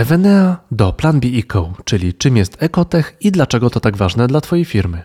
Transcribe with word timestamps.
Evenea 0.00 0.56
do 0.70 0.92
Plan 0.92 1.20
B 1.20 1.28
Eco, 1.28 1.72
czyli 1.84 2.14
czym 2.14 2.36
jest 2.36 2.62
ekotech 2.62 3.16
i 3.20 3.32
dlaczego 3.32 3.70
to 3.70 3.80
tak 3.80 3.96
ważne 3.96 4.26
dla 4.26 4.40
Twojej 4.40 4.64
firmy. 4.64 5.02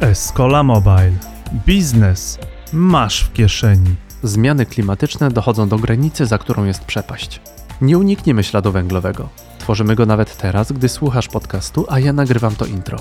Escola 0.00 0.62
Mobile. 0.62 1.12
Biznes 1.66 2.38
masz 2.72 3.24
w 3.24 3.32
kieszeni. 3.32 3.94
Zmiany 4.22 4.66
klimatyczne 4.66 5.30
dochodzą 5.30 5.68
do 5.68 5.78
granicy, 5.78 6.26
za 6.26 6.38
którą 6.38 6.64
jest 6.64 6.84
przepaść. 6.84 7.40
Nie 7.80 7.98
unikniemy 7.98 8.44
śladu 8.44 8.72
węglowego. 8.72 9.28
Tworzymy 9.58 9.94
go 9.94 10.06
nawet 10.06 10.36
teraz, 10.36 10.72
gdy 10.72 10.88
słuchasz 10.88 11.28
podcastu, 11.28 11.86
a 11.88 11.98
ja 11.98 12.12
nagrywam 12.12 12.54
to 12.54 12.66
intro. 12.66 12.98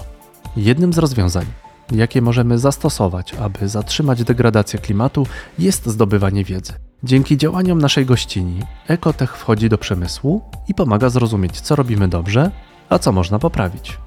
Jednym 0.56 0.94
z 0.94 0.98
rozwiązań, 0.98 1.46
jakie 1.92 2.22
możemy 2.22 2.60
zastosować, 2.60 3.34
aby 3.34 3.70
zatrzymać 3.70 4.24
degradację 4.24 4.80
klimatu, 4.80 5.28
jest 5.60 5.86
zdobywanie 5.86 6.44
wiedzy. 6.44 6.74
Dzięki 7.04 7.38
działaniom 7.38 7.82
naszej 7.82 8.06
gościni, 8.06 8.60
Ekotech 8.88 9.38
wchodzi 9.38 9.70
do 9.70 9.78
przemysłu 9.78 10.42
i 10.68 10.74
pomaga 10.74 11.10
zrozumieć, 11.10 11.62
co 11.62 11.76
robimy 11.76 12.08
dobrze, 12.08 12.52
a 12.90 13.00
co 13.00 13.12
można 13.12 13.40
poprawić. 13.40 13.98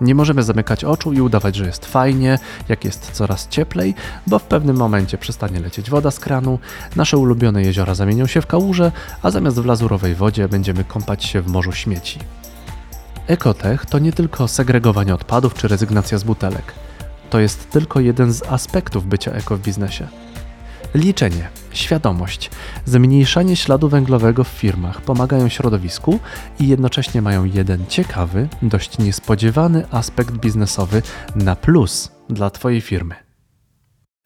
Nie 0.00 0.14
możemy 0.14 0.42
zamykać 0.42 0.84
oczu 0.84 1.12
i 1.12 1.20
udawać, 1.20 1.56
że 1.56 1.66
jest 1.66 1.86
fajnie, 1.86 2.38
jak 2.68 2.84
jest 2.84 3.10
coraz 3.12 3.48
cieplej, 3.48 3.94
bo 4.26 4.38
w 4.38 4.42
pewnym 4.42 4.76
momencie 4.76 5.18
przestanie 5.18 5.60
lecieć 5.60 5.90
woda 5.90 6.10
z 6.10 6.20
kranu, 6.20 6.58
nasze 6.96 7.18
ulubione 7.18 7.62
jeziora 7.62 7.94
zamienią 7.94 8.26
się 8.26 8.40
w 8.40 8.46
kałuże, 8.46 8.92
a 9.22 9.30
zamiast 9.30 9.60
w 9.60 9.66
lazurowej 9.66 10.14
wodzie 10.14 10.48
będziemy 10.48 10.84
kąpać 10.84 11.24
się 11.24 11.42
w 11.42 11.46
morzu 11.46 11.72
śmieci. 11.72 12.18
Ekotech 13.26 13.86
to 13.86 13.98
nie 13.98 14.12
tylko 14.12 14.48
segregowanie 14.48 15.14
odpadów 15.14 15.54
czy 15.54 15.68
rezygnacja 15.68 16.18
z 16.18 16.24
butelek. 16.24 16.87
To 17.30 17.40
jest 17.40 17.70
tylko 17.70 18.00
jeden 18.00 18.32
z 18.32 18.42
aspektów 18.42 19.06
bycia 19.06 19.32
eko 19.32 19.56
w 19.56 19.60
biznesie. 19.60 20.08
Liczenie, 20.94 21.48
świadomość, 21.72 22.50
zmniejszanie 22.84 23.56
śladu 23.56 23.88
węglowego 23.88 24.44
w 24.44 24.48
firmach 24.48 25.00
pomagają 25.00 25.48
środowisku 25.48 26.18
i 26.60 26.68
jednocześnie 26.68 27.22
mają 27.22 27.44
jeden 27.44 27.86
ciekawy, 27.86 28.48
dość 28.62 28.98
niespodziewany 28.98 29.86
aspekt 29.90 30.30
biznesowy 30.30 31.02
na 31.36 31.56
plus 31.56 32.12
dla 32.28 32.50
Twojej 32.50 32.80
firmy. 32.80 33.14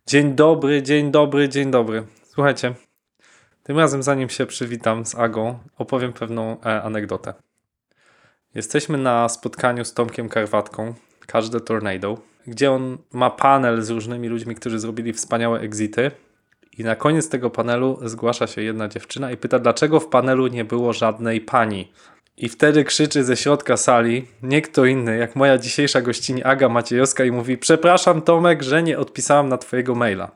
Dzień 0.07 0.35
dobry, 0.35 0.83
dzień 0.83 1.11
dobry, 1.11 1.49
dzień 1.49 1.71
dobry. 1.71 2.07
Słuchajcie, 2.25 2.75
tym 3.63 3.79
razem 3.79 4.03
zanim 4.03 4.29
się 4.29 4.47
przywitam 4.47 5.07
z 5.07 5.15
Agą, 5.15 5.59
opowiem 5.79 6.13
pewną 6.13 6.61
e, 6.61 6.83
anegdotę. 6.83 7.35
Jesteśmy 8.55 8.99
na 8.99 9.29
spotkaniu 9.29 9.85
z 9.85 9.95
Tomkiem 9.95 10.29
Karwatką, 10.29 10.95
każde 11.27 11.61
Tornado, 11.61 12.19
gdzie 12.47 12.73
on 12.73 12.99
ma 13.13 13.31
panel 13.31 13.83
z 13.83 13.91
różnymi 13.91 14.29
ludźmi, 14.29 14.55
którzy 14.55 14.79
zrobili 14.79 15.13
wspaniałe 15.13 15.61
exity 15.61 16.11
i 16.79 16.85
na 16.85 16.97
koniec 16.97 17.29
tego 17.29 17.51
panelu 17.51 17.99
zgłasza 18.05 18.47
się 18.47 18.63
jedna 18.63 18.89
dziewczyna 18.89 19.33
i 19.33 19.37
pyta, 19.37 19.59
dlaczego 19.59 20.01
w 20.01 20.07
panelu 20.07 20.47
nie 20.47 20.65
było 20.65 20.93
żadnej 20.93 21.41
pani. 21.41 21.93
I 22.37 22.49
wtedy 22.49 22.85
krzyczy 22.85 23.25
ze 23.25 23.37
środka 23.37 23.77
sali 23.77 24.27
nie 24.43 24.63
kto 24.63 24.85
inny, 24.85 25.17
jak 25.17 25.37
moja 25.37 25.59
dzisiejsza 25.59 26.01
gościni 26.01 26.45
Aga 26.45 26.69
Maciejowska 26.69 27.25
i 27.25 27.31
mówi: 27.31 27.59
Przepraszam, 27.59 28.23
Tomek, 28.23 28.63
że 28.63 28.83
nie 28.83 28.99
odpisałam 28.99 29.49
na 29.49 29.59
Twojego 29.59 29.95
maila. 29.95 30.31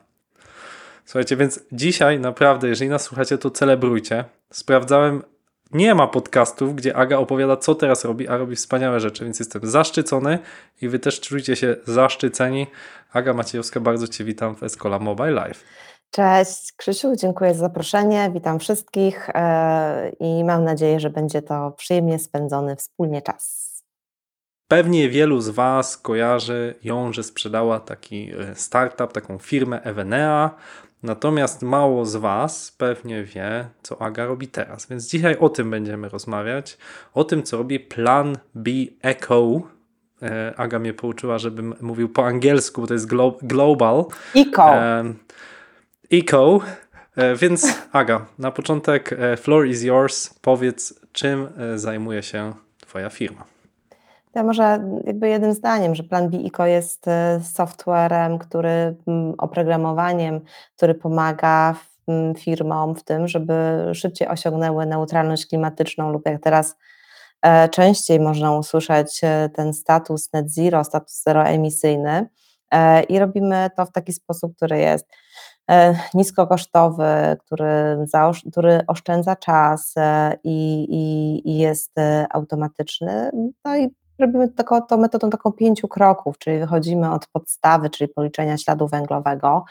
Słuchajcie, 1.05 1.37
więc 1.37 1.61
dzisiaj 1.73 2.21
naprawdę, 2.21 2.69
jeżeli 2.69 2.91
nas 2.91 3.03
słuchacie, 3.03 3.39
to 3.39 3.51
celebrujcie. 3.51 4.25
Sprawdzałem, 4.51 5.23
nie 5.73 5.95
ma 5.95 6.07
podcastów, 6.07 6.75
gdzie 6.75 6.97
Aga 6.97 7.19
opowiada, 7.19 7.57
co 7.57 7.75
teraz 7.75 8.05
robi, 8.05 8.29
a 8.29 8.37
robi 8.37 8.57
wspaniałe 8.57 9.01
rzeczy, 9.01 9.25
więc 9.25 9.39
jestem 9.39 9.67
zaszczycony 9.67 10.39
i 10.83 10.89
Wy 10.89 10.99
też 10.99 11.21
czujcie 11.21 11.57
się 11.57 11.77
zaszczyceni. 11.87 12.67
Aga 13.13 13.35
Maciejowska, 13.35 13.81
bardzo 13.81 14.09
Cię 14.09 14.25
witam 14.25 14.57
w 14.57 14.63
Escola 14.63 14.99
Mobile 14.99 15.31
Live. 15.31 15.65
Cześć 16.11 16.73
Krzysiu, 16.73 17.17
dziękuję 17.17 17.55
za 17.55 17.61
zaproszenie, 17.61 18.31
witam 18.35 18.59
wszystkich 18.59 19.31
e, 19.35 20.13
i 20.21 20.45
mam 20.45 20.65
nadzieję, 20.65 21.01
że 21.01 21.11
będzie 21.11 21.43
to 21.43 21.71
przyjemnie 21.71 22.19
spędzony 22.19 22.77
wspólnie 22.77 23.23
czas. 23.23 23.67
Pewnie 24.69 25.09
wielu 25.09 25.41
z 25.41 25.49
Was 25.49 25.97
kojarzy 25.97 26.75
ją, 26.85 27.13
że 27.13 27.23
sprzedała 27.23 27.81
taki 27.81 28.31
e, 28.31 28.55
startup, 28.55 29.13
taką 29.13 29.39
firmę 29.39 29.83
Evenea, 29.83 30.51
natomiast 31.03 31.63
mało 31.63 32.07
z 32.07 32.17
Was 32.17 32.73
pewnie 32.79 33.25
wie, 33.25 33.69
co 33.83 34.03
Aga 34.03 34.27
robi 34.27 34.49
teraz. 34.49 34.87
Więc 34.87 35.09
dzisiaj 35.09 35.37
o 35.39 35.49
tym 35.49 35.71
będziemy 35.71 36.09
rozmawiać, 36.09 36.79
o 37.15 37.25
tym, 37.25 37.43
co 37.43 37.57
robi 37.57 37.81
Plan 37.81 38.39
B 38.55 38.71
Eco. 39.03 39.61
E, 40.23 40.55
Aga 40.57 40.79
mnie 40.79 40.95
pouczyła, 40.95 41.39
żebym 41.39 41.75
mówił 41.81 42.09
po 42.09 42.27
angielsku, 42.27 42.81
bo 42.81 42.87
to 42.87 42.95
jest 42.95 43.07
glo 43.07 43.39
global. 43.43 44.05
Eco. 44.35 44.73
Eco. 46.13 46.61
E, 47.17 47.37
więc 47.37 47.79
Aga, 47.93 48.27
na 48.39 48.51
początek 48.51 49.13
e, 49.13 49.37
floor 49.37 49.67
is 49.67 49.83
yours. 49.83 50.35
Powiedz, 50.41 51.01
czym 51.13 51.49
zajmuje 51.77 52.23
się 52.23 52.55
Twoja 52.81 53.11
firma? 53.11 53.56
Ja 54.37 54.43
może 54.43 54.91
jakby 55.05 55.29
jednym 55.29 55.53
zdaniem, 55.53 55.95
że 55.95 56.03
Plan 56.03 56.31
B 56.31 56.39
Eco 56.39 56.67
jest 56.67 57.05
softwarem, 57.43 58.39
który 58.39 58.97
oprogramowaniem, 59.39 60.41
który 60.77 60.95
pomaga 60.95 61.75
firmom 62.39 62.95
w 62.95 63.05
tym, 63.05 63.29
żeby 63.29 63.55
szybciej 63.93 64.29
osiągnęły 64.29 64.87
neutralność 64.87 65.47
klimatyczną 65.47 66.11
lub 66.11 66.27
jak 66.27 66.43
teraz 66.43 66.77
częściej 67.71 68.21
można 68.21 68.53
usłyszeć 68.53 69.21
ten 69.55 69.73
status 69.73 70.33
net 70.33 70.53
zero, 70.53 70.85
status 70.85 71.23
zeroemisyjny 71.23 72.29
i 73.09 73.19
robimy 73.19 73.71
to 73.77 73.87
w 73.87 73.93
taki 73.93 74.13
sposób, 74.13 74.57
który 74.57 74.79
jest 74.79 75.07
E, 75.71 75.95
niskokosztowy, 76.15 77.37
który, 77.45 78.07
który 78.51 78.81
oszczędza 78.87 79.37
czas 79.37 79.93
e, 79.97 80.37
i, 80.45 80.87
i, 80.91 81.51
i 81.51 81.59
jest 81.59 81.99
e, 81.99 82.27
automatyczny. 82.31 83.31
No 83.65 83.77
i 83.77 83.89
robimy 84.19 84.49
taką, 84.49 84.83
to 84.83 84.97
metodą 84.97 85.31
taką 85.31 85.53
pięciu 85.53 85.89
kroków, 85.89 86.39
czyli 86.39 86.59
wychodzimy 86.59 87.13
od 87.13 87.27
podstawy, 87.27 87.91
czyli 87.91 88.09
policzenia 88.09 88.59
śladu 88.59 88.89
węglowego 88.89 89.65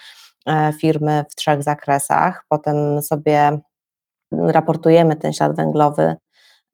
firmy 0.79 1.25
w 1.29 1.35
trzech 1.35 1.63
zakresach, 1.63 2.45
potem 2.49 3.01
sobie 3.01 3.59
raportujemy 4.31 5.15
ten 5.15 5.33
ślad 5.33 5.55
węglowy 5.55 6.15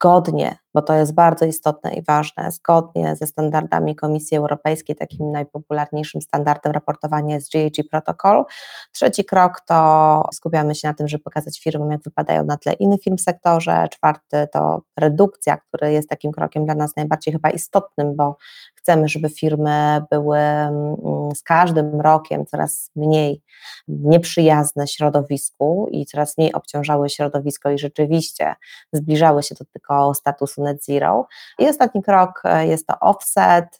zgodnie, 0.02 0.58
bo 0.74 0.82
to 0.82 0.94
jest 0.94 1.14
bardzo 1.14 1.46
istotne 1.46 1.94
i 1.94 2.04
ważne, 2.04 2.52
zgodnie 2.52 3.16
ze 3.16 3.28
standardami 3.28 3.96
Komisji 3.96 4.38
Europejskiej, 4.38 4.96
takim 4.96 5.32
najpopularniejszym 5.32 6.22
standardem 6.22 6.72
raportowania 6.72 7.36
jest 7.36 7.52
GHG 7.52 7.90
Protocol. 7.90 8.46
Trzeci 8.92 9.26
krok 9.26 9.62
to 9.68 10.30
skupiamy 10.34 10.76
się 10.76 10.88
na 10.88 10.94
tym, 10.94 11.08
żeby 11.08 11.24
pokazać 11.24 11.60
firmom, 11.64 11.92
jak 11.92 12.02
wypadają 12.02 12.46
na 12.46 12.58
tle 12.58 12.74
innych 12.74 13.02
firm 13.02 13.18
w 13.18 13.22
sektorze. 13.22 13.88
Czwarty 13.92 14.48
to 14.54 14.82
redukcja, 15.00 15.58
który 15.58 15.92
jest 15.92 16.10
takim 16.10 16.32
krokiem 16.32 16.66
dla 16.66 16.76
nas 16.76 16.96
najbardziej 16.96 17.34
chyba 17.34 17.50
istotnym, 17.50 18.16
bo 18.16 18.38
Chcemy, 18.82 19.08
żeby 19.08 19.30
firmy 19.30 20.02
były 20.12 20.38
mm, 20.38 20.96
z 21.36 21.44
każdym 21.44 22.02
rokiem 22.02 22.46
coraz 22.46 22.92
mniej 22.96 23.42
nieprzyjazne 23.88 24.88
środowisku 24.88 25.88
i 25.92 26.06
coraz 26.06 26.38
mniej 26.38 26.54
obciążały 26.54 27.10
środowisko 27.10 27.72
i 27.72 27.80
rzeczywiście 27.80 28.56
zbliżały 28.94 29.44
się 29.44 29.56
do 29.56 29.66
tego 29.66 30.14
statusu 30.14 30.64
net 30.64 30.86
zero. 30.86 31.28
I 31.60 31.68
ostatni 31.68 32.04
krok 32.04 32.42
e, 32.44 32.68
jest 32.68 32.88
to 32.88 33.00
offset, 33.00 33.78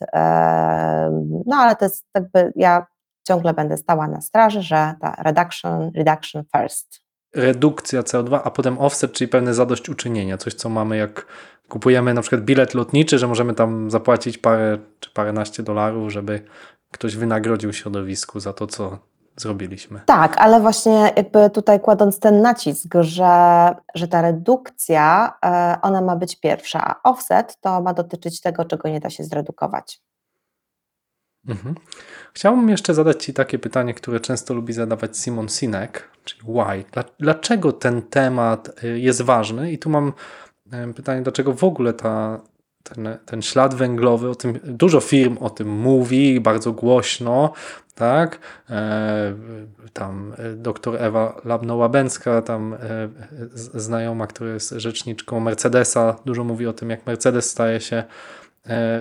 no 1.46 1.56
ale 1.56 1.76
to 1.76 1.84
jest 1.84 2.06
jakby 2.14 2.52
ja 2.56 2.86
ciągle 3.24 3.54
będę 3.54 3.76
stała 3.76 4.08
na 4.08 4.20
straży, 4.20 4.62
że 4.62 4.94
ta 5.00 5.14
reduction, 5.18 5.90
reduction 5.94 6.44
first 6.56 7.02
redukcja 7.34 8.02
CO2, 8.02 8.40
a 8.44 8.50
potem 8.50 8.78
offset, 8.78 9.12
czyli 9.12 9.28
pewne 9.28 9.54
zadośćuczynienie, 9.54 10.38
coś 10.38 10.54
co 10.54 10.68
mamy 10.68 10.96
jak 10.96 11.26
kupujemy 11.68 12.14
na 12.14 12.20
przykład 12.20 12.42
bilet 12.42 12.74
lotniczy, 12.74 13.18
że 13.18 13.28
możemy 13.28 13.54
tam 13.54 13.90
zapłacić 13.90 14.38
parę 14.38 14.78
czy 15.00 15.10
paręnaście 15.10 15.62
dolarów, 15.62 16.12
żeby 16.12 16.44
ktoś 16.90 17.16
wynagrodził 17.16 17.72
środowisku 17.72 18.40
za 18.40 18.52
to, 18.52 18.66
co 18.66 18.98
zrobiliśmy. 19.36 20.00
Tak, 20.06 20.36
ale 20.38 20.60
właśnie 20.60 21.12
jakby 21.16 21.50
tutaj 21.50 21.80
kładąc 21.80 22.18
ten 22.18 22.42
nacisk, 22.42 22.94
że, 23.00 23.74
że 23.94 24.08
ta 24.08 24.22
redukcja, 24.22 25.32
e, 25.44 25.76
ona 25.82 26.00
ma 26.00 26.16
być 26.16 26.40
pierwsza, 26.40 26.84
a 26.84 27.10
offset 27.10 27.56
to 27.60 27.82
ma 27.82 27.94
dotyczyć 27.94 28.40
tego, 28.40 28.64
czego 28.64 28.88
nie 28.88 29.00
da 29.00 29.10
się 29.10 29.24
zredukować. 29.24 30.00
Mhm. 31.48 31.74
Chciałbym 32.34 32.68
jeszcze 32.68 32.94
zadać 32.94 33.24
Ci 33.24 33.34
takie 33.34 33.58
pytanie, 33.58 33.94
które 33.94 34.20
często 34.20 34.54
lubi 34.54 34.72
zadawać 34.72 35.18
Simon 35.18 35.48
Sinek, 35.48 36.08
czyli 36.24 36.40
why? 36.42 37.02
Dlaczego 37.20 37.72
ten 37.72 38.02
temat 38.02 38.84
y, 38.84 39.00
jest 39.00 39.22
ważny? 39.22 39.72
I 39.72 39.78
tu 39.78 39.90
mam 39.90 40.12
pytanie, 40.94 41.22
dlaczego 41.22 41.54
w 41.54 41.64
ogóle 41.64 41.92
ta, 41.92 42.40
ten, 42.82 43.18
ten 43.26 43.42
ślad 43.42 43.74
węglowy, 43.74 44.30
o 44.30 44.34
tym 44.34 44.58
dużo 44.64 45.00
firm 45.00 45.38
o 45.40 45.50
tym 45.50 45.68
mówi 45.68 46.40
bardzo 46.40 46.72
głośno, 46.72 47.52
tak? 47.94 48.38
E, 48.70 49.34
tam 49.92 50.34
e, 50.38 50.52
doktor 50.56 51.02
Ewa 51.02 51.40
Labno-Łabęcka, 51.44 52.42
tam 52.42 52.74
e, 52.74 52.78
znajoma, 53.54 54.26
która 54.26 54.50
jest 54.50 54.70
rzeczniczką 54.70 55.40
Mercedesa, 55.40 56.16
dużo 56.24 56.44
mówi 56.44 56.66
o 56.66 56.72
tym, 56.72 56.90
jak 56.90 57.06
Mercedes 57.06 57.50
staje 57.50 57.80
się 57.80 58.04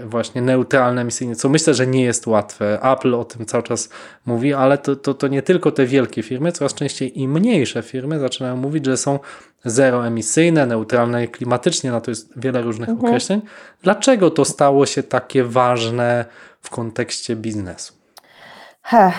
właśnie 0.06 0.42
neutralne 0.42 1.02
emisyjnie, 1.02 1.36
co 1.36 1.50
myślę, 1.50 1.74
że 1.74 1.88
nie 1.88 2.04
jest 2.04 2.28
łatwe. 2.28 2.80
Apple 2.81 3.16
o 3.16 3.25
tym 3.25 3.46
cały 3.46 3.63
czas 3.63 3.90
mówi, 4.25 4.54
ale 4.54 4.78
to, 4.78 4.96
to, 4.96 5.13
to 5.13 5.28
nie 5.28 5.42
tylko 5.42 5.72
te 5.72 5.86
wielkie 5.86 6.24
firmy, 6.24 6.52
coraz 6.52 6.74
częściej 6.74 7.19
i 7.19 7.28
mniejsze 7.28 7.84
firmy 7.84 8.19
zaczynają 8.19 8.58
mówić, 8.58 8.86
że 8.86 8.98
są 8.98 9.19
zeroemisyjne, 9.66 10.66
neutralne 10.66 11.28
klimatycznie, 11.28 11.92
na 11.92 12.02
to 12.02 12.12
jest 12.12 12.40
wiele 12.40 12.62
różnych 12.62 12.90
Mhm. 12.90 13.06
określeń. 13.08 13.42
Dlaczego 13.84 14.31
to 14.31 14.46
stało 14.46 14.86
się 14.86 15.04
takie 15.04 15.44
ważne 15.44 16.25
w 16.62 16.69
kontekście 16.69 17.36
biznesu? 17.36 17.94
He, 18.84 19.12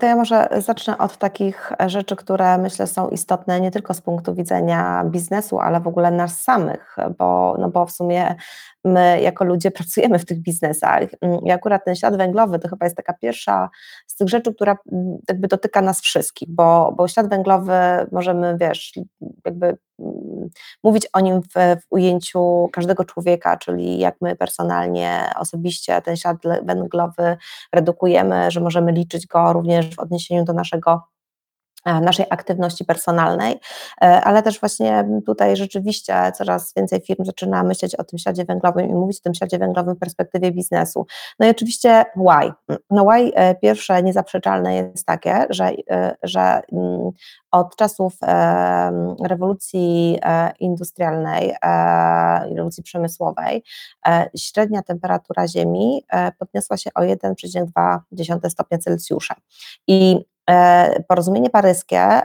to 0.00 0.06
ja 0.06 0.16
może 0.16 0.48
zacznę 0.58 0.98
od 0.98 1.16
takich 1.16 1.72
rzeczy, 1.86 2.16
które 2.16 2.58
myślę 2.58 2.86
są 2.86 3.08
istotne 3.08 3.60
nie 3.60 3.70
tylko 3.70 3.94
z 3.94 4.00
punktu 4.00 4.34
widzenia 4.34 5.04
biznesu, 5.04 5.58
ale 5.58 5.80
w 5.80 5.86
ogóle 5.88 6.10
nas 6.10 6.42
samych, 6.42 6.96
bo, 7.18 7.56
no 7.58 7.68
bo 7.68 7.86
w 7.86 7.92
sumie 7.92 8.36
my 8.84 9.20
jako 9.20 9.44
ludzie 9.44 9.70
pracujemy 9.70 10.18
w 10.18 10.24
tych 10.24 10.38
biznesach. 10.42 11.02
I 11.44 11.50
akurat 11.50 11.84
ten 11.84 11.96
ślad 11.96 12.16
węglowy 12.16 12.58
to 12.58 12.68
chyba 12.68 12.86
jest 12.86 12.96
taka 12.96 13.12
pierwsza 13.12 13.70
z 14.06 14.16
tych 14.16 14.28
rzeczy, 14.28 14.54
która 14.54 14.76
mm, 14.92 15.18
jakby 15.28 15.48
dotyka 15.48 15.82
nas 15.82 16.00
wszystkich, 16.00 16.48
bo, 16.50 16.94
bo 16.96 17.08
ślad 17.08 17.28
węglowy 17.28 17.72
możemy, 18.12 18.56
wiesz, 18.60 18.92
jakby 19.44 19.66
mm, 19.98 20.48
mówić 20.84 21.08
o 21.12 21.20
nim 21.20 21.42
w, 21.42 21.54
w 21.54 21.86
ujęciu 21.90 22.68
każdego 22.72 23.04
człowieka, 23.04 23.56
czyli 23.56 23.98
jak 23.98 24.14
my 24.20 24.36
personalnie, 24.36 25.30
osobiście 25.36 26.02
ten 26.02 26.16
ślad 26.16 26.36
węglowy 26.62 27.36
redukujemy, 27.72 28.50
że 28.50 28.60
możemy 28.60 28.92
liczyć 28.92 29.26
go 29.26 29.52
również 29.52 29.94
w 29.96 29.98
odniesieniu 29.98 30.44
do 30.44 30.52
naszego 30.52 31.02
naszej 31.86 32.26
aktywności 32.30 32.84
personalnej, 32.84 33.60
e, 34.02 34.20
ale 34.20 34.42
też 34.42 34.60
właśnie 34.60 35.08
tutaj 35.26 35.56
rzeczywiście 35.56 36.32
coraz 36.34 36.74
więcej 36.74 37.00
firm 37.00 37.24
zaczyna 37.24 37.62
myśleć 37.62 37.94
o 37.94 38.04
tym 38.04 38.18
śladzie 38.18 38.44
węglowym 38.44 38.90
i 38.90 38.94
mówić 38.94 39.18
o 39.18 39.22
tym 39.22 39.34
śladzie 39.34 39.58
węglowym 39.58 39.96
w 39.96 39.98
perspektywie 39.98 40.52
biznesu. 40.52 41.06
No 41.38 41.46
i 41.46 41.50
oczywiście 41.50 42.04
why? 42.16 42.52
No 42.90 43.04
why 43.04 43.34
e, 43.34 43.54
pierwsze 43.54 44.02
niezaprzeczalne 44.02 44.74
jest 44.74 45.06
takie, 45.06 45.46
że, 45.50 45.70
że 46.22 46.60
mm, 46.72 47.10
od 47.50 47.76
czasów 47.76 48.16
rewolucji 49.24 50.18
industrialnej, 50.60 51.54
rewolucji 52.50 52.82
przemysłowej, 52.82 53.62
średnia 54.36 54.82
temperatura 54.82 55.48
Ziemi 55.48 56.04
podniosła 56.38 56.76
się 56.76 56.90
o 56.94 57.00
1,2 57.00 58.50
stopnia 58.50 58.78
Celsjusza. 58.78 59.34
I 59.86 60.24
porozumienie 61.08 61.50
paryskie, 61.50 62.20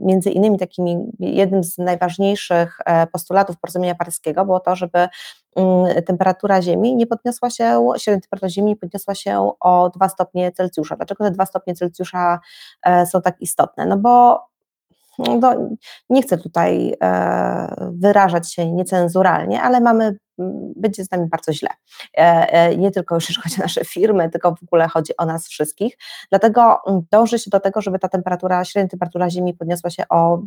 między 0.00 0.30
innymi 0.30 0.58
takimi, 0.58 1.12
jednym 1.20 1.64
z 1.64 1.78
najważniejszych 1.78 2.78
postulatów 3.12 3.56
porozumienia 3.60 3.94
paryskiego 3.94 4.44
było 4.44 4.60
to, 4.60 4.76
żeby 4.76 5.08
mm, 5.56 6.02
temperatura 6.06 6.62
Ziemi 6.62 6.96
nie 6.96 7.06
podniosła 7.06 7.50
się, 7.50 7.88
średnia 7.96 8.20
temperatura 8.20 8.48
Ziemi 8.48 8.68
nie 8.68 8.76
podniosła 8.76 9.14
się 9.14 9.50
o 9.60 9.90
2 9.94 10.08
stopnie 10.08 10.52
Celsjusza. 10.52 10.96
Dlaczego 10.96 11.24
te 11.24 11.30
2 11.30 11.46
stopnie 11.46 11.74
Celsjusza 11.74 12.40
są 13.06 13.22
tak 13.22 13.40
istotne? 13.40 13.86
No 13.86 13.96
bo 13.96 14.40
no, 15.18 15.54
nie 16.10 16.22
chcę 16.22 16.38
tutaj 16.38 16.94
e, 17.02 17.90
wyrażać 17.92 18.52
się 18.52 18.72
niecenzuralnie, 18.72 19.62
ale 19.62 19.80
mamy, 19.80 20.16
będzie 20.76 21.04
z 21.04 21.10
nami 21.10 21.28
bardzo 21.28 21.52
źle. 21.52 21.68
E, 22.18 22.20
e, 22.52 22.76
nie 22.76 22.90
tylko 22.90 23.14
już 23.14 23.38
chodzi 23.42 23.56
o 23.60 23.62
nasze 23.62 23.84
firmy, 23.84 24.30
tylko 24.30 24.54
w 24.54 24.62
ogóle 24.62 24.88
chodzi 24.88 25.16
o 25.16 25.24
nas 25.24 25.48
wszystkich. 25.48 25.96
Dlatego 26.30 26.82
dąży 27.10 27.38
się 27.38 27.50
do 27.50 27.60
tego, 27.60 27.80
żeby 27.80 27.98
ta 27.98 28.08
temperatura, 28.08 28.64
średnia 28.64 28.88
temperatura 28.88 29.30
Ziemi 29.30 29.54
podniosła 29.54 29.90
się 29.90 30.04
o 30.08 30.42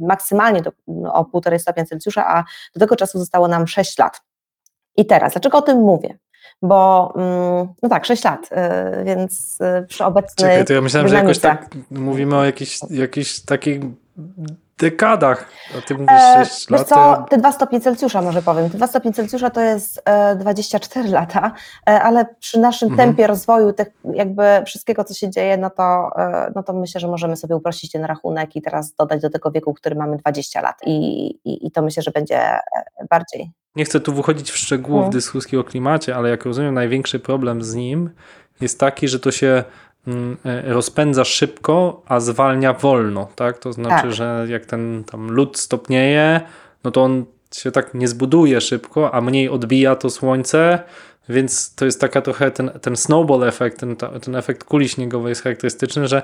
maksymalnie 0.00 0.62
do, 0.62 0.72
o 1.12 1.24
1,5 1.24 1.58
stopnia 1.58 1.84
Celsjusza, 1.84 2.26
a 2.36 2.44
do 2.74 2.80
tego 2.80 2.96
czasu 2.96 3.18
zostało 3.18 3.48
nam 3.48 3.66
6 3.66 3.98
lat. 3.98 4.20
I 4.96 5.06
teraz, 5.06 5.32
dlaczego 5.32 5.58
o 5.58 5.62
tym 5.62 5.78
mówię? 5.78 6.18
bo 6.62 7.12
no 7.82 7.88
tak, 7.90 8.04
6 8.04 8.24
lat, 8.24 8.50
więc 9.04 9.58
przy 9.88 10.04
obecnej 10.04 10.50
Czekaj, 10.50 10.64
to 10.64 10.72
ja 10.72 10.80
myślałem, 10.80 11.08
że 11.08 11.14
jakoś 11.14 11.38
dynamice. 11.38 11.66
tak 11.68 11.76
mówimy 11.90 12.36
o 12.36 12.44
jakichś, 12.44 12.80
jakichś 12.90 13.40
takich 13.40 13.80
dekadach, 14.82 15.48
a 15.78 15.80
ty 15.86 15.94
mówisz 15.94 16.08
6 16.34 16.50
Wiesz 16.50 16.70
lat. 16.70 16.88
co, 16.88 17.26
te 17.30 17.38
2 17.38 17.52
stopnie 17.52 17.80
Celsjusza 17.80 18.22
może 18.22 18.42
powiem. 18.42 18.70
Te 18.70 18.76
2 18.76 18.86
stopnie 18.86 19.12
Celsjusza 19.12 19.50
to 19.50 19.60
jest 19.60 20.02
e, 20.04 20.36
24 20.36 21.08
lata, 21.08 21.52
e, 21.90 22.02
ale 22.02 22.26
przy 22.40 22.60
naszym 22.60 22.90
Mhm. 22.90 23.08
tempie 23.08 23.26
rozwoju 23.26 23.72
tych, 23.72 23.88
jakby 24.14 24.42
wszystkiego, 24.66 25.04
co 25.04 25.14
się 25.14 25.30
dzieje, 25.30 25.56
no 25.56 25.70
to, 25.70 26.10
e, 26.18 26.52
no 26.54 26.62
to 26.62 26.72
myślę, 26.72 27.00
że 27.00 27.08
możemy 27.08 27.36
sobie 27.36 27.56
uprościć 27.56 27.92
ten 27.92 28.04
rachunek 28.04 28.56
i 28.56 28.62
teraz 28.62 28.94
dodać 28.94 29.22
do 29.22 29.30
tego 29.30 29.50
wieku, 29.50 29.74
który 29.74 29.94
mamy 29.96 30.16
20 30.16 30.60
lat 30.60 30.76
i, 30.86 31.26
i, 31.44 31.66
i 31.66 31.70
to 31.70 31.82
myślę, 31.82 32.02
że 32.02 32.10
będzie 32.10 32.38
e, 32.40 32.60
bardziej. 33.10 33.50
Nie 33.76 33.84
chcę 33.84 34.00
tu 34.00 34.14
wychodzić 34.14 34.50
w 34.50 34.56
szczegóły 34.56 34.98
w 34.98 35.02
Mm. 35.02 35.12
dyskusji 35.12 35.58
o 35.58 35.64
klimacie, 35.64 36.16
ale 36.16 36.30
jak 36.30 36.44
rozumiem, 36.44 36.74
największy 36.74 37.18
problem 37.20 37.62
z 37.62 37.74
nim 37.74 38.10
jest 38.60 38.80
taki, 38.80 39.08
że 39.08 39.20
to 39.20 39.30
się 39.30 39.46
e, 39.46 39.64
rozpędza 40.64 41.24
szybko, 41.24 42.02
a 42.06 42.20
zwalnia 42.20 42.72
wolno, 42.72 43.28
tak? 43.36 43.58
To 43.58 43.72
znaczy, 43.72 44.02
Tak. 44.02 44.12
że 44.12 44.46
jak 44.48 44.66
ten 44.66 45.04
tam 45.04 45.30
lód 45.30 45.58
stopnieje, 45.58 46.40
no 46.84 46.90
to 46.90 47.02
on 47.02 47.24
się 47.54 47.70
tak 47.70 47.94
nie 47.94 48.08
zbuduje 48.08 48.60
szybko, 48.60 49.14
a 49.14 49.20
mniej 49.20 49.48
odbija 49.48 49.96
to 49.96 50.10
słońce, 50.10 50.82
więc 51.28 51.74
to 51.74 51.84
jest 51.84 52.00
taka 52.00 52.22
trochę 52.22 52.50
ten, 52.50 52.70
ten 52.82 52.96
snowball 52.96 53.44
efekt, 53.44 53.80
ten, 53.80 53.96
ten 53.96 54.36
efekt 54.36 54.64
kuli 54.64 54.88
śniegowej 54.88 55.28
jest 55.30 55.42
charakterystyczny, 55.42 56.08
że 56.08 56.22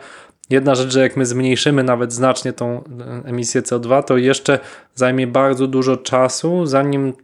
jedna 0.50 0.74
rzecz, 0.74 0.92
że 0.92 1.00
jak 1.00 1.16
my 1.16 1.26
zmniejszymy 1.26 1.84
nawet 1.84 2.12
znacznie 2.12 2.52
tą 2.52 2.76
e, 2.76 2.82
emisję 3.24 3.62
CO2, 3.62 4.02
to 4.02 4.16
jeszcze 4.16 4.58
zajmie 4.94 5.26
bardzo 5.26 5.66
dużo 5.66 5.96
czasu, 5.96 6.66
zanim 6.66 7.14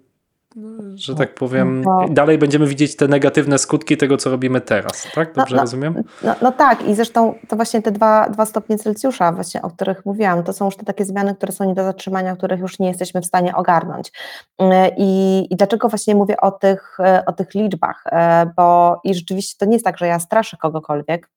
że 0.94 1.14
tak 1.14 1.34
powiem, 1.34 1.82
No. 1.82 2.06
dalej 2.10 2.38
będziemy 2.38 2.66
widzieć 2.66 2.96
te 2.96 3.08
negatywne 3.08 3.58
skutki 3.58 3.96
tego, 3.96 4.16
co 4.16 4.30
robimy 4.30 4.60
teraz, 4.60 5.06
tak? 5.14 5.34
Dobrze 5.34 5.54
No, 5.54 5.56
no, 5.56 5.62
rozumiem? 5.62 6.02
No, 6.22 6.34
no 6.42 6.52
tak, 6.52 6.88
i 6.88 6.94
zresztą 6.94 7.34
to 7.48 7.56
właśnie 7.56 7.82
te 7.82 7.90
2, 7.92 8.28
2 8.28 8.46
stopnie 8.46 8.78
Celsjusza, 8.78 9.32
właśnie, 9.32 9.62
o 9.62 9.70
których 9.70 10.06
mówiłam, 10.06 10.42
to 10.42 10.52
są 10.52 10.64
już 10.64 10.76
te 10.76 10.84
takie 10.84 11.04
zmiany, 11.04 11.34
które 11.34 11.52
są 11.52 11.64
nie 11.64 11.74
do 11.74 11.84
zatrzymania, 11.84 12.36
których 12.36 12.60
już 12.60 12.78
nie 12.78 12.88
jesteśmy 12.88 13.20
w 13.20 13.26
stanie 13.26 13.56
ogarnąć. 13.56 14.12
Yy, 14.60 14.66
I, 14.96 15.46
i 15.50 15.56
dlaczego 15.56 15.88
właśnie 15.88 16.14
mówię 16.14 16.36
o 16.40 16.50
tych, 16.50 16.96
e, 17.00 17.22
o 17.26 17.32
tych 17.32 17.54
liczbach? 17.54 18.02
E, 18.06 18.46
Bo 18.56 19.00
i 19.04 19.14
rzeczywiście 19.14 19.54
to 19.58 19.66
nie 19.66 19.72
jest 19.72 19.84
tak, 19.84 19.98
że 19.98 20.06
ja 20.06 20.18
straszę 20.18 20.56
kogokolwiek. 20.56 21.33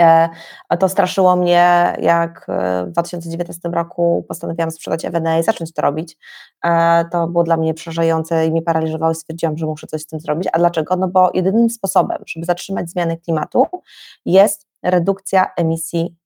E, 0.00 0.28
To 0.78 0.88
straszyło 0.88 1.36
mnie, 1.36 1.96
jak 2.00 2.46
e, 2.48 2.84
w 2.86 2.90
2019 2.90 3.68
roku 3.68 4.24
postanowiłam 4.28 4.70
sprzedać 4.70 5.04
Ewenę 5.04 5.40
i 5.40 5.42
zacząć 5.42 5.72
to 5.72 5.82
robić. 5.82 6.16
E, 6.64 7.04
To 7.12 7.26
było 7.28 7.44
dla 7.44 7.56
mnie 7.56 7.74
przerażające 7.74 8.46
i 8.46 8.50
mnie 8.50 8.62
paraliżowało 8.62 9.12
i 9.12 9.14
stwierdziłam, 9.14 9.58
że 9.58 9.66
muszę 9.66 9.86
coś 9.86 10.02
z 10.02 10.06
tym 10.06 10.20
zrobić. 10.20 10.48
A 10.52 10.58
dlaczego? 10.58 10.96
No 10.96 11.08
bo 11.08 11.30
jedynym 11.34 11.70
sposobem, 11.70 12.18
żeby 12.26 12.46
zatrzymać 12.46 12.90
zmiany 12.90 13.16
klimatu 13.16 13.66
jest 14.26 14.66
redukcja 14.82 15.46
emisji 15.56 16.16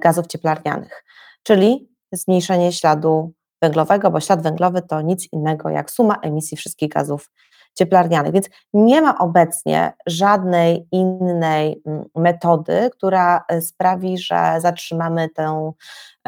gazów 0.00 0.26
cieplarnianych, 0.26 1.04
czyli 1.42 1.88
zmniejszenie 2.12 2.72
śladu 2.72 3.32
węglowego, 3.62 4.10
bo 4.10 4.20
ślad 4.20 4.42
węglowy 4.42 4.82
to 4.82 5.00
nic 5.00 5.32
innego 5.32 5.68
jak 5.68 5.90
suma 5.90 6.18
emisji 6.22 6.56
wszystkich 6.56 6.88
gazów 6.88 7.30
cieplarnianych. 7.76 8.32
Więc 8.32 8.48
nie 8.74 9.02
ma 9.02 9.18
obecnie 9.18 9.92
żadnej 10.06 10.88
innej 10.92 11.82
mm, 11.86 12.04
metody, 12.14 12.90
która 12.92 13.44
e, 13.48 13.60
sprawi, 13.60 14.18
że 14.18 14.54
zatrzymamy 14.58 15.28
tę 15.28 15.72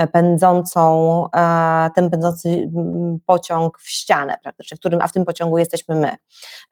pędzącą, 0.07 1.25
e, 1.37 1.91
ten 1.95 2.11
pędzący 2.11 2.71
pociąg 3.27 3.79
w 3.79 3.89
ścianę 3.89 4.39
praktycznie, 4.43 4.77
w 4.77 4.81
którym, 4.81 5.01
a 5.03 5.09
w 5.09 5.13
tym 5.13 5.25
pociągu 5.25 5.59
jesteśmy 5.59 5.95
my. 5.95 6.17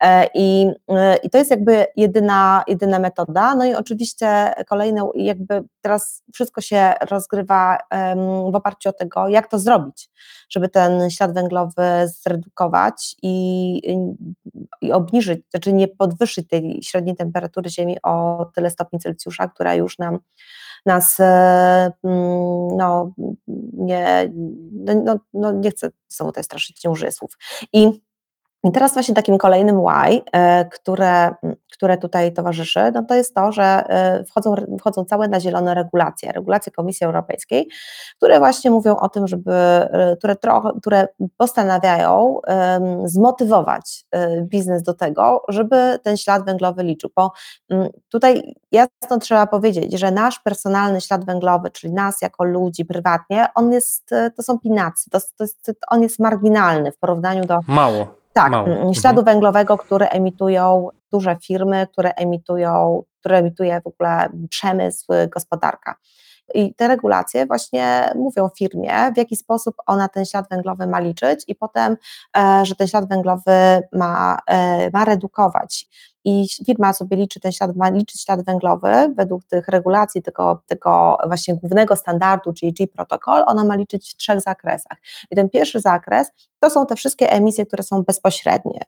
E, 0.00 0.28
I, 0.35 0.71
e, 0.88 1.16
i 1.16 1.30
to 1.30 1.38
jest 1.38 1.50
jakby 1.50 1.87
jedyna, 1.97 2.64
jedyna 2.66 2.99
metoda. 2.99 3.54
No 3.54 3.64
i 3.64 3.75
oczywiście 3.75 4.54
kolejne, 4.68 5.09
jakby 5.14 5.64
teraz 5.80 6.23
wszystko 6.35 6.61
się 6.61 6.92
rozgrywa 7.11 7.78
w 8.52 8.54
oparciu 8.54 8.88
o 8.88 8.92
tego, 8.92 9.28
jak 9.28 9.49
to 9.49 9.59
zrobić, 9.59 10.11
żeby 10.50 10.68
ten 10.68 11.11
ślad 11.11 11.35
węglowy 11.35 11.83
zredukować 12.04 13.16
i, 13.23 13.76
i 14.80 14.92
obniżyć, 14.92 15.40
znaczy 15.50 15.73
nie 15.73 15.88
podwyższyć 15.88 16.49
tej 16.49 16.80
średniej 16.83 17.16
temperatury 17.16 17.71
Ziemi 17.71 17.97
o 18.02 18.47
tyle 18.54 18.71
stopni 18.71 18.99
Celsjusza, 18.99 19.49
która 19.49 19.75
już 19.75 19.99
nam 19.99 20.18
nas 20.87 21.21
e, 21.21 21.25
mm, 22.05 22.76
no, 22.76 23.12
nie, 23.73 24.33
no, 24.73 24.95
no, 25.05 25.21
no 25.35 25.52
nie 25.52 25.71
chcę 25.71 25.90
znowu 26.09 26.33
tutaj 26.33 26.45
straszyć, 26.45 26.85
nie 26.85 26.90
użyję 26.90 27.12
słów. 27.12 27.38
I 27.73 28.02
i 28.67 28.73
teraz 28.73 28.95
właśnie 28.95 29.15
takim 29.15 29.39
kolejnym 29.39 29.81
why, 29.81 30.23
e, 30.33 30.65
które, 30.65 31.35
które 31.73 31.99
tutaj 31.99 32.33
towarzyszy, 32.33 32.81
no 32.95 33.03
to 33.03 33.15
jest 33.15 33.35
to, 33.35 33.53
że 33.53 33.63
e, 33.65 34.25
wchodzą, 34.25 34.55
wchodzą 34.81 35.05
całe 35.05 35.29
na 35.29 35.41
zielono 35.41 35.75
regulacje, 35.75 36.33
regulacje 36.33 36.73
Komisji 36.73 37.07
Europejskiej, 37.07 37.69
które 38.17 38.39
właśnie 38.39 38.71
mówią 38.71 38.97
o 38.97 39.09
tym, 39.09 39.27
żeby, 39.27 39.53
e, 39.53 40.17
które, 40.19 40.37
trochę, 40.37 40.71
które 40.81 41.09
postanawiają 41.37 42.41
zmotywować 43.05 44.07
biznes 44.43 44.83
do 44.83 44.95
tego, 44.95 45.43
żeby 45.49 45.99
ten 46.03 46.17
ślad 46.17 46.45
węglowy 46.45 46.83
liczył, 46.83 47.11
bo 47.17 47.33
tutaj 48.09 48.55
jasno 48.73 49.19
trzeba 49.21 49.47
powiedzieć, 49.47 49.99
że 49.99 50.11
nasz 50.11 50.39
personalny 50.39 51.01
ślad 51.01 51.25
węglowy, 51.25 51.71
czyli 51.71 51.93
nas 51.93 52.23
jako 52.23 52.45
ludzi 52.45 52.85
prywatnie, 52.85 53.47
on 53.55 53.73
jest, 53.73 54.11
to 54.37 54.43
są 54.43 54.59
pinacy, 54.59 55.11
to, 55.11 55.19
to 55.21 55.45
jest, 55.45 55.73
on 55.89 56.03
jest 56.03 56.19
marginalny 56.19 56.93
w 56.93 56.99
porównaniu 56.99 57.45
do 57.45 57.59
Mało. 57.69 58.25
Tak, 58.37 58.50
Mało. 58.50 58.66
mm, 58.66 58.78
Mhm. 58.78 58.95
śladu 58.95 59.23
węglowego, 59.25 59.78
które 59.78 60.09
emitują 60.09 60.88
duże 61.12 61.37
firmy, 61.43 61.87
które 61.93 62.11
emitują, 62.11 63.02
które 63.21 63.38
emituje 63.38 63.81
w 63.81 63.87
ogóle 63.87 64.28
przemysł, 64.50 65.07
gospodarka. 65.35 65.95
I 66.55 66.75
te 66.75 66.88
regulacje 66.88 67.47
właśnie 67.47 68.12
mówią 68.14 68.49
firmie, 68.59 69.12
w 69.14 69.16
jaki 69.16 69.37
sposób 69.37 69.75
ona 69.87 70.09
ten 70.09 70.25
ślad 70.25 70.47
węglowy 70.50 70.87
ma 70.87 71.00
liczyć, 71.00 71.45
i 71.49 71.55
potem, 71.55 71.97
e, 72.37 72.61
że 72.66 72.75
ten 72.75 72.87
ślad 72.88 73.09
węglowy 73.09 73.83
ma, 73.93 74.38
e, 74.47 74.90
ma 74.90 75.05
redukować. 75.05 75.87
I 76.28 76.47
firma 76.66 76.92
sobie 76.92 77.16
liczy 77.16 77.40
ten 77.40 77.52
ślad, 77.52 77.76
ma 77.76 77.88
liczyć 77.88 78.25
ślad 78.25 78.45
węglowy 78.45 79.14
według 79.16 79.45
tych 79.45 79.68
regulacji, 79.68 80.23
tego, 80.23 80.62
tego 80.66 81.18
właśnie 81.26 81.54
głównego 81.54 81.97
standardu, 81.97 82.52
czyli 82.52 82.73
G 82.73 82.87
protocol, 82.87 83.45
ona 83.47 83.64
ma 83.64 83.76
liczyć 83.76 84.12
w 84.12 84.16
trzech 84.16 84.40
zakresach. 84.40 84.99
I 85.30 85.37
ten 85.37 85.50
pierwszy 85.50 85.80
zakres 85.80 86.30
to 86.61 86.71
są 86.71 86.87
te 86.87 86.97
wszystkie 86.97 87.30
emisje, 87.30 87.66
które 87.66 87.83
są 87.83 88.02
bezpośrednie, 88.02 88.80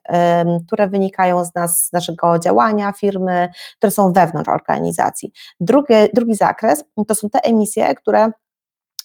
które 0.67 0.87
wynikają 0.87 1.45
z 1.45 1.55
nas, 1.55 1.85
z 1.85 1.93
naszego 1.93 2.39
działania 2.39 2.91
firmy, 2.91 3.49
które 3.77 3.91
są 3.91 4.13
wewnątrz 4.13 4.49
organizacji. 4.49 5.31
Drugie, 5.59 6.07
drugi 6.13 6.35
zakres 6.35 6.83
to 7.07 7.15
są 7.15 7.29
te 7.29 7.39
emisje, 7.39 7.95
które 7.95 8.31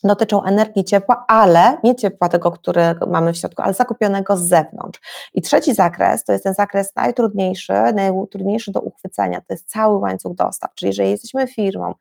dotyczą 0.09 0.45
energii 0.45 0.85
ciepła, 0.85 1.25
ale 1.29 1.79
nie 1.85 1.95
ciepła 1.95 2.29
tego, 2.29 2.51
którego 2.51 3.07
mamy 3.07 3.33
w 3.33 3.37
środku, 3.37 3.63
ale 3.63 3.75
zakupionego 3.75 4.37
z 4.37 4.43
zewnątrz. 4.43 5.01
I 5.35 5.43
trzeci 5.43 5.75
zakres 5.75 6.25
to 6.25 6.33
jest 6.33 6.45
ten 6.45 6.55
zakres 6.55 6.97
najtrudniejszy, 6.97 7.73
najtrudniejszy 7.95 8.73
do 8.73 8.81
uchwycenia, 8.81 9.41
to 9.41 9.55
jest 9.55 9.71
cały 9.71 9.99
łańcuch 9.99 10.35
dostaw, 10.35 10.75
czyli 10.75 10.89
jeżeli 10.89 11.11
jesteśmy 11.11 11.47
firmą, 11.47 11.95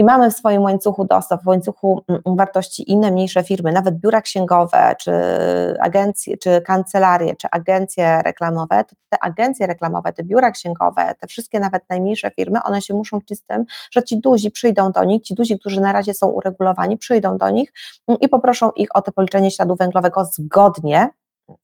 i 0.00 0.04
mamy 0.04 0.30
w 0.30 0.34
swoim 0.34 0.62
łańcuchu 0.62 1.04
dostaw, 1.04 1.42
w 1.42 1.46
łańcuchu 1.46 2.02
mm, 2.08 2.22
wartości 2.36 2.90
inne 2.90 3.10
mniejsze 3.10 3.42
firmy, 3.42 3.72
nawet 3.72 3.94
biura 3.94 4.20
księgowe, 4.20 4.94
czy 4.98 5.12
agencje, 5.80 6.36
czy 6.36 6.60
kancelarie, 6.60 7.36
czy 7.36 7.48
agencje 7.50 8.22
reklamowe, 8.22 8.84
to 8.84 8.96
te 9.08 9.18
agencje 9.22 9.66
reklamowe, 9.66 10.12
te 10.12 10.22
biura 10.22 10.50
księgowe, 10.50 11.14
te 11.20 11.26
wszystkie 11.26 11.60
nawet 11.60 11.82
najmniejsze 11.90 12.30
firmy, 12.30 12.62
one 12.62 12.82
się 12.82 12.94
muszą 12.94 13.18
liczyć 13.18 13.38
z 13.38 13.44
tym, 13.44 13.64
że 13.90 14.02
ci 14.02 14.20
duzi 14.20 14.50
przyjdą 14.50 14.92
do 14.92 15.04
nich, 15.04 15.22
ci 15.22 15.34
duzi, 15.34 15.58
którzy 15.58 15.80
na 15.80 15.92
razie 15.92 16.14
są 16.14 16.26
uregulowani, 16.26 16.98
przyjdą 16.98 17.38
do 17.38 17.50
nich 17.50 17.72
mm, 18.08 18.20
i 18.20 18.28
poproszą 18.28 18.70
ich 18.70 18.88
o 18.96 19.02
to 19.02 19.12
policzenie 19.12 19.50
śladu 19.50 19.76
węglowego 19.76 20.24
zgodnie 20.24 21.08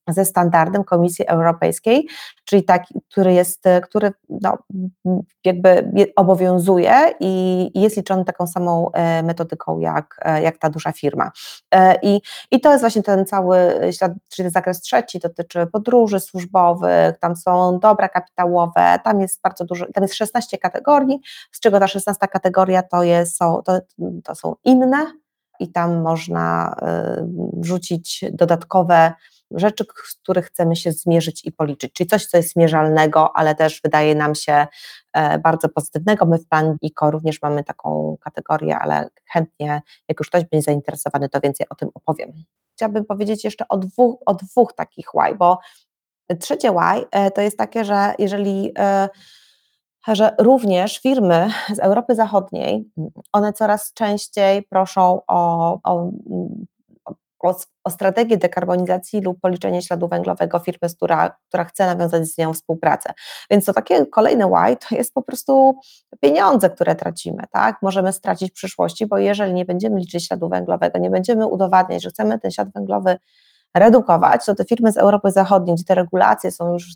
ze 0.09 0.25
standardem 0.25 0.85
Komisji 0.85 1.27
Europejskiej, 1.27 2.09
czyli 2.45 2.65
taki, 2.65 3.01
który 3.11 3.33
jest, 3.33 3.65
który 3.83 4.13
no, 4.29 4.59
jakby 5.45 5.93
obowiązuje 6.17 6.95
i 7.21 7.71
jest 7.75 7.97
liczony 7.97 8.25
taką 8.25 8.47
samą 8.47 8.91
e, 8.93 9.23
metodyką 9.23 9.79
jak, 9.79 10.21
e, 10.23 10.43
jak 10.43 10.59
ta 10.59 10.71
duża 10.71 10.93
firma. 10.93 11.31
E, 11.75 11.99
I, 12.03 12.21
I 12.51 12.61
to 12.61 12.71
jest 12.71 12.83
właśnie 12.83 13.03
ten 13.03 13.27
cały 13.27 13.59
ślad, 13.93 14.13
czyli 14.29 14.51
zakres 14.51 14.81
trzeci, 14.81 15.19
dotyczy 15.19 15.67
podróży 15.73 16.21
służbowych, 16.21 17.19
tam 17.19 17.37
są 17.37 17.79
dobra 17.79 18.09
kapitałowe, 18.09 18.99
tam 19.05 19.21
jest 19.21 19.43
bardzo 19.43 19.65
dużo, 19.65 19.87
tam 19.95 20.03
jest 20.05 20.15
16 20.15 20.59
kategorii, 20.59 21.21
z 21.53 21.61
czego 21.61 21.81
ta 21.81 21.89
16 21.89 22.29
kategoria 22.29 22.83
to, 22.83 23.03
jest, 23.03 23.37
są, 23.37 23.63
to, 23.63 23.79
to 24.25 24.35
są 24.35 24.55
inne 24.65 25.07
i 25.61 25.73
tam 25.73 26.03
można 26.03 26.77
wrzucić 27.53 28.25
dodatkowe 28.33 29.13
rzeczy, 29.51 29.85
z 30.05 30.15
których 30.15 30.47
chcemy 30.47 30.77
się 30.77 30.93
zmierzyć 30.93 31.45
i 31.45 31.53
policzyć, 31.53 31.93
czyli 31.93 32.11
coś, 32.11 32.27
co 32.27 32.37
jest 32.37 32.53
zmierzalnego, 32.53 33.37
ale 33.37 33.55
też 33.55 33.81
wydaje 33.85 34.15
nam 34.15 34.35
się 34.35 34.67
e, 35.13 35.39
bardzo 35.39 35.69
pozytywnego. 35.69 36.27
My 36.27 36.39
w 36.39 36.49
Plan 36.49 36.77
ICO 36.81 37.11
również 37.11 37.43
mamy 37.43 37.65
taką 37.65 38.17
kategorię, 38.21 38.79
ale 38.79 39.09
chętnie, 39.33 39.83
jak 40.09 40.21
już 40.21 40.29
ktoś 40.29 40.45
będzie 40.45 40.63
zainteresowany, 40.63 41.29
to 41.29 41.41
więcej 41.41 41.67
o 41.71 41.75
tym 41.75 41.89
opowiem. 41.95 42.33
Chciałabym 42.77 43.05
powiedzieć 43.05 43.45
jeszcze 43.45 43.69
o 43.69 43.77
dwóch, 43.77 44.21
o 44.27 44.35
dwóch 44.35 44.73
takich 44.73 45.07
why, 45.15 45.35
bo 45.35 45.59
trzecie 46.41 46.71
why 46.71 47.07
e, 47.11 47.31
to 47.31 47.41
jest 47.41 47.59
takie, 47.59 47.85
że 47.85 48.15
jeżeli 48.19 48.73
e, 48.79 49.09
że 50.15 50.35
również 50.39 50.99
firmy 50.99 51.51
z 51.75 51.79
Europy 51.79 52.15
Zachodniej, 52.15 52.91
one 53.33 53.53
coraz 53.53 53.93
częściej 53.93 54.63
proszą 54.63 55.21
o, 55.27 55.73
o 55.85 56.11
o, 57.49 57.57
o 57.85 57.91
strategię 57.91 58.37
dekarbonizacji 58.37 59.21
lub 59.21 59.41
policzenie 59.41 59.83
śladu 59.83 60.09
węglowego 60.09 60.59
firmy, 60.59 60.89
która, 60.97 61.37
która 61.49 61.65
chce 61.65 61.87
nawiązać 61.87 62.27
z 62.27 62.39
nią 62.39 62.53
współpracę. 62.53 63.13
Więc 63.51 63.65
to 63.65 63.73
takie 63.73 64.07
kolejne 64.07 64.47
why 64.47 64.77
to 64.77 64.95
jest 64.95 65.15
po 65.15 65.23
prostu 65.23 65.79
pieniądze, 66.21 66.71
które 66.71 66.95
tracimy, 66.95 67.43
tak? 67.51 67.77
Możemy 67.83 68.13
stracić 68.13 68.51
w 68.51 68.55
przyszłości, 68.55 69.07
bo 69.07 69.19
jeżeli 69.19 69.55
nie 69.55 69.65
będziemy 69.65 70.01
liczyć 70.01 70.27
śladu 70.27 70.49
węglowego, 70.49 70.99
nie 70.99 71.11
będziemy 71.11 71.47
udowadniać, 71.47 72.03
że 72.03 72.11
chcemy 72.11 72.39
ten 72.39 72.51
ślad 72.51 72.69
węglowy 72.75 73.19
redukować, 73.75 74.45
to 74.45 74.55
te 74.55 74.65
firmy 74.65 74.93
z 74.93 74.97
Europy 74.97 75.31
Zachodniej, 75.31 75.77
gdzie 75.77 75.85
te 75.85 75.95
regulacje 75.95 76.51
są 76.51 76.73
już 76.73 76.87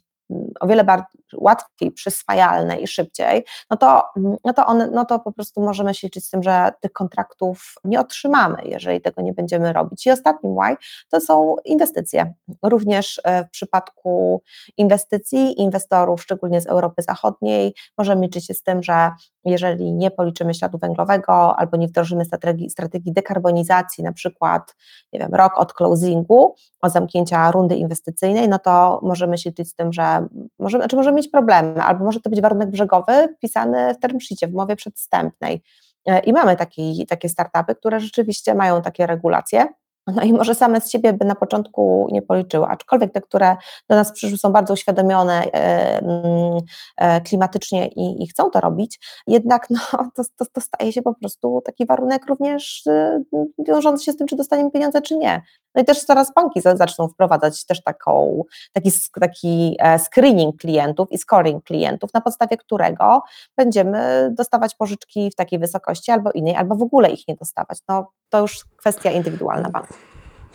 o 0.61 0.67
wiele 0.67 0.85
bardziej, 0.85 1.21
łatwiej 1.35 1.91
przyswajalne 1.91 2.81
i 2.81 2.87
szybciej, 2.87 3.45
no 3.71 3.77
to, 3.77 4.03
no, 4.45 4.53
to 4.53 4.67
one, 4.67 4.91
no 4.91 5.05
to 5.05 5.19
po 5.19 5.33
prostu 5.33 5.61
możemy 5.61 5.95
się 5.95 6.07
liczyć 6.07 6.25
z 6.25 6.31
tym, 6.31 6.43
że 6.43 6.73
tych 6.81 6.93
kontraktów 6.93 7.75
nie 7.85 8.01
otrzymamy, 8.01 8.63
jeżeli 8.65 9.01
tego 9.01 9.23
nie 9.23 9.33
będziemy 9.33 9.73
robić. 9.73 10.07
I 10.07 10.11
ostatnim 10.11 10.57
why 10.57 10.77
to 11.11 11.21
są 11.21 11.57
inwestycje. 11.65 12.35
Również 12.63 13.21
e, 13.25 13.45
w 13.45 13.51
przypadku 13.51 14.43
inwestycji, 14.77 15.61
inwestorów, 15.61 16.23
szczególnie 16.23 16.61
z 16.61 16.67
Europy 16.67 17.03
Zachodniej, 17.03 17.75
możemy 17.99 18.23
liczyć 18.23 18.47
się 18.47 18.55
z 18.55 18.63
tym, 18.63 18.83
że 18.83 19.11
jeżeli 19.45 19.93
nie 19.93 20.11
policzymy 20.11 20.55
śladu 20.55 20.79
węglowego 20.79 21.57
albo 21.57 21.77
nie 21.77 21.89
wdrożymy 21.89 22.25
strategii, 22.25 22.71
strategii 22.71 23.13
dekarbonizacji, 23.13 24.05
na 24.05 24.13
przykład 24.13 24.77
nie 25.13 25.21
wiem, 25.21 25.35
rok 25.35 25.53
od 25.59 25.73
closingu, 25.73 26.55
od 26.83 26.93
zamknięcia 26.93 27.51
rundy 27.51 27.77
inwestycyjnej, 27.77 28.49
no 28.49 28.59
to 28.59 29.01
możemy 29.03 29.39
się 29.39 29.51
liczyć 29.51 29.69
z 29.69 29.75
tym, 29.75 29.93
że 29.93 30.27
możemy, 30.59 30.85
znaczy 30.85 30.97
możemy 30.97 31.17
mieć 31.17 31.29
problemy, 31.29 31.83
albo 31.83 32.05
może 32.05 32.21
to 32.21 32.31
być 32.31 32.41
warunek 32.41 32.71
brzegowy 32.71 33.35
wpisany 33.37 33.95
w 33.95 33.99
term 33.99 34.21
sheetie, 34.21 34.49
w 34.49 34.55
umowie 34.55 34.77
przedstępnej. 34.77 35.63
E, 36.07 36.19
I 36.19 36.33
mamy 36.33 36.57
taki, 36.57 37.07
takie 37.09 37.29
startupy, 37.29 37.75
które 37.75 38.01
rzeczywiście 38.01 38.55
mają 38.55 38.83
takie 38.83 39.07
regulacje, 39.07 39.67
no 40.07 40.23
i 40.23 40.33
może 40.33 40.55
same 40.55 40.81
z 40.81 40.91
siebie 40.91 41.13
by 41.13 41.25
na 41.25 41.35
początku 41.35 42.09
nie 42.13 42.23
policzyły, 42.23 42.67
aczkolwiek 42.67 43.13
te, 43.13 43.21
które 43.21 43.57
do 43.89 43.95
nas 43.97 44.13
przyszły, 44.13 44.39
są 44.39 44.53
bardzo 44.53 44.75
uświadomione 44.75 45.45
e, 45.45 45.99
mm, 45.99 46.59
e, 46.97 47.21
klimatycznie 47.21 47.89
i, 47.89 48.23
i, 48.23 48.29
chcą 48.29 48.51
to 48.51 48.61
robić, 48.61 49.01
jednak 49.27 49.67
no, 49.71 49.81
to, 50.17 50.23
to, 50.37 50.45
to, 50.53 50.61
staje 50.61 50.93
się 50.93 51.03
po 51.03 51.15
prostu 51.15 51.61
taki 51.65 51.87
warunek 51.87 52.27
również 52.27 52.87
y, 52.87 53.25
wiążący 53.59 54.05
się 54.05 54.13
z 54.13 54.17
tym, 54.17 54.27
czy 54.27 54.37
dostaniemy 54.37 54.71
pieniądze, 54.71 55.03
czy 55.03 55.17
nie. 55.17 55.43
No 55.75 55.83
i 55.83 55.85
też 55.85 56.05
coraz 56.05 56.35
banki 56.35 56.61
zaczną 56.61 57.09
wprowadzać 57.09 57.65
też 57.65 57.83
taką, 57.83 58.45
taki, 58.73 58.91
taki 59.21 59.77
e, 59.79 59.99
screening 59.99 60.57
klientów 60.57 61.13
i 61.13 61.19
scoring 61.19 61.65
klientów, 61.65 62.15
na 62.15 62.21
podstawie 62.21 62.57
którego 62.57 63.23
będziemy 63.57 64.31
dostawać 64.39 64.75
pożyczki 64.75 65.31
w 65.31 65.35
takiej 65.35 65.59
wysokości 65.59 66.11
albo 66.11 66.33
innej, 66.33 66.57
albo 66.57 66.75
w 66.75 66.83
ogóle 66.83 67.11
ich 67.11 67.29
nie 67.29 67.35
dostawać. 67.35 67.79
No, 67.89 68.13
to 68.29 68.41
już 68.41 68.65
kwestia 68.77 69.11
indywidualna 69.11 69.71
banku. 69.71 69.95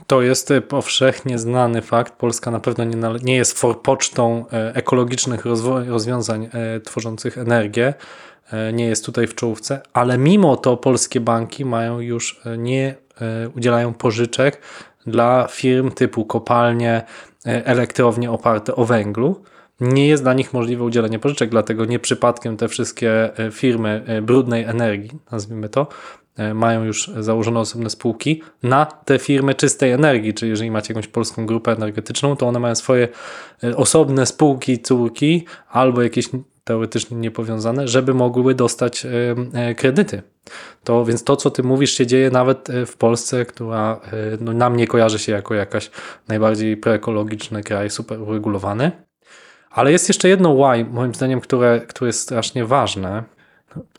To 0.08 0.22
jest 0.22 0.52
e, 0.52 0.62
powszechnie 0.62 1.40
znany 1.40 1.82
fakt. 1.82 2.14
Polska 2.14 2.52
na 2.52 2.60
pewno 2.60 2.84
nie, 2.84 2.98
nie 3.24 3.36
jest 3.36 3.60
forpocztą 3.60 4.46
e, 4.54 4.76
ekologicznych 4.76 5.46
rozwiązań 5.88 6.50
tworzących 6.84 7.38
energię. 7.38 7.94
Nie 8.74 8.86
jest 8.86 9.06
tutaj 9.06 9.28
w 9.28 9.36
czołówce, 9.36 9.82
ale 9.94 10.18
mimo 10.18 10.58
to 10.58 10.78
polskie 10.78 11.20
banki 11.20 11.66
mają 11.66 12.00
już 12.00 12.42
nie 12.58 12.96
udzielają 13.56 13.94
pożyczek 13.94 14.62
dla 15.08 15.48
firm 15.48 15.92
typu 15.92 16.26
kopalnie, 16.26 17.02
e, 17.46 17.66
elektrownie 17.66 18.32
oparte 18.32 18.76
o 18.76 18.86
węglu. 18.86 19.44
Nie 19.80 20.08
jest 20.08 20.24
dla 20.24 20.34
nich 20.34 20.54
możliwe 20.54 20.84
udzielenie 20.84 21.20
pożyczek, 21.20 21.50
dlatego 21.50 21.86
nie 21.86 22.00
przypadkiem 22.00 22.58
te 22.58 22.68
wszystkie 22.68 23.40
e, 23.40 23.52
firmy 23.52 24.04
e, 24.08 24.22
brudnej 24.22 24.64
energii, 24.64 25.20
nazwijmy 25.32 25.70
to, 25.70 25.88
mają 26.54 26.84
już 26.84 27.12
założone 27.20 27.60
osobne 27.60 27.90
spółki 27.90 28.42
na 28.64 28.86
te 28.86 29.20
firmy 29.20 29.56
czystej 29.56 29.92
energii, 29.92 30.34
czyli 30.34 30.50
jeżeli 30.50 30.72
macie 30.72 30.94
jakąś 30.94 31.08
polską 31.08 31.46
grupę 31.46 31.72
energetyczną, 31.72 32.36
to 32.36 32.48
one 32.48 32.60
mają 32.60 32.76
swoje 32.76 33.08
osobne 33.76 34.26
spółki, 34.26 34.80
córki 34.80 35.46
albo 35.70 36.02
jakieś 36.02 36.30
teoretycznie 36.66 37.18
niepowiązane, 37.18 37.88
żeby 37.88 38.14
mogły 38.14 38.56
dostać 38.56 39.08
kredyty. 39.78 40.22
To 40.84 41.06
więc 41.06 41.24
to, 41.24 41.36
co 41.36 41.52
ty 41.52 41.64
mówisz, 41.64 41.92
się 41.92 42.08
dzieje 42.08 42.30
nawet 42.30 42.70
e, 42.70 42.86
w 42.86 42.98
Polsce, 42.98 43.46
która 43.46 44.00
e, 44.04 44.38
no, 44.42 44.54
nam 44.54 44.76
nie 44.76 44.88
kojarzy 44.88 45.20
się 45.20 45.32
jako 45.32 45.54
jakaś 45.54 45.92
najbardziej 46.28 46.78
proekologiczny 46.78 47.64
kraj, 47.64 47.90
super 47.90 48.22
uregulowany. 48.22 48.92
Ale 49.70 49.92
jest 49.92 50.08
jeszcze 50.08 50.30
jedno 50.30 50.56
why, 50.56 50.86
moim 50.86 51.16
zdaniem, 51.16 51.42
które, 51.42 51.82
które 51.82 52.10
jest 52.10 52.20
strasznie 52.20 52.66
ważne. 52.66 53.24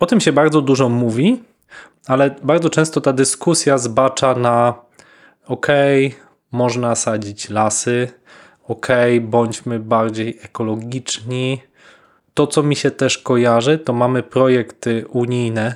O 0.01 0.07
tym 0.07 0.21
się 0.21 0.33
bardzo 0.33 0.63
dużo 0.63 0.89
mówi, 0.89 1.43
ale 2.07 2.35
bardzo 2.43 2.71
często 2.71 3.01
ta 3.01 3.13
dyskusja 3.13 3.79
zbacza 3.79 4.35
na 4.35 4.75
ok, 5.47 5.67
można 6.53 6.95
sadzić 6.95 7.51
lasy, 7.51 8.09
ok, 8.69 8.87
bądźmy 9.21 9.79
bardziej 9.79 10.39
ekologiczni. 10.43 11.61
To, 12.37 12.47
co 12.47 12.63
mi 12.63 12.77
się 12.77 12.91
też 12.91 13.19
kojarzy, 13.19 13.79
to 13.79 13.93
mamy 13.93 14.23
projekty 14.23 15.05
unijne, 15.09 15.75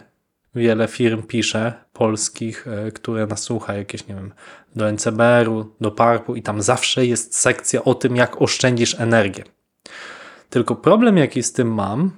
wiele 0.55 0.89
firm 0.89 1.23
pisze, 1.23 1.73
polskich, 1.93 2.67
e, 2.69 2.93
które 2.93 3.27
nas 3.27 3.43
słucha, 3.43 3.75
jakieś, 3.75 4.07
nie 4.07 4.15
wiem, 4.15 4.33
do 4.77 4.93
NCBR-u, 4.93 5.75
do 5.81 5.91
PARP-u 5.91 6.35
i 6.35 6.43
tam 6.43 6.63
zawsze 6.63 7.07
jest 7.07 7.37
sekcja 7.37 7.85
o 7.85 7.95
tym, 7.95 8.17
jak 8.17 8.43
oszczędzisz 8.43 9.01
energię. 9.01 9.45
Tylko 10.51 10.77
problem, 10.77 11.17
jaki 11.17 11.43
z 11.43 11.53
tym 11.53 11.75
mam, 11.75 12.11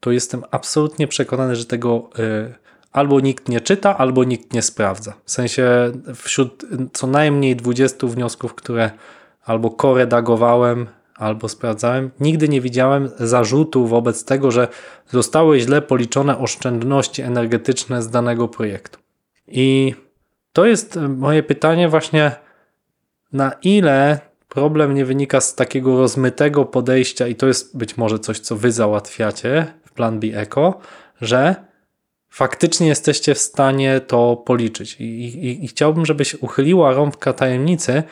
to 0.00 0.10
jestem 0.10 0.44
absolutnie 0.50 1.08
przekonany, 1.08 1.56
że 1.56 1.64
tego 1.64 2.10
y, 2.18 2.54
albo 2.92 3.20
nikt 3.20 3.48
nie 3.48 3.60
czyta, 3.60 3.98
albo 3.98 4.24
nikt 4.24 4.52
nie 4.52 4.62
sprawdza. 4.62 5.14
W 5.24 5.30
sensie 5.30 5.92
wśród 6.14 6.66
co 6.92 7.06
najmniej 7.06 7.56
20 7.56 8.06
wniosków, 8.06 8.54
które 8.54 8.90
albo 9.44 9.70
koredagowałem, 9.70 10.86
albo 11.22 11.48
sprawdzałem, 11.48 12.10
nigdy 12.20 12.48
nie 12.48 12.60
widziałem 12.60 13.10
zarzutu 13.18 13.86
wobec 13.86 14.24
tego, 14.24 14.50
że 14.50 14.68
zostały 15.10 15.60
źle 15.60 15.82
policzone 15.82 16.38
oszczędności 16.38 17.22
energetyczne 17.22 18.02
z 18.02 18.10
danego 18.10 18.48
projektu. 18.48 18.98
I 19.48 19.94
to 20.52 20.66
jest 20.66 20.98
moje 21.08 21.42
pytanie 21.42 21.88
właśnie, 21.88 22.32
na 23.32 23.52
ile 23.62 24.20
problem 24.48 24.94
nie 24.94 25.04
wynika 25.04 25.40
z 25.40 25.54
takiego 25.54 25.98
rozmytego 25.98 26.64
podejścia 26.64 27.28
i 27.28 27.34
to 27.34 27.46
jest 27.46 27.76
być 27.76 27.96
może 27.96 28.18
coś, 28.18 28.40
co 28.40 28.56
wy 28.56 28.72
załatwiacie 28.72 29.66
w 29.84 29.92
Plan 29.92 30.20
B 30.20 30.26
Eco, 30.34 30.78
że 31.20 31.54
faktycznie 32.30 32.88
jesteście 32.88 33.34
w 33.34 33.38
stanie 33.38 34.00
to 34.00 34.36
policzyć. 34.36 34.96
I, 35.00 35.04
i, 35.04 35.64
i 35.64 35.68
chciałbym, 35.68 36.06
żebyś 36.06 36.34
uchyliła 36.34 36.92
rąbka 36.92 37.32
tajemnicy, 37.32 38.02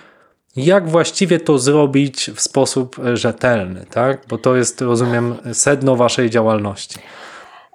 jak 0.56 0.88
właściwie 0.88 1.40
to 1.40 1.58
zrobić 1.58 2.30
w 2.34 2.40
sposób 2.40 2.96
rzetelny, 3.14 3.86
tak? 3.90 4.24
Bo 4.28 4.38
to 4.38 4.56
jest, 4.56 4.80
rozumiem, 4.80 5.34
sedno 5.52 5.96
waszej 5.96 6.30
działalności. 6.30 6.98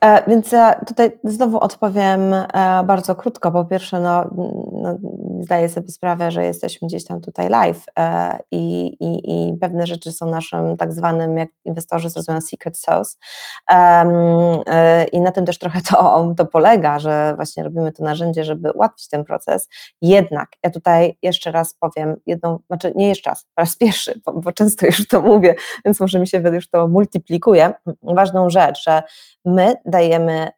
E, 0.06 0.24
więc 0.28 0.52
ja 0.52 0.76
tutaj 0.88 1.20
znowu 1.24 1.60
odpowiem 1.60 2.34
e, 2.34 2.48
bardzo 2.86 3.16
krótko. 3.16 3.52
Po 3.52 3.66
pierwsze, 3.66 4.00
no, 4.00 4.30
no, 4.72 4.98
zdaję 5.42 5.70
sobie 5.70 5.90
sprawę, 5.90 6.32
że 6.32 6.46
jesteśmy 6.46 6.88
gdzieś 6.88 7.06
tam 7.06 7.22
tutaj 7.22 7.50
live 7.50 7.86
e, 8.00 8.40
i, 8.52 8.86
i, 9.00 9.32
i 9.32 9.58
pewne 9.58 9.88
rzeczy 9.88 10.12
są 10.12 10.26
naszym 10.26 10.78
tak 10.78 10.94
zwanym, 10.94 11.38
jak 11.38 11.50
inwestorzy 11.66 12.10
zrozumieją, 12.10 12.42
secret 12.42 12.78
sauce. 12.78 13.16
I 15.12 15.22
na 15.22 15.32
tym 15.32 15.46
też 15.46 15.58
trochę 15.58 15.82
to, 15.82 16.34
to 16.38 16.46
polega, 16.46 17.00
że 17.00 17.34
właśnie 17.36 17.64
robimy 17.64 17.92
to 17.92 18.04
narzędzie, 18.04 18.44
żeby 18.44 18.72
ułatwić 18.72 19.08
ten 19.08 19.26
proces. 19.26 19.70
Jednak 20.02 20.50
ja 20.64 20.70
tutaj 20.70 21.18
jeszcze 21.22 21.52
raz 21.52 21.74
powiem 21.74 22.16
jedną, 22.26 22.60
znaczy 22.68 22.94
nie 22.96 23.08
jeszcze 23.08 23.30
raz, 23.30 23.46
po 23.56 23.62
raz 23.62 23.76
pierwszy, 23.76 24.22
bo, 24.26 24.34
bo 24.34 24.52
często 24.52 24.86
już 24.86 25.08
to 25.08 25.22
mówię, 25.22 25.56
więc 25.86 26.00
może 26.00 26.20
mi 26.20 26.28
się 26.28 26.42
już 26.54 26.70
to 26.70 26.88
multiplikuje. 26.88 27.74
Ważną 28.04 28.50
rzecz, 28.50 28.84
że 28.84 29.04
my 29.46 29.76
dajemy 29.96 30.50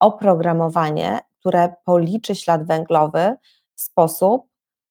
oprogramowanie, 0.00 1.18
które 1.40 1.74
policzy 1.84 2.34
ślad 2.34 2.66
węglowy 2.66 3.36
w 3.74 3.80
sposób 3.80 4.46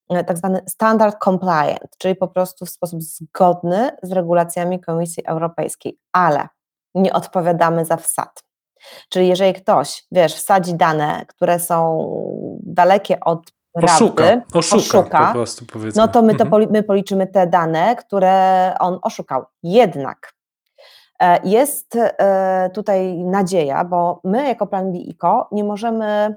e, 0.09 0.23
tak 0.23 0.37
zwany 0.37 0.61
standard 0.67 1.23
compliant, 1.23 1.97
czyli 1.97 2.15
po 2.15 2.27
prostu 2.27 2.65
w 2.65 2.69
sposób 2.69 3.03
zgodny 3.03 3.91
z 4.03 4.11
regulacjami 4.11 4.79
Komisji 4.79 5.25
Europejskiej, 5.25 5.99
ale 6.11 6.47
nie 6.95 7.13
odpowiadamy 7.13 7.85
za 7.85 7.97
wsad. 7.97 8.43
Czyli 9.09 9.27
jeżeli 9.27 9.53
ktoś, 9.53 10.03
wiesz, 10.11 10.35
wsadzi 10.35 10.73
dane, 10.75 11.25
które 11.27 11.59
są 11.59 11.79
dalekie 12.63 13.19
od 13.19 13.51
oszuka, 13.73 14.23
prawdy, 14.23 14.41
oszuka, 14.53 14.77
oszuka 14.77 15.27
po 15.27 15.33
prostu 15.33 15.65
powiedzmy. 15.65 16.01
no 16.01 16.07
to 16.07 16.21
my, 16.21 16.35
to 16.35 16.43
mhm. 16.43 16.71
my 16.71 16.83
policzymy 16.83 17.27
te 17.27 17.47
dane, 17.47 17.95
które 17.95 18.73
on 18.79 18.99
oszukał. 19.01 19.45
Jednak 19.63 20.38
jest 21.43 21.95
e, 21.95 22.69
tutaj 22.73 23.17
nadzieja, 23.17 23.85
bo 23.85 24.21
my 24.23 24.47
jako 24.47 24.67
Plan 24.67 24.91
BICO 24.91 25.47
nie 25.51 25.63
możemy 25.63 26.35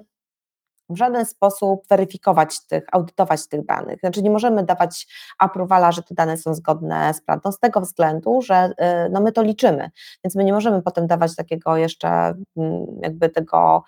w 0.89 0.97
żaden 0.97 1.27
sposób 1.27 1.89
weryfikować 1.91 2.67
tych, 2.67 2.85
audytować 2.93 3.49
tych 3.49 3.67
danych. 3.67 4.01
Znaczy 4.01 4.23
nie 4.23 4.31
możemy 4.31 4.65
dawać 4.65 5.07
aprowala, 5.39 5.93
że 5.93 6.03
te 6.03 6.15
dane 6.15 6.37
są 6.37 6.55
zgodne 6.55 7.15
z 7.15 7.21
prawdą, 7.21 7.53
z 7.53 7.59
tego 7.59 7.81
względu, 7.81 8.43
że 8.43 8.73
e, 8.79 9.09
no 9.09 9.21
my 9.21 9.33
to 9.33 9.43
liczymy, 9.43 9.91
więc 10.25 10.35
my 10.35 10.45
nie 10.45 10.53
możemy 10.53 10.83
potem 10.83 11.07
dawać 11.07 11.37
takiego 11.37 11.77
jeszcze 11.77 12.09
mm, 12.57 12.87
jakby 13.03 13.29
tego, 13.29 13.85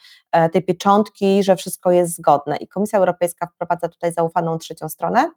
tej 0.52 0.62
pieczątki, 0.62 1.42
że 1.42 1.56
wszystko 1.56 1.90
jest 1.92 2.16
zgodne. 2.16 2.56
I 2.56 2.68
Komisja 2.68 2.98
Europejska 2.98 3.46
wprowadza 3.46 3.88
tutaj 3.88 4.12
zaufaną 4.12 4.58
trzecią 4.58 4.88
stronę, 4.88 5.30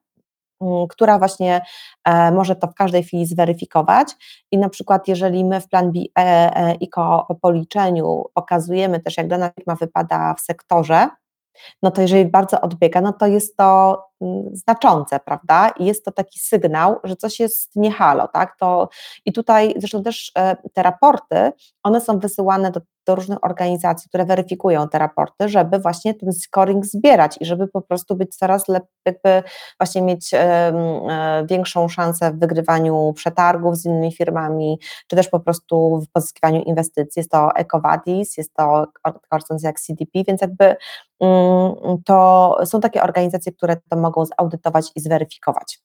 która 0.89 1.19
właśnie 1.19 1.61
e, 2.05 2.31
może 2.31 2.55
to 2.55 2.67
w 2.67 2.73
każdej 2.73 3.03
chwili 3.03 3.25
zweryfikować 3.25 4.07
i 4.51 4.57
na 4.57 4.69
przykład 4.69 5.07
jeżeli 5.07 5.45
my 5.45 5.61
w 5.61 5.69
plan 5.69 5.91
B 5.91 5.99
e, 5.99 6.21
e, 6.55 6.75
ICO 6.75 7.25
po 7.27 7.35
policzeniu 7.35 8.23
pokazujemy 8.33 8.99
też 8.99 9.17
jak 9.17 9.27
dana 9.27 9.49
firma 9.49 9.75
wypada 9.75 10.33
w 10.33 10.41
sektorze, 10.41 11.09
no 11.81 11.91
to 11.91 12.01
jeżeli 12.01 12.25
bardzo 12.25 12.61
odbiega, 12.61 13.01
no 13.01 13.13
to 13.13 13.27
jest 13.27 13.57
to 13.57 14.01
mm, 14.21 14.43
znaczące, 14.53 15.19
prawda? 15.19 15.69
I 15.69 15.85
jest 15.85 16.05
to 16.05 16.11
taki 16.11 16.39
sygnał, 16.39 16.99
że 17.03 17.15
coś 17.15 17.39
jest 17.39 17.75
nie 17.75 17.91
halo, 17.91 18.27
tak? 18.27 18.57
To, 18.59 18.89
I 19.25 19.33
tutaj 19.33 19.73
zresztą 19.77 20.03
też 20.03 20.31
te 20.73 20.83
raporty, 20.83 21.51
one 21.83 22.01
są 22.01 22.19
wysyłane 22.19 22.71
do 22.71 22.81
do 23.07 23.15
różnych 23.15 23.43
organizacji, 23.43 24.09
które 24.09 24.25
weryfikują 24.25 24.89
te 24.89 24.99
raporty, 24.99 25.49
żeby 25.49 25.79
właśnie 25.79 26.13
ten 26.13 26.33
scoring 26.33 26.85
zbierać 26.85 27.37
i 27.41 27.45
żeby 27.45 27.67
po 27.67 27.81
prostu 27.81 28.15
być 28.15 28.35
coraz 28.35 28.67
lepiej, 28.67 28.89
jakby 29.05 29.43
właśnie 29.79 30.01
mieć 30.01 30.33
e, 30.33 31.45
większą 31.49 31.87
szansę 31.87 32.31
w 32.31 32.39
wygrywaniu 32.39 33.13
przetargów 33.15 33.77
z 33.77 33.85
innymi 33.85 34.11
firmami, 34.11 34.79
czy 35.07 35.15
też 35.15 35.29
po 35.29 35.39
prostu 35.39 36.01
w 36.01 36.11
pozyskiwaniu 36.11 36.61
inwestycji. 36.61 37.19
Jest 37.19 37.31
to 37.31 37.55
EcoVadis, 37.55 38.37
jest 38.37 38.53
to 38.53 38.87
organizacja 39.31 39.69
jak 39.69 39.79
CDP, 39.79 40.23
więc 40.27 40.41
jakby 40.41 40.75
mm, 41.19 41.75
to 42.05 42.57
są 42.65 42.79
takie 42.79 43.03
organizacje, 43.03 43.51
które 43.51 43.77
to 43.89 43.97
mogą 43.97 44.25
zaudytować 44.25 44.91
i 44.95 44.99
zweryfikować. 44.99 45.79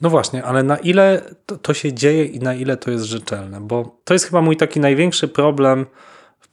No 0.00 0.10
właśnie, 0.10 0.44
ale 0.44 0.62
na 0.62 0.76
ile 0.76 1.22
to, 1.46 1.56
to, 1.56 1.74
się 1.74 1.92
dzieje 1.92 2.24
i 2.24 2.38
na 2.38 2.54
ile 2.54 2.76
to 2.76 2.90
jest 2.90 3.04
rzetelne? 3.04 3.60
Bo 3.60 4.00
to 4.04 4.14
jest 4.14 4.26
chyba 4.26 4.42
mój 4.42 4.56
taki 4.56 4.80
największy 4.80 5.28
problem 5.28 5.86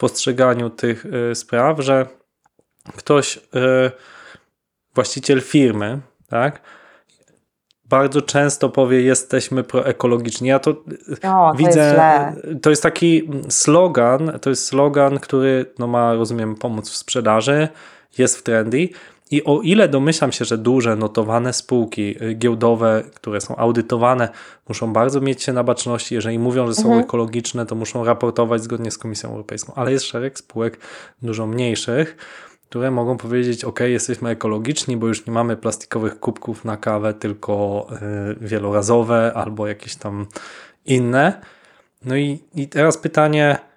postrzeganiu 0.02 0.70
tych 0.70 1.06
y, 1.06 1.36
spraw, 1.36 1.80
że 1.80 2.06
ktoś, 2.98 3.38
y, 3.38 3.42
właściciel 4.96 5.42
firmy, 5.42 6.00
tak, 6.30 6.62
bardzo 7.86 8.22
często 8.22 8.70
powie, 8.70 9.02
jesteśmy 9.02 9.64
proekologiczni. 9.64 10.48
Ja 10.48 10.60
to, 10.60 10.84
o, 11.24 11.54
widzę, 11.58 11.96
to 11.96 12.50
jest, 12.50 12.64
to 12.64 12.70
jest 12.70 12.84
taki 12.84 13.30
slogan, 13.50 14.40
to 14.42 14.50
jest 14.50 14.66
slogan, 14.66 15.20
który 15.20 15.66
no, 15.80 15.88
ma, 15.88 16.14
rozumiem, 16.14 16.56
pomóc 16.56 16.90
w 16.90 16.98
sprzedaży, 16.98 17.68
jest 18.18 18.38
w 18.38 18.44
trendy 18.44 18.90
i 19.32 19.44
o 19.44 19.62
ile 19.62 19.90
domyślam 19.90 20.32
się, 20.32 20.46
że 20.46 20.58
duże 20.58 20.96
notowane 20.96 21.54
spółki 21.54 22.24
y, 22.24 22.34
giełdowe, 22.34 23.04
które 23.14 23.42
są 23.42 23.56
audytowane, 23.56 24.30
muszą 24.70 24.94
bardzo 24.94 25.22
mieć 25.22 25.44
się 25.44 25.54
na 25.54 25.64
baczności, 25.64 26.16
jeżeli 26.16 26.40
mówią, 26.40 26.68
że 26.68 26.74
są 26.74 26.84
mhm. 26.84 27.00
ekologiczne, 27.00 27.66
to 27.66 27.76
muszą 27.76 28.04
raportować 28.04 28.64
zgodnie 28.64 28.92
z 28.92 28.98
Komisją 28.98 29.30
Europejską, 29.30 29.74
ale 29.76 29.92
jest 29.92 30.06
szereg 30.06 30.40
spółek 30.40 30.80
dużo 31.22 31.48
mniejszych, 31.48 32.18
które 32.70 32.92
mogą 32.92 33.18
powiedzieć: 33.18 33.66
OK, 33.66 33.80
jesteśmy 33.80 34.30
ekologiczni, 34.30 34.98
bo 34.98 35.08
już 35.08 35.26
nie 35.26 35.34
mamy 35.34 35.58
plastikowych 35.58 36.20
kubków 36.20 36.66
na 36.66 36.78
kawę, 36.78 37.14
tylko 37.14 37.88
yy, 37.92 38.48
wielorazowe 38.48 39.32
albo 39.36 39.68
jakieś 39.68 39.96
tam 39.96 40.26
inne. 40.86 41.42
No 42.06 42.16
i, 42.16 42.40
i 42.56 42.68
teraz 42.68 42.98
pytanie 42.98 43.71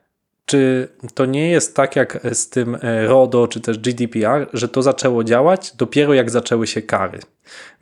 czy 0.44 0.88
to 1.14 1.26
nie 1.26 1.50
jest 1.50 1.76
tak 1.76 1.96
jak 1.96 2.18
z 2.32 2.48
tym 2.48 2.78
e, 2.82 3.06
RODO 3.06 3.48
czy 3.48 3.60
też 3.60 3.78
GDPR, 3.78 4.48
że 4.52 4.68
to 4.68 4.82
zaczęło 4.82 5.24
działać 5.24 5.76
dopiero 5.76 6.14
jak 6.14 6.30
zaczęły 6.30 6.66
się 6.66 6.82
kary? 6.82 7.18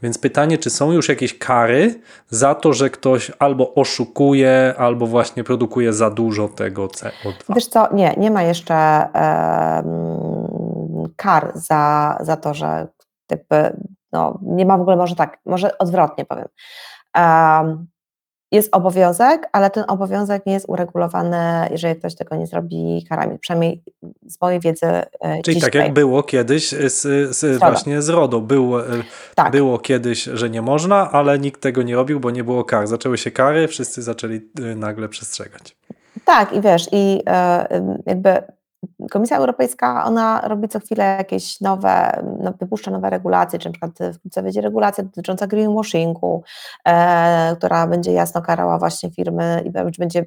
Więc 0.03 0.18
pytanie, 0.18 0.59
czy 0.59 0.70
są 0.70 0.92
już 0.92 1.09
jakieś 1.09 1.38
kary 1.38 2.01
za 2.31 2.55
to, 2.55 2.72
że 2.72 2.90
ktoś 2.90 3.33
albo 3.38 3.75
oszukuje, 3.75 4.75
albo 4.79 5.07
właśnie 5.07 5.44
produkuje 5.44 5.92
za 5.92 6.11
dużo 6.11 6.48
tego 6.48 6.87
CO2? 6.87 7.55
Wiesz 7.55 7.66
co, 7.66 7.94
nie, 7.94 8.14
nie 8.16 8.31
ma 8.31 8.42
jeszcze 8.42 9.09
kar 11.16 11.53
za, 11.55 12.16
za 12.20 12.37
to, 12.37 12.55
że 12.55 12.88
jakby, 13.31 13.77
no, 14.12 14.38
nie 14.42 14.66
ma 14.66 14.79
w 14.79 14.81
ogóle, 14.81 14.96
może 14.96 15.16
tak, 15.16 15.38
może 15.46 15.79
odwrotnie 15.79 16.25
powiem. 16.25 16.48
Jest 18.53 18.69
obowiązek, 18.77 19.49
ale 19.53 19.71
ten 19.71 19.85
obowiązek 19.88 20.47
nie 20.47 20.53
jest 20.53 20.69
uregulowany, 20.69 21.69
jeżeli 21.71 21.97
ktoś 21.97 22.15
tego 22.15 22.37
nie 22.37 22.47
zrobi 22.47 23.07
karami, 23.09 23.38
przynajmniej 23.38 23.83
z 24.27 24.41
mojej 24.41 24.61
wiedzy. 24.61 24.87
E, 24.87 25.43
Czyli 25.45 25.61
tak 25.61 25.75
jak 25.75 25.93
było 25.93 26.23
kiedyś 26.23 26.69
z, 26.71 27.01
z 27.37 27.59
właśnie 27.59 28.03
z 28.03 28.09
RODO. 28.09 28.41
Było, 28.41 28.87
e, 28.87 29.03
tak. 29.35 29.53
było 29.53 29.79
kiedyś, 29.79 30.23
że 30.25 30.51
nie 30.51 30.62
można, 30.62 31.11
ale 31.11 31.38
nikt 31.38 31.61
tego 31.61 31.83
nie 31.83 31.95
robił, 31.95 32.21
bo 32.21 32.31
nie 32.31 32.45
było 32.45 32.65
kar. 32.65 32.87
Zaczęły 32.87 33.19
się 33.19 33.31
kary, 33.31 33.69
wszyscy 33.69 34.03
zaczęli 34.03 34.41
e, 34.62 34.75
nagle 34.75 35.09
przestrzegać. 35.09 35.77
Tak, 36.25 36.53
i 36.53 36.61
wiesz, 36.61 36.88
i 36.93 37.23
jakby 38.07 38.43
Komisja 39.11 39.37
Europejska, 39.37 40.05
ona 40.05 40.40
robi 40.40 40.68
co 40.68 40.81
chwilę 40.81 41.05
jakieś 41.05 41.61
nowe, 41.61 42.23
no, 42.40 42.53
wypuszcza 42.61 42.90
nowe 42.90 43.11
regulacje, 43.11 43.59
czy 43.59 43.68
na 43.68 43.73
przykład 43.73 44.14
wkrótce 44.14 44.42
będzie 44.42 44.61
regulacja 44.61 45.05
dotycząca 45.05 45.47
greenwashingu, 45.47 46.42
e, 46.88 47.57
która 47.57 47.87
będzie 47.87 48.12
jasno 48.12 48.42
karała 48.42 48.79
właśnie 48.79 49.11
firmy 49.11 49.62
i 49.64 49.71
będzie 49.99 50.25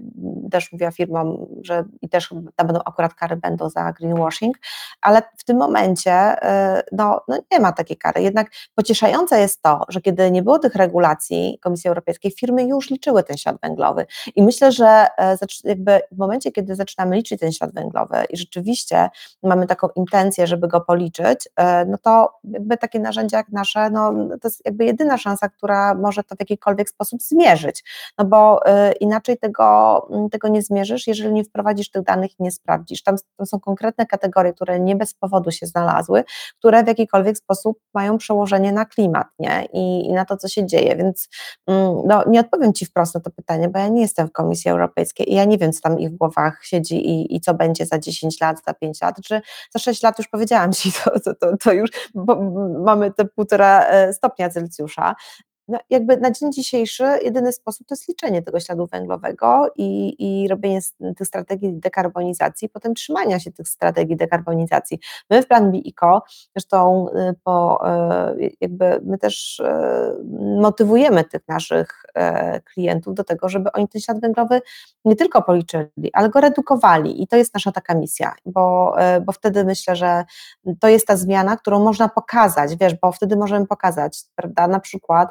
też 0.51 0.71
mówiła 0.71 0.91
firmom, 0.91 1.45
że 1.61 1.83
i 2.01 2.09
też 2.09 2.29
tam 2.55 2.67
będą 2.67 2.81
akurat 2.85 3.13
kary 3.13 3.35
będą 3.35 3.69
za 3.69 3.93
greenwashing, 3.93 4.57
ale 5.01 5.21
w 5.37 5.43
tym 5.43 5.57
momencie 5.57 6.11
e, 6.11 6.83
no, 6.91 7.21
no 7.27 7.39
nie 7.51 7.59
ma 7.59 7.71
takiej 7.71 7.97
kary. 7.97 8.21
Jednak 8.21 8.51
pocieszające 8.75 9.39
jest 9.39 9.61
to, 9.61 9.81
że 9.89 10.01
kiedy 10.01 10.31
nie 10.31 10.43
było 10.43 10.59
tych 10.59 10.75
regulacji 10.75 11.59
Komisji 11.61 11.87
Europejskiej, 11.87 12.31
firmy 12.31 12.63
już 12.63 12.89
liczyły 12.89 13.23
ten 13.23 13.37
ślad 13.37 13.55
węglowy 13.61 14.05
i 14.35 14.43
myślę, 14.43 14.71
że 14.71 15.07
e, 15.17 15.37
jakby 15.63 16.01
w 16.11 16.17
momencie, 16.17 16.51
kiedy 16.51 16.75
zaczynamy 16.75 17.15
liczyć 17.15 17.39
ten 17.39 17.51
ślad 17.51 17.73
węglowy 17.73 18.15
i 18.29 18.37
rzeczywiście 18.45 19.09
mamy 19.43 19.67
taką 19.67 19.87
intencję, 19.95 20.47
żeby 20.47 20.67
go 20.67 20.81
policzyć, 20.81 21.49
e, 21.55 21.85
no 21.85 21.97
to 21.97 22.33
jakby 22.43 22.77
takie 22.77 22.99
narzędzia 22.99 23.37
jak 23.37 23.49
nasze, 23.49 23.89
no 23.89 24.13
to 24.41 24.47
jest 24.47 24.65
jakby 24.65 24.85
jedyna 24.85 25.17
szansa, 25.17 25.49
która 25.49 25.95
może 25.95 26.23
to 26.23 26.35
w 26.35 26.39
jakikolwiek 26.39 26.89
sposób 26.89 27.21
zmierzyć, 27.21 27.83
no 28.17 28.25
bo 28.25 28.59
inaczej 28.99 29.37
tego, 29.37 30.07
tego 30.31 30.47
nie 30.47 30.61
zmierzysz, 30.61 31.07
jeżeli 31.07 31.33
nie 31.33 31.43
wprowadzisz 31.43 31.89
tych 31.89 32.03
danych 32.03 32.39
i 32.39 32.43
nie 32.43 32.51
sprawdzisz. 32.51 33.03
Tam, 33.03 33.15
tam 33.37 33.45
są 33.47 33.59
konkretne 33.59 34.05
kategorie, 34.05 34.53
które 34.53 34.79
nie 34.79 34.95
bez 34.95 35.13
powodu 35.13 35.51
się 35.51 35.65
znalazły, 35.65 36.23
które 36.59 36.83
w 36.83 36.87
jakikolwiek 36.87 37.37
sposób 37.37 37.79
mają 37.93 38.17
przełożenie 38.17 38.71
na 38.71 38.85
klimat 38.85 39.27
nie? 39.39 39.67
I, 39.73 40.05
i 40.05 40.13
na 40.13 40.25
to, 40.25 40.37
co 40.37 40.47
się 40.47 40.65
dzieje. 40.65 40.95
Więc 40.95 41.29
mm, 41.67 41.95
no, 42.05 42.23
nie 42.27 42.39
odpowiem 42.39 42.73
Ci 42.73 42.85
wprost 42.85 43.15
na 43.15 43.21
to 43.21 43.31
pytanie, 43.31 43.69
bo 43.69 43.79
ja 43.79 43.87
nie 43.87 44.01
jestem 44.01 44.27
w 44.27 44.31
Komisji 44.31 44.71
Europejskiej 44.71 45.31
i 45.31 45.35
ja 45.35 45.45
nie 45.45 45.57
wiem, 45.57 45.71
co 45.73 45.81
tam 45.81 45.99
ich 45.99 46.09
w 46.09 46.15
głowach 46.15 46.59
siedzi 46.63 47.09
i, 47.09 47.35
i 47.35 47.41
co 47.41 47.53
będzie 47.53 47.85
za 47.85 47.99
10 47.99 48.34
lat, 48.41 48.57
za 48.67 48.73
5 48.73 49.01
lat, 49.01 49.15
czy 49.23 49.41
za 49.71 49.79
6 49.79 50.03
lat 50.03 50.17
już 50.17 50.27
powiedziałam 50.27 50.73
Ci, 50.73 50.91
to, 50.91 51.19
to, 51.19 51.35
to, 51.35 51.57
to 51.57 51.73
już 51.73 51.89
mamy 52.83 53.13
te 53.13 53.25
półtora 53.25 53.81
e, 53.81 54.13
stopnia 54.13 54.49
Celsjusza, 54.49 55.15
no, 55.67 55.79
jakby 55.89 56.17
na 56.17 56.31
dzień 56.31 56.53
dzisiejszy 56.53 57.03
jedyny 57.23 57.51
sposób 57.51 57.87
to 57.87 57.95
jest 57.95 58.07
liczenie 58.07 58.41
tego 58.41 58.59
śladu 58.59 58.87
węglowego 58.87 59.71
i, 59.75 60.15
i 60.19 60.47
robienie 60.47 60.79
tych 61.17 61.27
strategii 61.27 61.73
dekarbonizacji, 61.73 62.69
potem 62.69 62.93
trzymania 62.93 63.39
się 63.39 63.51
tych 63.51 63.67
strategii 63.67 64.15
dekarbonizacji. 64.15 64.99
My 65.29 65.41
w 65.41 65.47
Plan 65.47 65.71
BICO, 65.71 66.23
zresztą 66.55 67.07
y, 67.09 67.35
po, 67.43 67.81
y, 68.39 68.55
jakby 68.61 69.01
my 69.03 69.17
też 69.17 69.59
y, 69.59 69.65
motywujemy 70.61 71.23
tych 71.23 71.47
naszych 71.47 72.05
klientów 72.73 73.13
do 73.13 73.23
tego, 73.23 73.49
żeby 73.49 73.71
oni 73.71 73.87
ten 73.87 74.01
ślad 74.01 74.21
węglowy 74.21 74.61
nie 75.05 75.15
tylko 75.15 75.41
policzyli, 75.41 76.09
ale 76.13 76.29
go 76.29 76.41
redukowali 76.41 77.23
i 77.23 77.27
to 77.27 77.35
jest 77.35 77.53
nasza 77.53 77.71
taka 77.71 77.95
misja, 77.95 78.33
bo, 78.45 78.95
bo 79.25 79.31
wtedy 79.31 79.65
myślę, 79.65 79.95
że 79.95 80.23
to 80.79 80.87
jest 80.87 81.07
ta 81.07 81.17
zmiana, 81.17 81.57
którą 81.57 81.83
można 81.83 82.09
pokazać, 82.09 82.75
wiesz, 82.75 82.93
bo 83.01 83.11
wtedy 83.11 83.37
możemy 83.37 83.67
pokazać, 83.67 84.23
prawda, 84.35 84.67
na 84.67 84.79
przykład 84.79 85.29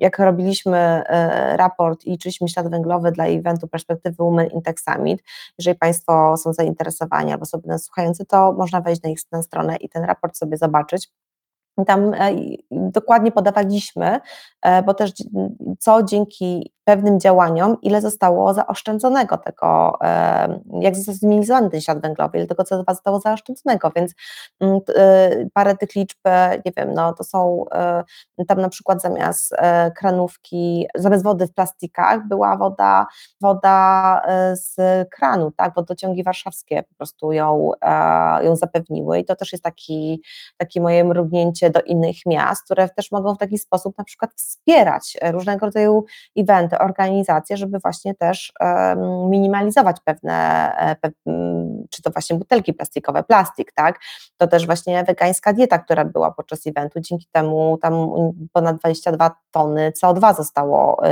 jak 0.00 0.18
robiliśmy 0.18 0.78
e, 0.78 1.56
raport 1.56 2.04
i 2.04 2.10
liczyliśmy 2.10 2.48
ślad 2.48 2.70
węglowy 2.70 3.12
dla 3.12 3.26
eventu 3.26 3.68
Perspektywy 3.68 4.16
Women 4.16 4.46
in 4.46 4.62
Tech 4.62 4.80
Summit, 4.80 5.22
jeżeli 5.58 5.78
Państwo 5.78 6.36
są 6.36 6.52
zainteresowani 6.52 7.32
albo 7.32 7.44
sobie 7.46 7.68
nas 7.68 7.84
słuchający, 7.84 8.24
to 8.24 8.52
można 8.52 8.80
wejść 8.80 9.02
na 9.02 9.10
ich 9.10 9.18
na 9.32 9.42
stronę 9.42 9.76
i 9.76 9.88
ten 9.88 10.04
raport 10.04 10.36
sobie 10.36 10.56
zobaczyć. 10.56 11.10
Tam 11.86 12.14
e, 12.14 12.30
dokładnie 12.70 13.32
podawaliśmy, 13.32 14.20
e, 14.62 14.82
bo 14.82 14.94
też 14.94 15.12
co 15.78 16.02
dzięki 16.02 16.74
pewnym 16.84 17.20
działaniom, 17.20 17.76
ile 17.82 18.00
zostało 18.00 18.54
zaoszczędzonego 18.54 19.36
tego, 19.36 19.98
jak 20.80 20.96
został 20.96 21.14
zminimalizowany 21.14 21.70
ten 21.70 21.80
ślad 21.80 22.00
węglowy, 22.00 22.38
ile 22.38 22.46
tego 22.46 22.64
co 22.64 22.84
zostało 22.86 23.20
zaoszczędzonego, 23.20 23.90
więc 23.96 24.14
mm, 24.60 24.80
e, 24.96 25.30
parę 25.52 25.76
tych 25.76 25.94
liczb, 25.94 26.18
nie 26.66 26.72
wiem, 26.76 26.94
no 26.94 27.12
to 27.12 27.24
są 27.24 27.64
tam 28.48 28.60
na 28.60 28.68
przykład 28.68 29.02
zamiast 29.02 29.54
kranówki, 29.96 30.86
zamiast 30.94 31.24
wody 31.24 31.46
w 31.46 31.54
plastikach 31.54 32.28
była 32.28 32.56
woda, 32.56 33.06
woda 33.40 34.20
z 34.52 34.76
kranu, 35.10 35.52
tak, 35.56 35.74
wodociągi 35.74 36.24
warszawskie 36.24 36.82
po 36.82 36.94
prostu 36.94 37.32
ją, 37.32 37.70
ją 38.42 38.56
zapewniły 38.56 39.18
i 39.18 39.24
to 39.24 39.36
też 39.36 39.52
jest 39.52 39.64
taki, 39.64 40.22
takie 40.56 40.80
moje 40.80 41.04
mrugnięcie 41.04 41.63
do 41.70 41.80
innych 41.80 42.16
miast, 42.26 42.64
które 42.64 42.88
też 42.88 43.12
mogą 43.12 43.34
w 43.34 43.38
taki 43.38 43.58
sposób 43.58 43.98
na 43.98 44.04
przykład 44.04 44.34
wspierać 44.34 45.16
różnego 45.22 45.66
rodzaju 45.66 46.04
eventy, 46.38 46.78
organizacje, 46.78 47.56
żeby 47.56 47.78
właśnie 47.78 48.14
też 48.14 48.52
minimalizować 49.28 49.96
pewne, 50.04 50.34
e, 51.02 51.10
czy 51.90 52.02
to 52.02 52.10
właśnie 52.10 52.36
butelki 52.36 52.74
plastikowe, 52.74 53.22
plastik, 53.22 53.72
tak, 53.72 54.00
to 54.36 54.46
też 54.46 54.66
właśnie 54.66 55.04
wegańska 55.04 55.52
dieta, 55.52 55.78
która 55.78 56.04
była 56.04 56.30
podczas 56.30 56.66
eventu, 56.66 57.00
dzięki 57.00 57.26
temu 57.32 57.78
tam 57.82 58.10
ponad 58.52 58.76
22 58.76 59.30
tony 59.50 59.92
CO2 60.02 60.34
zostało 60.34 61.06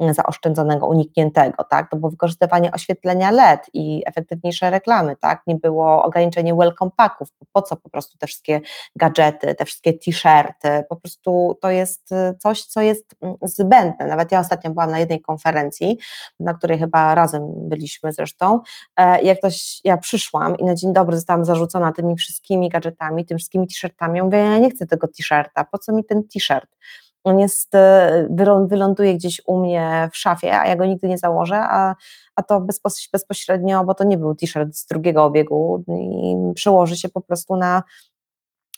y, 0.00 0.14
zaoszczędzonego, 0.14 0.86
unikniętego, 0.86 1.64
tak, 1.64 1.90
to 1.90 1.96
było 1.96 2.10
wykorzystywanie 2.10 2.72
oświetlenia 2.72 3.30
LED 3.30 3.60
i 3.74 4.02
efektywniejsze 4.06 4.70
reklamy, 4.70 5.16
tak, 5.16 5.42
nie 5.46 5.56
było 5.56 6.02
ograniczenie 6.02 6.54
welcome 6.54 6.90
packów, 6.96 7.28
po 7.52 7.62
co 7.62 7.76
po 7.76 7.90
prostu 7.90 8.18
te 8.18 8.26
wszystkie 8.26 8.60
gadżety, 8.96 9.54
te 9.54 9.64
wszystkie 9.64 9.79
t-shirty, 9.82 10.84
po 10.88 10.96
prostu 10.96 11.58
to 11.60 11.70
jest 11.70 12.12
y, 12.12 12.34
coś, 12.38 12.64
co 12.64 12.80
jest 12.80 13.14
mm, 13.20 13.36
zbędne, 13.42 14.06
nawet 14.06 14.32
ja 14.32 14.40
ostatnio 14.40 14.70
byłam 14.70 14.90
na 14.90 14.98
jednej 14.98 15.20
konferencji, 15.20 15.98
na 16.40 16.54
której 16.54 16.78
chyba 16.78 17.14
razem 17.14 17.42
byliśmy 17.56 18.12
zresztą, 18.12 18.60
e, 18.96 19.22
jak 19.22 19.38
ktoś, 19.38 19.80
ja 19.84 19.96
przyszłam 19.96 20.56
i 20.56 20.64
na 20.64 20.74
dzień 20.74 20.92
dobry 20.92 21.16
zostałam 21.16 21.44
zarzucona 21.44 21.92
tymi 21.92 22.16
wszystkimi 22.16 22.68
gadżetami, 22.68 23.26
tymi 23.26 23.38
wszystkimi 23.38 23.66
t-shirtami, 23.66 24.18
ja 24.18 24.24
mówię, 24.24 24.38
ja 24.38 24.58
nie 24.58 24.70
chcę 24.70 24.86
tego 24.86 25.08
t-shirta, 25.08 25.64
po 25.64 25.78
co 25.78 25.92
mi 25.92 26.04
ten 26.04 26.22
t-shirt? 26.22 26.76
On 27.24 27.38
jest, 27.38 27.74
e, 27.74 28.28
wyląduje 28.66 29.14
gdzieś 29.14 29.42
u 29.46 29.60
mnie 29.60 30.08
w 30.12 30.16
szafie, 30.16 30.60
a 30.60 30.66
ja 30.66 30.76
go 30.76 30.86
nigdy 30.86 31.08
nie 31.08 31.18
założę, 31.18 31.56
a, 31.56 31.94
a 32.36 32.42
to 32.42 32.66
bezpośrednio, 33.12 33.84
bo 33.84 33.94
to 33.94 34.04
nie 34.04 34.18
był 34.18 34.34
t-shirt 34.34 34.76
z 34.76 34.86
drugiego 34.86 35.24
obiegu 35.24 35.84
i 35.88 36.36
przełoży 36.54 36.96
się 36.96 37.08
po 37.08 37.20
prostu 37.20 37.56
na 37.56 37.82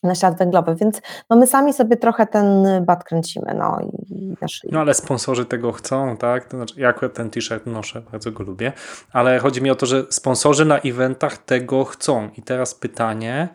na 0.02 0.14
ślad 0.14 0.38
węglowy, 0.38 0.74
więc 0.74 1.02
no 1.30 1.36
my 1.36 1.46
sami 1.46 1.72
sobie 1.72 1.96
trochę 1.96 2.26
ten 2.26 2.66
bat 2.84 3.04
kręcimy. 3.04 3.54
No, 3.58 3.78
i 4.10 4.36
no 4.72 4.80
ale 4.80 4.94
sponsorzy 4.94 5.44
tego 5.44 5.72
chcą, 5.72 6.16
tak? 6.16 6.44
To 6.44 6.56
znaczy, 6.56 6.74
ja 6.80 6.88
akurat 6.88 7.14
ten 7.14 7.30
t-shirt 7.30 7.66
noszę, 7.66 8.02
bardzo 8.12 8.32
go 8.32 8.44
lubię, 8.44 8.72
ale 9.12 9.38
chodzi 9.38 9.62
mi 9.62 9.70
o 9.70 9.74
to, 9.74 9.86
że 9.86 10.04
sponsorzy 10.10 10.64
na 10.64 10.78
eventach 10.78 11.38
tego 11.38 11.84
chcą. 11.84 12.28
I 12.36 12.42
teraz 12.42 12.74
pytanie 12.74 13.48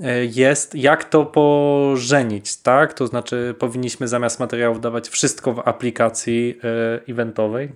e, 0.00 0.24
jest, 0.24 0.74
jak 0.74 1.04
to 1.04 1.26
pożenić, 1.26 2.56
tak? 2.56 2.94
To 2.94 3.06
znaczy 3.06 3.54
powinniśmy 3.58 4.08
zamiast 4.08 4.40
materiałów 4.40 4.80
dawać 4.80 5.08
wszystko 5.08 5.52
w 5.52 5.68
aplikacji 5.68 6.60
e, 7.08 7.12
eventowej. 7.12 7.72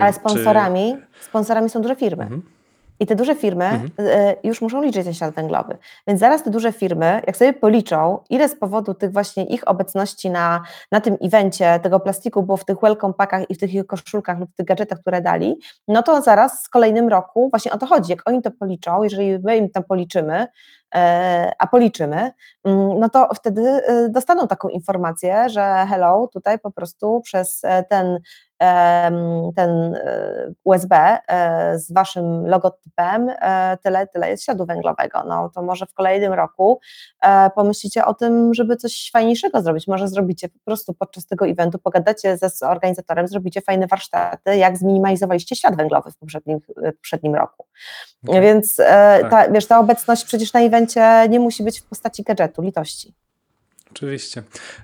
Ale 0.00 0.12
sponsorami, 0.12 0.96
czy... 1.18 1.24
sponsorami 1.24 1.70
są 1.70 1.82
duże 1.82 1.96
firmy. 1.96 2.22
Mhm. 2.22 2.42
I 3.00 3.06
te 3.06 3.14
duże 3.14 3.34
firmy 3.34 3.64
mhm. 3.64 3.90
E, 3.98 4.36
już 4.44 4.60
muszą 4.60 4.82
liczyć 4.82 5.04
ten 5.04 5.14
ślad 5.14 5.34
węglowy. 5.34 5.78
Więc 6.06 6.20
zaraz 6.20 6.42
te 6.42 6.50
duże 6.50 6.72
firmy, 6.72 7.22
jak 7.26 7.36
sobie 7.36 7.52
policzą, 7.52 8.18
ile 8.30 8.48
z 8.48 8.56
powodu 8.56 8.94
tych 8.94 9.12
właśnie 9.12 9.44
ich 9.44 9.68
obecności 9.68 10.30
na, 10.30 10.62
na 10.92 11.00
tym 11.00 11.16
evencie 11.22 11.80
tego 11.82 12.00
plastiku 12.00 12.42
było 12.42 12.56
w 12.56 12.64
tych 12.64 12.80
welcome 12.80 13.14
packach 13.14 13.50
i 13.50 13.54
w 13.54 13.58
tych 13.58 13.86
koszulkach 13.86 14.38
lub 14.38 14.50
w 14.50 14.54
tych 14.54 14.66
gadżetach, 14.66 15.00
które 15.00 15.20
dali, 15.20 15.56
no 15.88 16.02
to 16.02 16.22
zaraz 16.22 16.66
w 16.66 16.70
kolejnym 16.70 17.08
roku 17.08 17.48
właśnie 17.50 17.72
o 17.72 17.78
to 17.78 17.86
chodzi. 17.86 18.10
Jak 18.10 18.28
oni 18.28 18.42
to 18.42 18.50
policzą, 18.50 19.02
jeżeli 19.02 19.38
my 19.38 19.56
im 19.56 19.70
tam 19.70 19.84
policzymy, 19.84 20.46
e, 20.94 21.52
a 21.58 21.66
policzymy, 21.66 22.30
mm, 22.64 22.98
no 23.00 23.08
to 23.08 23.28
wtedy 23.34 23.62
e, 23.62 24.08
dostaną 24.08 24.48
taką 24.48 24.68
informację, 24.68 25.48
że 25.48 25.86
hello, 25.88 26.28
tutaj 26.32 26.58
po 26.58 26.70
prostu 26.70 27.20
przez 27.20 27.62
ten 27.88 28.18
ten 29.56 29.94
e, 29.94 30.52
USB 30.64 31.18
e, 31.28 31.78
z 31.78 31.92
waszym 31.92 32.46
logotypem, 32.46 33.28
e, 33.40 33.78
tyle, 33.82 34.06
tyle 34.06 34.30
jest 34.30 34.44
śladu 34.44 34.66
węglowego. 34.66 35.24
No 35.28 35.50
to 35.54 35.62
może 35.62 35.86
w 35.86 35.94
kolejnym 35.94 36.32
roku 36.32 36.80
pomyślicie 37.54 38.04
o 38.04 38.14
tym, 38.14 38.54
żeby 38.54 38.76
coś 38.76 39.10
fajniejszego 39.12 39.62
zrobić. 39.62 39.86
Może 39.86 40.08
zrobicie 40.08 40.48
po 40.48 40.58
prostu 40.64 40.94
podczas 40.94 41.26
tego 41.26 41.46
eventu, 41.46 41.78
pogadacie 41.78 42.36
ze 42.36 42.68
organizatorem, 42.68 43.28
zrobicie 43.28 43.60
fajne 43.60 43.86
warsztaty, 43.86 44.56
jak 44.56 44.76
zminimalizowaliście 44.76 45.56
ślad 45.56 45.76
węglowy 45.76 46.10
w 46.10 46.16
poprzednim, 46.16 46.60
w 46.76 46.96
poprzednim 46.96 47.34
roku. 47.34 47.66
Więc 48.22 48.76
tak. 48.76 49.30
ta, 49.30 49.48
wiesz, 49.48 49.66
ta 49.66 49.78
obecność 49.78 50.24
przecież 50.24 50.52
na 50.52 50.60
evencie 50.60 51.28
nie 51.28 51.40
musi 51.40 51.62
być 51.62 51.80
w 51.80 51.88
postaci 51.88 52.22
gadżetu, 52.22 52.62
litości. 52.62 53.14
Oczywiście, 53.94 54.42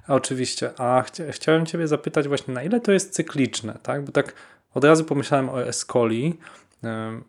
oczywiście. 0.09 0.71
A 0.79 1.03
chcia, 1.03 1.25
chciałem 1.31 1.67
Ciebie 1.67 1.89
zapytać 1.89 2.29
właśnie, 2.29 2.55
na 2.55 2.63
ile 2.63 2.81
to 2.81 2.93
jest 2.93 3.15
cykliczne, 3.15 3.79
tak? 3.83 4.05
Bo 4.05 4.13
tak 4.13 4.35
od 4.75 4.85
razu 4.85 5.05
pomyślałem 5.05 5.49
o 5.49 5.63
Escoli. 5.63 6.39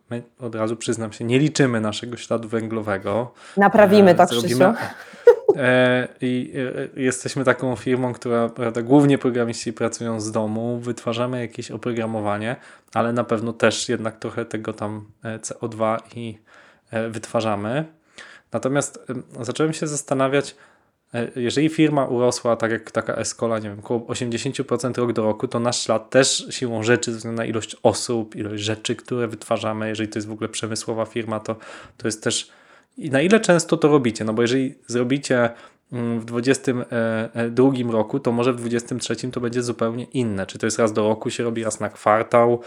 My 0.09 0.23
od 0.39 0.55
razu 0.55 0.75
przyznam 0.75 1.13
się, 1.13 1.25
nie 1.25 1.39
liczymy 1.39 1.81
naszego 1.81 2.17
śladu 2.17 2.47
węglowego. 2.47 3.33
Naprawimy 3.57 4.15
to, 4.15 4.27
Zrobimy, 4.27 4.65
e, 5.55 6.07
I 6.21 6.53
e, 6.95 7.01
jesteśmy 7.01 7.43
taką 7.43 7.75
firmą, 7.75 8.13
która 8.13 8.49
prawda, 8.49 8.81
głównie 8.81 9.17
programiści 9.17 9.73
pracują 9.73 10.19
z 10.19 10.31
domu, 10.31 10.79
wytwarzamy 10.79 11.41
jakieś 11.41 11.71
oprogramowanie, 11.71 12.55
ale 12.93 13.13
na 13.13 13.23
pewno 13.23 13.53
też 13.53 13.89
jednak 13.89 14.19
trochę 14.19 14.45
tego 14.45 14.73
tam 14.73 15.05
e, 15.23 15.39
CO2 15.39 15.97
i 16.15 16.37
wytwarzamy. 17.09 17.85
Natomiast 18.51 19.05
zacząłem 19.41 19.73
się 19.73 19.87
zastanawiać, 19.87 20.55
jeżeli 21.35 21.69
firma 21.69 22.05
urosła 22.05 22.55
tak 22.55 22.71
jak 22.71 22.91
taka 22.91 23.15
Escola, 23.15 23.59
nie 23.59 23.69
wiem, 23.69 23.79
około 23.79 23.99
80% 23.99 24.97
rok 24.97 25.13
do 25.13 25.23
roku, 25.23 25.47
to 25.47 25.59
nasz 25.59 25.83
ślad 25.83 26.09
też 26.09 26.47
siłą 26.49 26.83
rzeczy, 26.83 27.11
ze 27.11 27.17
względu 27.17 27.41
na 27.41 27.45
ilość 27.45 27.75
osób, 27.83 28.35
ilość 28.35 28.63
rzeczy, 28.63 28.95
które 28.95 29.27
wytwarzamy, 29.27 29.89
jeżeli 29.89 30.09
to 30.09 30.19
jest 30.19 30.27
w 30.27 30.31
ogóle 30.31 30.49
przemysłowa 30.49 31.05
firma, 31.05 31.39
to, 31.39 31.55
to 31.97 32.07
jest 32.07 32.23
też 32.23 32.51
i 32.97 33.09
na 33.09 33.21
ile 33.21 33.39
często 33.39 33.77
to 33.77 33.87
robicie? 33.87 34.23
No 34.25 34.33
bo 34.33 34.41
jeżeli 34.41 34.75
zrobicie 34.87 35.49
mm, 35.91 36.19
w 36.19 36.25
2022 36.25 37.91
roku, 37.91 38.19
to 38.19 38.31
może 38.31 38.53
w 38.53 38.55
2023 38.55 39.31
to 39.31 39.41
będzie 39.41 39.63
zupełnie 39.63 40.03
inne. 40.03 40.45
Czy 40.45 40.59
to 40.59 40.67
jest 40.67 40.79
raz 40.79 40.93
do 40.93 41.07
roku 41.07 41.29
się 41.29 41.43
robi, 41.43 41.63
raz 41.63 41.79
na 41.79 41.89
kwartał? 41.89 42.61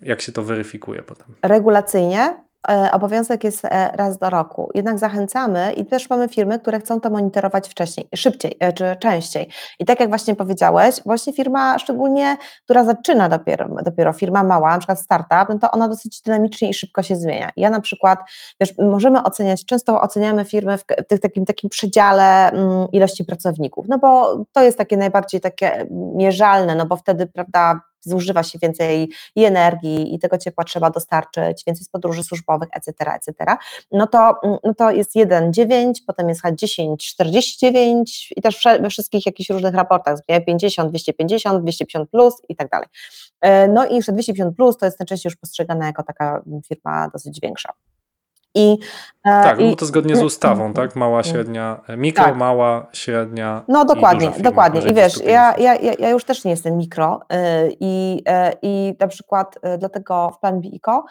Jak 0.00 0.20
się 0.20 0.32
to 0.32 0.42
weryfikuje 0.42 1.02
potem? 1.02 1.26
Regulacyjnie 1.42 2.45
E, 2.68 2.92
obowiązek 2.92 3.44
jest 3.44 3.64
e, 3.64 3.90
raz 3.94 4.18
do 4.18 4.30
roku. 4.30 4.70
Jednak 4.74 4.98
zachęcamy 4.98 5.72
i 5.72 5.86
też 5.86 6.10
mamy 6.10 6.28
firmy, 6.28 6.58
które 6.58 6.80
chcą 6.80 7.00
to 7.00 7.10
monitorować 7.10 7.68
wcześniej, 7.68 8.08
szybciej 8.14 8.56
e, 8.60 8.72
czy 8.72 8.96
częściej. 9.00 9.48
I 9.78 9.84
tak 9.84 10.00
jak 10.00 10.08
właśnie 10.08 10.34
powiedziałeś, 10.34 11.00
właśnie 11.06 11.32
firma 11.32 11.78
szczególnie, 11.78 12.36
która 12.64 12.84
zaczyna 12.84 13.28
dopiero, 13.28 13.68
dopiero 13.84 14.12
firma 14.12 14.44
mała, 14.44 14.70
na 14.70 14.78
przykład 14.78 15.00
startup, 15.00 15.48
no 15.48 15.58
to 15.58 15.70
ona 15.70 15.88
dosyć 15.88 16.22
dynamicznie 16.22 16.68
i 16.70 16.74
szybko 16.74 17.02
się 17.02 17.16
zmienia. 17.16 17.50
Ja 17.56 17.70
na 17.70 17.80
przykład, 17.80 18.18
wiesz, 18.60 18.74
możemy 18.78 19.22
oceniać, 19.22 19.64
często 19.64 20.00
oceniamy 20.00 20.44
firmy 20.44 20.78
w 20.78 21.20
takim, 21.22 21.44
takim 21.44 21.70
przedziale 21.70 22.50
mm, 22.50 22.86
ilości 22.92 23.24
pracowników, 23.24 23.86
no 23.88 23.98
bo 23.98 24.44
to 24.52 24.62
jest 24.62 24.78
takie 24.78 24.96
najbardziej 24.96 25.40
takie 25.40 25.86
mierzalne, 25.90 26.74
no 26.74 26.86
bo 26.86 26.96
wtedy, 26.96 27.26
prawda, 27.26 27.80
zużywa 28.06 28.42
się 28.42 28.58
więcej 28.58 29.10
i 29.34 29.44
energii, 29.44 30.14
i 30.14 30.18
tego 30.18 30.38
ciepła 30.38 30.64
trzeba 30.64 30.90
dostarczyć, 30.90 31.62
więcej 31.66 31.84
z 31.84 31.88
podróży 31.88 32.22
służbowych, 32.24 32.68
etc., 32.72 32.92
etc., 33.14 33.56
no 33.92 34.06
to, 34.06 34.34
no 34.64 34.74
to 34.74 34.90
jest 34.90 35.16
1,9, 35.16 35.92
potem 36.06 36.28
jest 36.28 36.42
10,49 36.42 38.04
i 38.36 38.42
też 38.42 38.62
we 38.80 38.90
wszystkich 38.90 39.26
jakichś 39.26 39.50
różnych 39.50 39.74
raportach, 39.74 40.18
50, 40.46 40.90
250, 40.90 41.62
250 41.62 42.10
plus 42.10 42.34
i 42.48 42.56
tak 42.56 42.68
dalej. 42.68 42.88
E, 43.40 43.68
no 43.68 43.86
i 43.86 43.94
jeszcze 43.94 44.12
250 44.12 44.56
plus 44.56 44.76
to 44.76 44.86
jest 44.86 45.00
najczęściej 45.00 45.30
już 45.30 45.36
postrzegane 45.36 45.86
jako 45.86 46.02
taka 46.02 46.42
firma 46.68 47.08
dosyć 47.12 47.40
większa. 47.40 47.72
I, 48.56 48.78
e, 49.24 49.42
tak, 49.42 49.60
i, 49.60 49.70
no 49.70 49.76
to 49.76 49.86
zgodnie 49.86 50.16
z 50.16 50.22
ustawą, 50.22 50.72
tak? 50.72 50.96
Mała, 50.96 51.22
średnia, 51.22 51.80
e, 51.88 51.96
mikro, 51.96 52.24
tak. 52.24 52.36
mała, 52.36 52.86
średnia. 52.92 53.64
No 53.68 53.84
dokładnie, 53.84 54.32
i 54.38 54.42
dokładnie. 54.42 54.80
I 54.80 54.94
wiesz, 54.94 55.24
ja, 55.24 55.54
ja, 55.58 55.74
ja 55.98 56.10
już 56.10 56.24
też 56.24 56.44
nie 56.44 56.50
jestem 56.50 56.76
mikro 56.76 57.20
e, 57.28 57.68
i, 57.80 58.22
i 58.62 58.94
na 59.00 59.08
przykład 59.08 59.58
dlatego 59.78 60.30
w 60.30 60.40
plan 60.40 60.60
BICO 60.60 61.04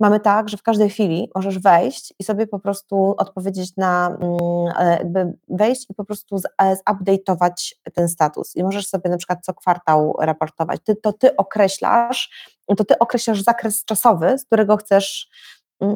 mamy 0.00 0.20
tak, 0.20 0.48
że 0.48 0.56
w 0.56 0.62
każdej 0.62 0.90
chwili 0.90 1.30
możesz 1.34 1.58
wejść 1.58 2.14
i 2.18 2.24
sobie 2.24 2.46
po 2.46 2.58
prostu 2.58 3.14
odpowiedzieć 3.18 3.76
na, 3.76 4.06
mm, 4.06 4.98
jakby 4.98 5.32
wejść 5.48 5.90
i 5.90 5.94
po 5.94 6.04
prostu 6.04 6.36
zupdate'ować 6.60 7.74
ten 7.94 8.08
status. 8.08 8.56
I 8.56 8.62
możesz 8.62 8.86
sobie 8.86 9.10
na 9.10 9.16
przykład 9.16 9.44
co 9.44 9.54
kwartał 9.54 10.16
raportować. 10.20 10.80
Ty, 10.84 10.96
to 10.96 11.12
ty 11.12 11.36
określasz, 11.36 12.52
to 12.76 12.84
ty 12.84 12.98
określasz 12.98 13.42
zakres 13.42 13.84
czasowy, 13.84 14.38
z 14.38 14.44
którego 14.44 14.76
chcesz 14.76 15.28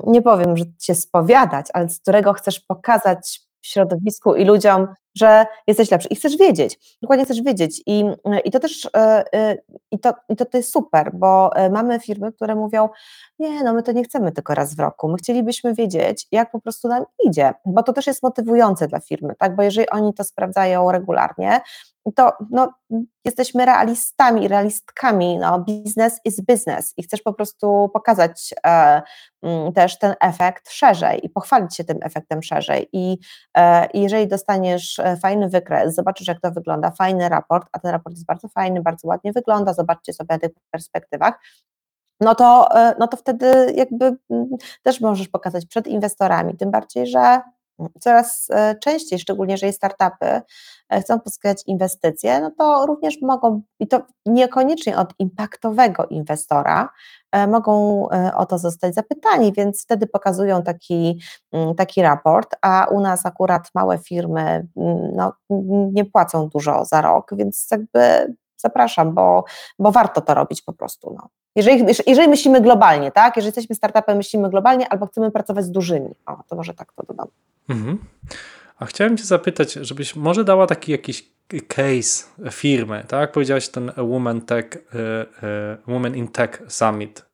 nie 0.07 0.23
powiem, 0.23 0.57
że 0.57 0.65
się 0.83 0.95
spowiadać, 0.95 1.67
ale 1.75 1.89
z 1.89 2.01
którego 2.01 2.33
chcesz 2.33 2.61
pokazać 2.61 3.41
środowisku 3.63 4.35
i 4.35 4.45
ludziom, 4.45 4.87
że 5.17 5.47
jesteś 5.67 5.91
lepszy. 5.91 6.09
I 6.09 6.17
chcesz 6.17 6.37
wiedzieć, 6.37 6.99
dokładnie 7.03 7.25
chcesz 7.25 7.43
wiedzieć. 7.43 7.83
I, 7.87 8.05
i 8.45 8.51
to 8.51 8.61
też 8.61 8.89
e, 8.97 9.25
e, 9.35 9.57
i 9.91 9.99
to, 9.99 10.15
i 10.29 10.37
to, 10.37 10.45
to 10.45 10.57
jest 10.57 10.73
super, 10.73 11.11
bo 11.15 11.57
e, 11.57 11.71
mamy 11.71 12.01
firmy, 12.01 12.33
które 12.33 12.55
mówią, 12.55 12.89
nie, 13.39 13.65
no 13.65 13.75
my 13.75 13.83
to 13.83 13.93
nie 13.93 14.05
chcemy 14.05 14.33
tylko 14.33 14.55
raz 14.55 14.75
w 14.75 14.81
roku, 14.81 15.09
my 15.09 15.17
chcielibyśmy 15.17 15.75
wiedzieć, 15.75 16.27
jak 16.33 16.51
po 16.51 16.61
prostu 16.61 16.89
nam 16.89 17.05
idzie, 17.25 17.55
bo 17.67 17.83
to 17.83 17.93
też 17.93 18.07
jest 18.07 18.23
motywujące 18.23 18.89
dla 18.89 19.01
firmy, 19.01 19.35
tak, 19.39 19.57
bo 19.57 19.63
jeżeli 19.63 19.91
oni 19.91 20.15
to 20.15 20.25
sprawdzają 20.25 20.93
regularnie, 20.93 21.61
to 22.15 22.33
no, 22.51 22.73
jesteśmy 23.25 23.65
realistami, 23.65 24.49
realistkami, 24.49 25.39
no, 25.39 25.59
business 25.59 26.21
is 26.25 26.41
business. 26.41 26.95
I 26.97 27.03
chcesz 27.03 27.23
po 27.23 27.33
prostu 27.33 27.91
pokazać 27.93 28.55
e, 28.67 29.03
m, 29.43 29.73
też 29.73 29.99
ten 29.99 30.15
efekt 30.21 30.71
szerzej 30.71 31.27
i 31.27 31.31
pochwalić 31.31 31.77
się 31.77 31.85
tym 31.85 31.99
efektem 32.03 32.43
szerzej. 32.43 32.89
I 32.93 33.19
e, 33.57 33.89
jeżeli 33.95 34.29
dostaniesz 34.29 34.99
fajny 35.17 35.49
wykres, 35.49 35.95
zobaczysz 35.95 36.29
jak 36.29 36.41
to 36.41 36.51
wygląda, 36.51 36.91
fajny 36.91 37.29
raport, 37.29 37.69
a 37.73 37.79
ten 37.79 37.91
raport 37.91 38.15
jest 38.15 38.27
bardzo 38.27 38.49
fajny, 38.49 38.83
bardzo 38.83 39.09
ładnie 39.09 39.33
wygląda, 39.33 39.73
zobaczcie 39.73 40.13
sobie 40.13 40.35
na 40.35 40.39
tych 40.39 40.51
perspektywach, 40.71 41.39
no 42.21 42.35
to, 42.35 42.77
e, 42.77 42.95
no 42.99 43.09
to 43.09 43.17
wtedy 43.17 43.73
jakby 43.75 44.17
też 44.83 45.01
możesz 45.01 45.29
pokazać 45.29 45.67
przed 45.67 45.87
inwestorami, 45.87 46.57
tym 46.57 46.71
bardziej, 46.71 47.07
że 47.07 47.41
coraz 48.01 48.49
e, 48.51 48.75
częściej, 48.75 49.19
szczególnie 49.19 49.55
jeżeli 49.55 49.73
startupy 49.73 50.41
e, 50.89 51.01
chcą 51.01 51.21
pozyskać 51.21 51.63
inwestycje, 51.67 52.41
no 52.41 52.51
to 52.59 52.87
również 52.87 53.15
mogą, 53.23 53.63
i 53.81 53.89
to 53.89 54.03
niekoniecznie 54.27 54.99
od 54.99 55.15
impaktowego 55.19 56.07
inwestora, 56.07 56.89
e, 57.33 57.47
mogą 57.47 58.03
o 58.37 58.47
to 58.47 58.59
zostać 58.59 58.95
zapytani, 58.95 59.53
więc 59.53 59.83
wtedy 59.83 60.07
pokazują 60.07 60.63
taki, 60.63 61.21
mm, 61.53 61.75
taki 61.75 62.03
raport, 62.03 62.57
a 62.63 62.87
u 62.91 63.01
nas 63.01 63.27
akurat 63.27 63.71
małe 63.75 63.99
firmy 63.99 64.67
mm, 64.77 65.17
no, 65.17 65.33
nie 65.93 66.05
płacą 66.05 66.49
dużo 66.49 66.85
za 66.85 67.01
rok, 67.01 67.31
więc 67.37 67.69
jakby 67.71 68.35
zapraszam, 68.57 69.15
bo, 69.15 69.45
bo 69.79 69.93
warto 69.93 70.21
to 70.21 70.35
robić 70.35 70.63
po 70.63 70.73
prostu. 70.73 71.15
No. 71.17 71.29
Jeżeli, 71.57 71.85
jeżeli 72.07 72.29
myślimy 72.29 72.61
globalnie, 72.61 73.13
tak? 73.13 73.37
Jeżeli 73.37 73.49
jesteśmy 73.49 73.77
startupem, 73.77 74.17
myślimy 74.17 74.51
globalnie 74.51 74.89
albo 74.89 75.07
chcemy 75.07 75.31
pracować 75.31 75.65
z 75.65 75.71
dużymi, 75.71 76.15
o, 76.27 76.37
to 76.49 76.57
może 76.57 76.75
tak 76.75 76.93
to 76.93 77.03
dodam. 77.03 77.29
Mhm. 77.69 77.99
A 78.79 78.87
chciałem 78.87 79.17
Cię 79.17 79.25
zapytać, 79.25 79.73
żebyś 79.73 80.17
może 80.17 80.45
dała 80.45 80.67
taki 80.67 80.93
jakiś 80.93 81.25
case 81.69 82.25
firmy, 82.51 83.05
tak? 83.09 83.33
Powiedziałaś 83.33 83.69
ten 83.69 83.93
Women 83.97 84.41
Tech, 84.41 84.65
e, 84.75 84.99
e, 85.43 85.77
Women 85.87 86.17
in 86.17 86.29
Tech 86.29 86.63
Summit, 86.69 87.25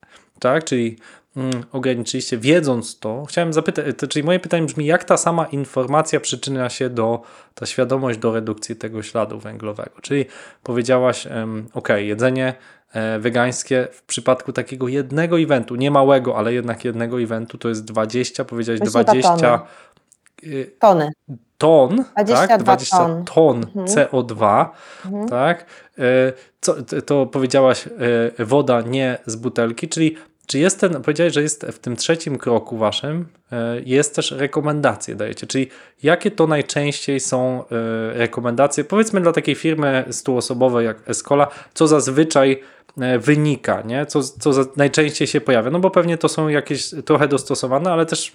tak? 0.40 0.64
Czyli 0.64 0.96
mm, 1.36 1.62
ograniczyliście, 1.72 2.38
wiedząc 2.38 2.98
to, 2.98 3.24
chciałem 3.24 3.52
zapytać, 3.52 3.86
czyli 4.08 4.24
moje 4.24 4.40
pytanie 4.40 4.66
brzmi, 4.66 4.86
jak 4.86 5.04
ta 5.04 5.16
sama 5.16 5.44
informacja 5.44 6.20
przyczynia 6.20 6.70
się 6.70 6.90
do, 6.90 7.22
ta 7.54 7.66
świadomość 7.66 8.18
do 8.18 8.32
redukcji 8.32 8.76
tego 8.76 9.02
śladu 9.02 9.38
węglowego? 9.38 10.00
Czyli 10.02 10.24
powiedziałaś, 10.62 11.28
ok, 11.74 11.88
jedzenie 11.96 12.54
e, 12.92 13.18
wegańskie 13.18 13.88
w 13.92 14.02
przypadku 14.02 14.52
takiego 14.52 14.88
jednego 14.88 15.40
eventu, 15.40 15.76
nie 15.76 15.90
małego, 15.90 16.38
ale 16.38 16.54
jednak 16.54 16.84
jednego 16.84 17.20
eventu, 17.20 17.58
to 17.58 17.68
jest 17.68 17.84
20, 17.84 18.44
powiedziałeś 18.44 18.80
20 18.80 19.66
tony. 20.78 21.10
Ton, 21.58 22.04
22 22.16 22.46
tak? 22.46 22.62
20 22.62 22.96
ton, 22.96 23.24
ton 23.24 23.56
mhm. 23.56 23.86
CO2, 23.86 24.66
mhm. 25.04 25.28
tak? 25.28 25.66
E, 25.98 26.32
co, 26.60 26.74
to 27.06 27.26
powiedziałaś 27.26 27.88
e, 28.38 28.44
woda 28.44 28.80
nie 28.80 29.18
z 29.26 29.36
butelki, 29.36 29.88
czyli 29.88 30.16
czy 30.46 30.58
jest 30.58 30.80
ten, 30.80 31.02
powiedziałeś, 31.02 31.32
że 31.32 31.42
jest 31.42 31.66
w 31.66 31.78
tym 31.78 31.96
trzecim 31.96 32.38
kroku 32.38 32.76
waszym, 32.76 33.28
e, 33.52 33.80
jest 33.84 34.14
też 34.16 34.30
rekomendacje 34.30 35.14
dajecie, 35.14 35.46
czyli 35.46 35.68
jakie 36.02 36.30
to 36.30 36.46
najczęściej 36.46 37.20
są 37.20 37.64
rekomendacje, 38.12 38.84
powiedzmy 38.84 39.20
dla 39.20 39.32
takiej 39.32 39.54
firmy 39.54 40.04
stuosobowej 40.10 40.86
jak 40.86 41.10
Escola, 41.10 41.48
co 41.74 41.86
zazwyczaj 41.86 42.62
wynika, 43.18 43.82
nie? 43.82 44.06
Co, 44.06 44.22
co 44.22 44.50
najczęściej 44.76 45.28
się 45.28 45.40
pojawia, 45.40 45.70
no 45.70 45.78
bo 45.78 45.90
pewnie 45.90 46.18
to 46.18 46.28
są 46.28 46.48
jakieś 46.48 46.90
trochę 47.04 47.28
dostosowane, 47.28 47.92
ale 47.92 48.06
też 48.06 48.32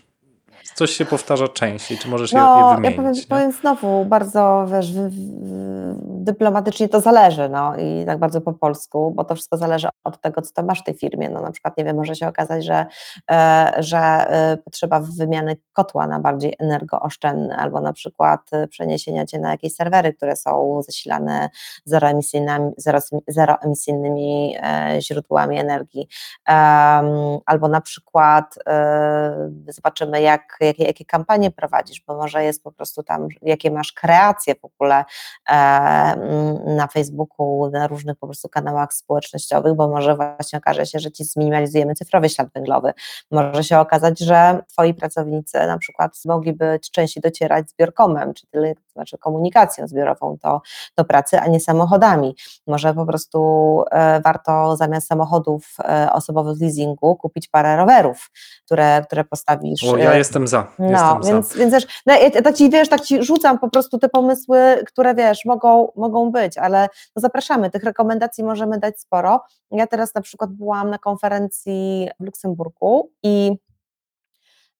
coś 0.78 0.92
się 0.92 1.06
powtarza 1.06 1.48
częściej, 1.48 1.98
czy 1.98 2.08
możesz 2.10 2.34
no, 2.34 2.70
je, 2.70 2.70
je 2.70 2.76
wymienić? 2.76 2.98
Ja 2.98 3.04
powiem, 3.04 3.26
powiem 3.30 3.52
znowu 3.52 4.06
bardzo, 4.06 4.66
wiesz, 4.72 4.88
dyplomatycznie 6.28 6.90
to 6.90 7.02
zależy, 7.02 7.50
no 7.50 7.78
i 7.78 8.06
tak 8.06 8.20
bardzo 8.20 8.42
po 8.42 8.54
polsku, 8.54 9.12
bo 9.16 9.24
to 9.24 9.36
wszystko 9.36 9.58
zależy 9.58 9.88
od 10.04 10.22
tego, 10.22 10.42
co 10.42 10.54
tam 10.54 10.66
masz 10.66 10.82
w 10.82 10.84
tej 10.84 10.94
firmie, 10.94 11.30
no 11.30 11.42
na 11.42 11.52
przykład, 11.52 11.78
nie 11.78 11.84
wiem, 11.84 11.96
może 11.96 12.16
się 12.16 12.28
okazać, 12.28 12.66
że, 12.66 12.86
e, 13.32 13.74
że 13.78 13.98
e, 13.98 14.58
potrzeba 14.58 15.00
wymiany 15.00 15.58
kotła 15.74 16.08
na 16.08 16.20
bardziej 16.20 16.56
energooszczędny, 16.60 17.56
albo 17.56 17.82
na 17.82 17.94
przykład 17.94 18.42
e, 18.52 18.68
przeniesienia 18.68 19.26
cię 19.26 19.40
na 19.40 19.52
jakieś 19.52 19.76
serwery, 19.76 20.14
które 20.14 20.36
są 20.36 20.82
zasilane 20.82 21.50
zeroemisyjnymi, 21.86 22.72
zeroemisyjnymi 23.28 24.56
źródłami 25.00 25.60
energii, 25.60 26.08
albo 27.46 27.68
na 27.68 27.82
przykład 27.82 28.56
zobaczymy, 29.68 30.22
jak 30.22 30.60
jakie, 30.68 30.84
jakie 30.84 31.06
kampanie 31.06 31.52
prowadzisz, 31.52 32.02
bo 32.08 32.18
może 32.18 32.44
jest 32.44 32.64
po 32.64 32.72
prostu 32.72 33.04
tam, 33.04 33.28
jakie 33.42 33.72
masz 33.72 33.92
kreacje 33.92 34.56
w 34.56 34.66
ogóle 34.66 35.06
e, 35.50 35.56
na 36.76 36.88
Facebooku, 36.88 37.70
na 37.70 37.88
różnych 37.88 38.18
po 38.18 38.28
prostu 38.28 38.50
kanałach 38.50 38.94
społecznościowych, 38.94 39.74
bo 39.74 39.88
może 39.88 40.16
właśnie 40.16 40.60
okaże 40.60 40.86
się, 40.86 41.00
że 41.00 41.12
ci 41.12 41.24
zminimalizujemy 41.24 41.96
cyfrowy 41.96 42.30
ślad 42.30 42.48
węglowy. 42.54 42.94
Może 43.32 43.64
się 43.64 43.80
okazać, 43.80 44.20
że 44.20 44.60
twoi 44.68 44.94
pracownicy 44.94 45.58
na 45.58 45.78
przykład 45.78 46.18
mogliby 46.26 46.80
częściej 46.92 47.22
docierać 47.22 47.70
zbiorkomem, 47.70 48.34
czy 48.34 48.48
tyle, 48.48 48.74
znaczy 48.94 49.18
komunikacją 49.18 49.88
zbiorową 49.88 50.38
do, 50.44 50.62
do 50.98 51.06
pracy, 51.06 51.40
a 51.40 51.48
nie 51.48 51.60
samochodami. 51.60 52.36
Może 52.68 52.94
po 52.94 53.06
prostu 53.06 53.84
e, 53.92 54.22
warto 54.22 54.76
zamiast 54.76 55.08
samochodów 55.08 55.76
e, 55.80 56.10
osobowych 56.14 56.62
leasingu 56.62 57.16
kupić 57.16 57.48
parę 57.48 57.78
rowerów, 57.78 58.32
które, 58.66 59.02
które 59.06 59.24
postawisz. 59.24 59.84
O, 59.84 59.98
ja 59.98 60.14
e, 60.14 60.18
jestem 60.18 60.48
za. 60.48 60.57
No, 60.80 60.88
jestem 60.90 61.22
więc, 61.24 61.54
za. 61.54 61.60
więc 61.60 61.72
też, 61.72 62.02
no, 62.06 62.14
ja, 62.14 62.42
tak 62.42 62.56
ci 62.56 62.70
wiesz, 62.70 62.90
tak 62.90 63.02
ci 63.02 63.24
rzucam 63.24 63.60
po 63.60 63.70
prostu 63.70 63.98
te 63.98 64.10
pomysły, 64.10 64.60
które 64.88 65.16
wiesz, 65.16 65.46
mogą, 65.46 65.92
mogą 65.96 66.32
być, 66.32 66.58
ale 66.58 66.88
no, 67.16 67.22
zapraszamy, 67.22 67.70
tych 67.70 67.84
rekomendacji 67.84 68.44
możemy 68.44 68.80
dać 68.80 69.00
sporo. 69.00 69.42
Ja 69.72 69.88
teraz 69.88 70.16
na 70.16 70.22
przykład 70.22 70.52
byłam 70.52 70.90
na 70.90 70.98
konferencji 70.98 72.10
w 72.20 72.26
Luksemburgu 72.26 73.12
i 73.24 73.58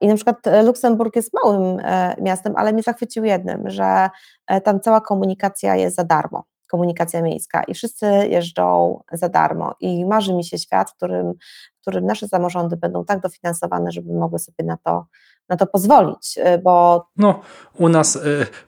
i 0.02 0.08
na 0.08 0.16
przykład 0.16 0.48
e, 0.48 0.64
Luksemburg 0.64 1.16
jest 1.16 1.34
małym 1.34 1.80
e, 1.80 2.16
miastem, 2.22 2.54
ale 2.58 2.74
mnie 2.74 2.84
zachwycił 2.84 3.26
jednym, 3.26 3.70
że 3.70 4.10
e, 4.48 4.62
tam 4.62 4.80
cała 4.80 5.02
komunikacja 5.02 5.76
jest 5.76 5.96
za 5.96 6.04
darmo, 6.04 6.44
komunikacja 6.68 7.22
miejska 7.22 7.64
i 7.64 7.74
wszyscy 7.74 8.06
jeżdżą 8.06 9.00
za 9.12 9.30
darmo. 9.30 9.76
I 9.80 10.06
marzy 10.06 10.34
mi 10.34 10.46
się 10.46 10.58
świat, 10.58 10.92
w 10.92 10.96
którym, 10.96 11.34
w 11.78 11.82
którym 11.82 12.06
nasze 12.06 12.28
samorządy 12.28 12.78
będą 12.78 13.06
tak 13.06 13.20
dofinansowane, 13.20 13.92
żeby 13.92 14.14
mogły 14.14 14.40
sobie 14.40 14.64
na 14.64 14.78
to, 14.78 15.06
na 15.50 15.58
to 15.58 15.68
pozwolić, 15.68 16.40
bo 16.64 17.08
No, 17.18 17.40
u 17.80 17.90
nas, 17.90 18.20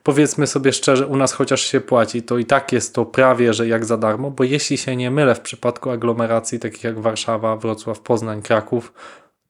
powiedzmy 0.03 0.47
sobie 0.47 0.73
szczerze, 0.73 1.07
u 1.07 1.15
nas 1.15 1.33
chociaż 1.33 1.61
się 1.61 1.81
płaci, 1.81 2.23
to 2.23 2.37
i 2.37 2.45
tak 2.45 2.71
jest 2.71 2.95
to 2.95 3.05
prawie, 3.05 3.53
że 3.53 3.67
jak 3.67 3.85
za 3.85 3.97
darmo, 3.97 4.31
bo 4.31 4.43
jeśli 4.43 4.77
się 4.77 4.95
nie 4.95 5.11
mylę, 5.11 5.35
w 5.35 5.41
przypadku 5.41 5.89
aglomeracji 5.89 6.59
takich 6.59 6.83
jak 6.83 6.99
Warszawa, 6.99 7.55
Wrocław, 7.55 7.99
Poznań, 7.99 8.41
Kraków, 8.41 8.93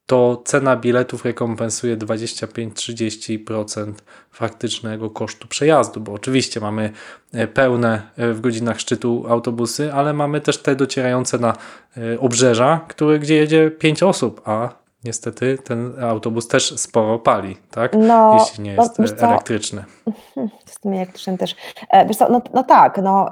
to 0.10 0.42
cena 0.46 0.76
biletów 0.76 1.26
rekompensuje 1.26 1.98
25-30% 1.98 3.94
faktycznego 4.32 5.10
kosztu 5.10 5.48
przejazdu, 5.48 6.02
bo 6.02 6.14
oczywiście 6.14 6.60
mamy 6.60 6.92
e, 7.34 7.48
pełne 7.48 8.02
e, 8.18 8.34
w 8.34 8.42
godzinach 8.42 8.80
szczytu 8.80 9.26
autobusy, 9.28 9.94
ale 9.94 10.14
mamy 10.14 10.42
też 10.42 10.58
te 10.58 10.76
docierające 10.76 11.40
na 11.40 11.54
e, 11.98 12.20
obrzeża, 12.20 12.86
które, 12.88 13.20
gdzie 13.20 13.36
jedzie 13.36 13.72
5 13.72 14.04
osób, 14.04 14.42
a 14.46 14.70
niestety 15.04 15.58
ten 15.58 16.04
autobus 16.04 16.48
też 16.48 16.80
sporo 16.80 17.20
pali, 17.20 17.58
tak? 17.72 17.96
No, 17.98 18.38
Jeśli 18.40 18.64
nie 18.64 18.74
jest 18.74 19.02
wiesz 19.02 19.12
co, 19.12 19.28
elektryczny. 19.28 19.84
Z 20.66 20.80
tym 20.80 20.94
elektrycznym 20.94 21.38
też. 21.38 21.56
Wiesz 22.08 22.18
co, 22.18 22.30
no, 22.30 22.42
no 22.54 22.64
tak, 22.64 22.98
no, 22.98 23.30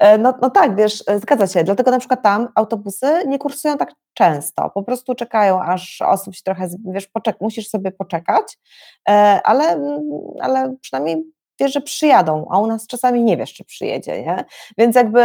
yy, 0.00 0.18
no, 0.22 0.34
no 0.42 0.50
tak, 0.50 0.76
wiesz, 0.76 1.04
zgadza 1.16 1.46
się. 1.46 1.64
Dlatego 1.64 1.90
na 1.90 1.98
przykład 1.98 2.22
tam 2.22 2.48
autobusy 2.54 3.06
nie 3.26 3.38
kursują 3.38 3.78
tak 3.78 3.92
często. 4.14 4.70
Po 4.74 4.82
prostu 4.82 5.14
czekają, 5.14 5.62
aż 5.62 6.02
osób 6.02 6.34
się 6.34 6.42
trochę, 6.42 6.68
wiesz, 6.84 7.06
poczek 7.06 7.36
musisz 7.40 7.68
sobie 7.68 7.92
poczekać, 7.92 8.58
ale, 9.44 9.82
ale 10.40 10.76
przynajmniej 10.80 11.24
wiesz, 11.60 11.72
że 11.72 11.80
przyjadą, 11.80 12.46
a 12.50 12.58
u 12.58 12.66
nas 12.66 12.86
czasami 12.86 13.24
nie 13.24 13.36
wiesz, 13.36 13.54
czy 13.54 13.64
przyjedzie, 13.64 14.22
nie? 14.22 14.44
Więc 14.78 14.96
jakby, 14.96 15.20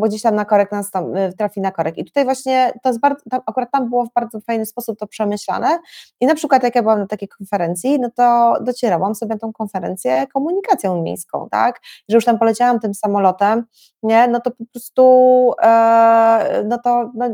bo 0.00 0.06
gdzieś 0.06 0.22
tam 0.22 0.34
na 0.34 0.44
korek 0.44 0.72
nas 0.72 0.90
tam, 0.90 1.16
y, 1.16 1.32
trafi 1.38 1.60
na 1.60 1.70
korek. 1.72 1.98
I 1.98 2.04
tutaj 2.04 2.24
właśnie 2.24 2.72
to 2.82 2.88
jest 2.88 3.00
bardzo, 3.00 3.20
tam, 3.30 3.40
akurat 3.46 3.70
tam 3.70 3.88
było 3.88 4.04
w 4.04 4.12
bardzo 4.14 4.40
fajny 4.40 4.66
sposób 4.66 4.98
to 4.98 5.06
przemyślane 5.06 5.78
i 6.20 6.26
na 6.26 6.34
przykład 6.34 6.62
jak 6.62 6.74
ja 6.74 6.82
byłam 6.82 6.98
na 6.98 7.06
takiej 7.06 7.28
konferencji, 7.28 8.00
no 8.00 8.10
to 8.10 8.56
docierałam 8.60 9.14
sobie 9.14 9.34
na 9.34 9.38
tą 9.38 9.52
konferencję 9.52 10.26
komunikacją 10.26 11.02
miejską, 11.02 11.48
tak? 11.50 11.80
Że 12.08 12.16
już 12.16 12.24
tam 12.24 12.38
poleciałam 12.38 12.80
tym 12.80 12.94
samolotem, 12.94 13.64
nie? 14.02 14.28
No 14.28 14.40
to 14.40 14.50
po 14.50 14.64
prostu, 14.72 15.52
e, 15.62 16.64
no 16.66 16.78
to, 16.78 17.10
no, 17.14 17.26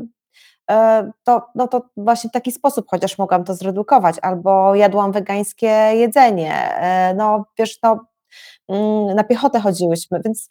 e, 0.70 1.10
to, 1.24 1.42
no 1.54 1.68
to 1.68 1.82
właśnie 1.96 2.30
w 2.30 2.32
taki 2.32 2.52
sposób 2.52 2.86
chociaż 2.90 3.18
mogłam 3.18 3.44
to 3.44 3.54
zredukować, 3.54 4.16
albo 4.22 4.74
jadłam 4.74 5.12
wegańskie 5.12 5.90
jedzenie, 5.94 6.76
e, 6.76 7.14
no 7.14 7.44
wiesz, 7.58 7.78
no 7.82 7.98
Mm, 7.98 8.11
na 9.14 9.24
piechotę 9.24 9.60
chodziłyśmy, 9.60 10.20
więc 10.24 10.48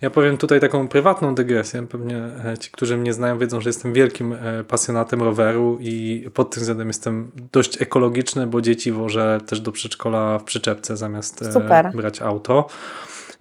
ja 0.00 0.10
powiem 0.10 0.38
tutaj 0.38 0.60
taką 0.60 0.88
prywatną 0.88 1.34
dygresję. 1.34 1.86
Pewnie 1.86 2.16
e, 2.16 2.58
ci, 2.58 2.70
którzy 2.70 2.96
mnie 2.96 3.12
znają, 3.12 3.38
wiedzą, 3.38 3.60
że 3.60 3.68
jestem 3.68 3.92
wielkim 3.92 4.32
e, 4.32 4.64
pasjonatem 4.64 5.22
roweru 5.22 5.78
i 5.80 6.26
pod 6.34 6.50
tym 6.50 6.60
względem 6.60 6.88
jestem 6.88 7.30
dość 7.52 7.82
ekologiczny, 7.82 8.46
bo 8.46 8.60
dzieci 8.60 8.92
wożę 8.92 9.40
też 9.46 9.60
do 9.60 9.72
przedszkola 9.72 10.38
w 10.38 10.44
przyczepce 10.44 10.96
zamiast 10.96 11.42
e, 11.42 11.52
Super. 11.52 11.92
brać 11.94 12.22
auto. 12.22 12.66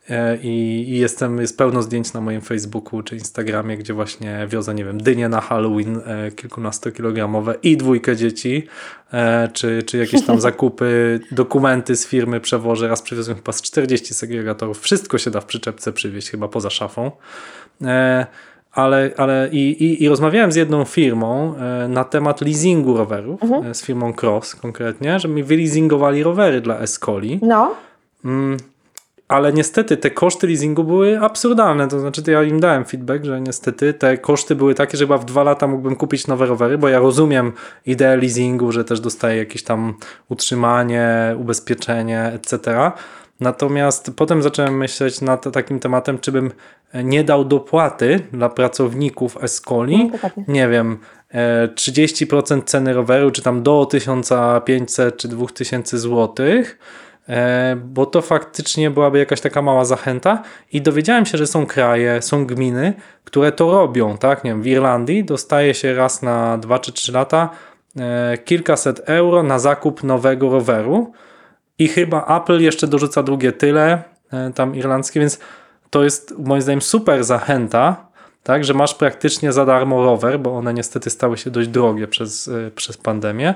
E, 0.09 0.37
I, 0.37 0.85
I, 0.89 0.99
jestem, 0.99 1.37
jest 1.37 1.57
pełno 1.57 1.81
zdjęć 1.81 2.13
na 2.13 2.21
moim 2.21 2.41
Facebooku 2.41 3.03
czy 3.03 3.15
Instagramie, 3.15 3.77
gdzie 3.77 3.93
właśnie 3.93 4.47
wiozę, 4.49 4.73
nie 4.73 4.85
wiem, 4.85 5.01
dynie 5.01 5.29
na 5.29 5.41
Halloween 5.41 6.01
e, 6.05 6.31
kilkunastokilogramowe 6.31 7.55
i 7.63 7.77
dwójkę 7.77 8.15
dzieci, 8.15 8.67
e, 9.13 9.49
czy, 9.53 9.83
czy 9.83 9.97
jakieś 9.97 10.25
tam 10.25 10.41
zakupy, 10.49 11.19
dokumenty 11.31 11.95
z 11.95 12.07
firmy 12.07 12.39
przewożę. 12.39 12.87
Raz 12.87 13.01
przywiozłem 13.01 13.37
chyba 13.37 13.51
z 13.51 13.61
40 13.61 14.13
segregatorów. 14.13 14.79
Wszystko 14.79 15.17
się 15.17 15.31
da 15.31 15.41
w 15.41 15.45
przyczepce 15.45 15.93
przywieźć, 15.93 16.29
chyba 16.29 16.47
poza 16.47 16.69
szafą. 16.69 17.11
Ale, 18.71 19.11
ale 19.17 19.49
i, 19.51 19.83
i, 19.83 20.03
i 20.03 20.09
rozmawiałem 20.09 20.51
z 20.51 20.55
jedną 20.55 20.85
firmą 20.85 21.55
na 21.89 22.03
temat 22.03 22.41
leasingu 22.41 22.97
rowerów, 22.97 23.43
mhm. 23.43 23.75
z 23.75 23.83
firmą 23.83 24.13
Cross 24.21 24.55
konkretnie, 24.55 25.19
że 25.19 25.27
mi 25.27 25.43
wyleasingowali 25.43 26.23
rowery 26.23 26.61
dla 26.61 26.79
Escoli. 26.79 27.39
No. 27.41 27.75
Ale 29.31 29.53
niestety 29.53 29.97
te 29.97 30.11
koszty 30.11 30.47
leasingu 30.47 30.83
były 30.83 31.19
absurdalne. 31.19 31.87
To 31.87 31.99
znaczy, 31.99 32.23
to 32.23 32.31
ja 32.31 32.43
im 32.43 32.59
dałem 32.59 32.85
feedback, 32.85 33.25
że 33.25 33.41
niestety 33.41 33.93
te 33.93 34.17
koszty 34.17 34.55
były 34.55 34.75
takie, 34.75 34.97
że 34.97 35.03
chyba 35.03 35.17
w 35.17 35.25
dwa 35.25 35.43
lata 35.43 35.67
mógłbym 35.67 35.95
kupić 35.95 36.27
nowe 36.27 36.45
rowery, 36.45 36.77
bo 36.77 36.89
ja 36.89 36.99
rozumiem 36.99 37.53
ideę 37.85 38.17
leasingu, 38.17 38.71
że 38.71 38.83
też 38.83 38.99
dostaję 38.99 39.37
jakieś 39.37 39.63
tam 39.63 39.93
utrzymanie, 40.29 41.35
ubezpieczenie, 41.39 42.23
etc. 42.23 42.91
Natomiast 43.39 44.11
potem 44.15 44.41
zacząłem 44.41 44.77
myśleć 44.77 45.21
nad 45.21 45.53
takim 45.53 45.79
tematem, 45.79 46.19
czy 46.19 46.31
bym 46.31 46.51
nie 47.03 47.23
dał 47.23 47.45
dopłaty 47.45 48.19
dla 48.31 48.49
pracowników 48.49 49.43
Escoli, 49.43 50.11
no, 50.23 50.43
nie 50.47 50.67
wiem, 50.67 50.97
30% 51.75 52.63
ceny 52.65 52.93
roweru, 52.93 53.31
czy 53.31 53.41
tam 53.41 53.63
do 53.63 53.85
1500 53.85 55.17
czy 55.17 55.27
2000 55.27 55.99
złotych 55.99 56.77
E, 56.77 57.10
bo 57.77 58.05
to 58.05 58.21
faktycznie 58.21 58.91
byłaby 58.91 59.19
jakaś 59.19 59.41
taka 59.41 59.61
mała 59.61 59.85
zachęta 59.85 60.43
i 60.73 60.81
dowiedziałem 60.81 61.25
się, 61.25 61.37
że 61.37 61.47
są 61.47 61.65
kraje, 61.65 62.21
są 62.21 62.45
gminy, 62.45 62.93
które 63.23 63.51
to 63.51 63.71
robią, 63.71 64.17
tak, 64.17 64.43
nie 64.43 64.51
wiem, 64.51 64.61
w 64.61 64.67
Irlandii 64.67 65.23
dostaje 65.23 65.73
się 65.73 65.95
raz 65.95 66.21
na 66.21 66.57
2 66.57 66.79
czy 66.79 66.91
3 66.91 67.11
lata 67.11 67.49
e, 67.99 68.37
kilkaset 68.37 69.01
euro 69.05 69.43
na 69.43 69.59
zakup 69.59 70.03
nowego 70.03 70.49
roweru 70.49 71.11
i 71.79 71.87
chyba 71.87 72.41
Apple 72.41 72.61
jeszcze 72.61 72.87
dorzuca 72.87 73.23
drugie 73.23 73.51
tyle, 73.51 74.03
e, 74.31 74.51
tam 74.55 74.75
irlandzkie, 74.75 75.19
więc 75.19 75.39
to 75.89 76.03
jest 76.03 76.33
moim 76.37 76.61
zdaniem 76.61 76.81
super 76.81 77.23
zachęta, 77.23 78.11
tak, 78.43 78.63
że 78.63 78.73
masz 78.73 78.93
praktycznie 78.95 79.51
za 79.51 79.65
darmo 79.65 80.03
rower, 80.03 80.39
bo 80.39 80.57
one 80.57 80.73
niestety 80.73 81.09
stały 81.09 81.37
się 81.37 81.51
dość 81.51 81.67
drogie 81.67 82.07
przez, 82.07 82.49
przez 82.75 82.97
pandemię, 82.97 83.55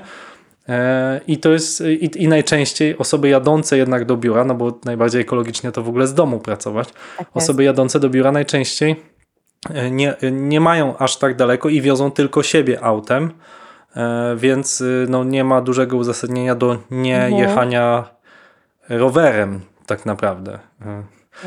I 1.26 1.38
to 1.38 1.52
jest 1.52 1.80
i, 1.80 2.22
i, 2.22 2.28
najczęściej 2.28 2.98
osoby 2.98 3.28
jadące 3.28 3.76
jednak 3.76 4.04
do 4.04 4.16
biura, 4.16 4.44
no 4.44 4.54
bo 4.54 4.78
najbardziej 4.84 5.20
ekologicznie 5.20 5.72
to 5.72 5.82
w 5.82 5.88
ogóle 5.88 6.06
z 6.06 6.14
domu 6.14 6.38
pracować. 6.38 6.88
Tak 7.18 7.28
osoby 7.34 7.64
jadące 7.64 8.00
do 8.00 8.10
biura 8.10 8.32
najczęściej 8.32 8.96
e, 9.70 9.90
nie, 9.90 10.14
nie 10.32 10.60
mają 10.60 10.98
aż 10.98 11.16
tak 11.16 11.36
daleko 11.36 11.68
i 11.68 11.80
wiozą 11.80 12.10
tylko 12.10 12.42
siebie 12.42 12.84
autem, 12.84 13.30
e, 13.96 14.36
więc 14.36 14.82
no, 15.08 15.24
nie 15.24 15.44
ma 15.44 15.60
dużego 15.60 15.96
uzasadnienia 15.96 16.54
do 16.54 16.78
niejechania 16.90 17.96
mhm. 17.96 19.00
rowerem 19.00 19.60
tak 19.86 20.06
naprawdę 20.06 20.58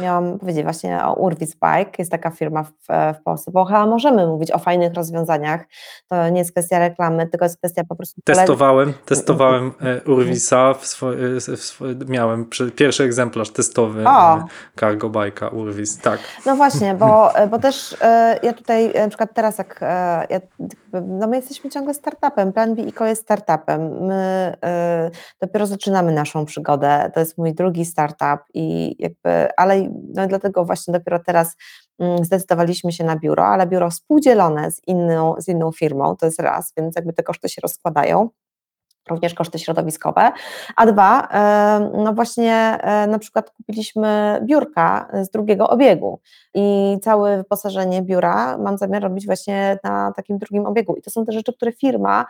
miałam 0.02 0.40
powiedzieć 0.40 0.64
właśnie 0.64 1.06
o 1.06 1.14
Urwis 1.14 1.56
Bike, 1.56 1.92
jest 1.98 2.12
taka 2.12 2.30
firma 2.30 2.64
w, 2.64 2.72
w 3.20 3.24
Polsce, 3.24 3.52
bo 3.52 3.66
chyba 3.66 3.86
możemy 3.86 4.28
mówić 4.28 4.52
o 4.52 4.60
fajnych 4.60 4.94
rozwiązaniach, 4.94 5.66
to 6.10 6.30
nie 6.30 6.40
jest 6.40 6.52
kwestia 6.52 6.80
reklamy, 6.80 7.28
tylko 7.28 7.46
jest 7.46 7.58
kwestia 7.58 7.84
po 7.90 7.96
prostu... 7.96 8.22
Testowałem, 8.24 8.94
testowałem 9.06 9.72
e, 10.08 10.12
Urwisa, 10.12 10.74
w 10.74 10.86
swo, 10.86 11.14
e, 11.14 11.18
w 11.58 11.64
swo, 11.64 11.86
miałem 12.08 12.46
pierwszy 12.76 13.04
egzemplarz 13.04 13.50
testowy 13.50 14.08
o. 14.08 14.38
E, 14.38 14.44
cargo 14.80 15.10
bike'a 15.10 15.56
Urwis, 15.56 15.98
tak. 15.98 16.20
No 16.46 16.56
właśnie, 16.56 16.94
bo, 16.94 17.32
bo 17.50 17.60
też 17.60 17.98
ja 18.44 18.54
tutaj 18.54 18.94
na 18.94 19.08
przykład 19.08 19.30
teraz 19.34 19.58
jak, 19.58 19.80
ja, 20.30 20.40
no 20.94 21.28
my 21.28 21.36
jesteśmy 21.36 21.70
ciągle 21.70 21.94
startupem, 21.94 22.54
Plan 22.54 22.76
B 22.76 22.82
ICO 22.82 23.06
jest 23.06 23.22
startupem, 23.22 24.06
my 24.06 24.54
dopiero 25.42 25.68
zaczynamy 25.68 26.12
naszą 26.12 26.46
przygodę, 26.46 27.12
to 27.14 27.20
jest 27.20 27.38
mój 27.38 27.54
drugi 27.54 27.86
startup 27.86 28.40
i 28.54 28.96
jakby, 29.00 29.48
ale 29.58 29.90
no 30.16 30.28
dlatego 30.28 30.66
właśnie 30.66 30.92
dopiero 30.92 31.20
teraz 31.20 31.56
mm, 32.00 32.26
zdecydowaliśmy 32.26 32.92
się 32.92 33.04
na 33.04 33.16
biuro, 33.16 33.46
ale 33.46 33.68
biuro 33.68 33.90
współdzielone 33.90 34.72
z 34.72 34.82
inną, 34.88 35.36
z 35.38 35.48
inną 35.48 35.72
firmą, 35.72 36.16
to 36.16 36.26
jest 36.26 36.40
raz, 36.40 36.74
więc 36.78 36.96
jakby 36.96 37.14
te 37.14 37.24
koszty 37.24 37.50
się 37.50 37.62
rozkładają. 37.62 38.30
Również 39.10 39.34
koszty 39.34 39.60
środowiskowe, 39.60 40.32
a 40.76 40.86
dwa, 40.86 41.28
no 41.94 42.14
właśnie 42.14 42.54
e, 42.56 43.08
na 43.08 43.20
przykład 43.20 43.50
kupiliśmy 43.50 44.40
biurka 44.44 45.10
z 45.22 45.30
drugiego 45.30 45.70
obiegu 45.70 46.20
i 46.54 46.98
całe 47.02 47.38
wyposażenie 47.38 48.02
biura 48.02 48.58
mam 48.58 48.78
zamiar 48.78 49.04
robić 49.04 49.26
właśnie 49.26 49.80
na 49.84 50.12
takim 50.16 50.38
drugim 50.38 50.66
obiegu. 50.66 50.96
I 50.96 51.02
to 51.02 51.12
są 51.12 51.26
te 51.26 51.32
rzeczy, 51.32 51.54
które 51.54 51.72
firma 51.72 52.26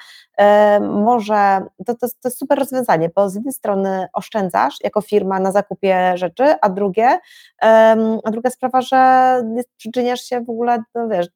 może, 0.81 1.61
to, 1.85 1.95
to, 1.95 2.07
to 2.07 2.07
jest 2.25 2.39
super 2.39 2.59
rozwiązanie, 2.59 3.09
bo 3.15 3.29
z 3.29 3.35
jednej 3.35 3.53
strony 3.53 4.07
oszczędzasz 4.13 4.75
jako 4.83 5.01
firma 5.01 5.39
na 5.39 5.51
zakupie 5.51 6.17
rzeczy, 6.17 6.43
a 6.61 6.69
drugie, 6.69 7.19
a 8.23 8.31
druga 8.31 8.49
sprawa, 8.49 8.81
że 8.81 9.41
przyczyniasz 9.77 10.21
się 10.21 10.41
w 10.41 10.49
ogóle, 10.49 10.83
no 10.95 11.07
wiesz, 11.07 11.27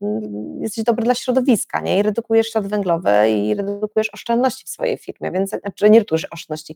jesteś 0.59 0.83
dobry 0.83 1.03
dla 1.03 1.15
środowiska, 1.15 1.79
nie, 1.79 1.99
i 1.99 2.03
redukujesz 2.03 2.47
ślad 2.47 2.67
węglowy 2.67 3.29
i 3.29 3.55
redukujesz 3.55 4.09
oszczędności 4.13 4.65
w 4.65 4.69
swojej 4.69 4.97
firmie, 4.97 5.31
więc, 5.33 5.49
znaczy 5.49 5.89
nie 5.89 5.99
redukujesz 5.99 6.27
oszczędności, 6.31 6.75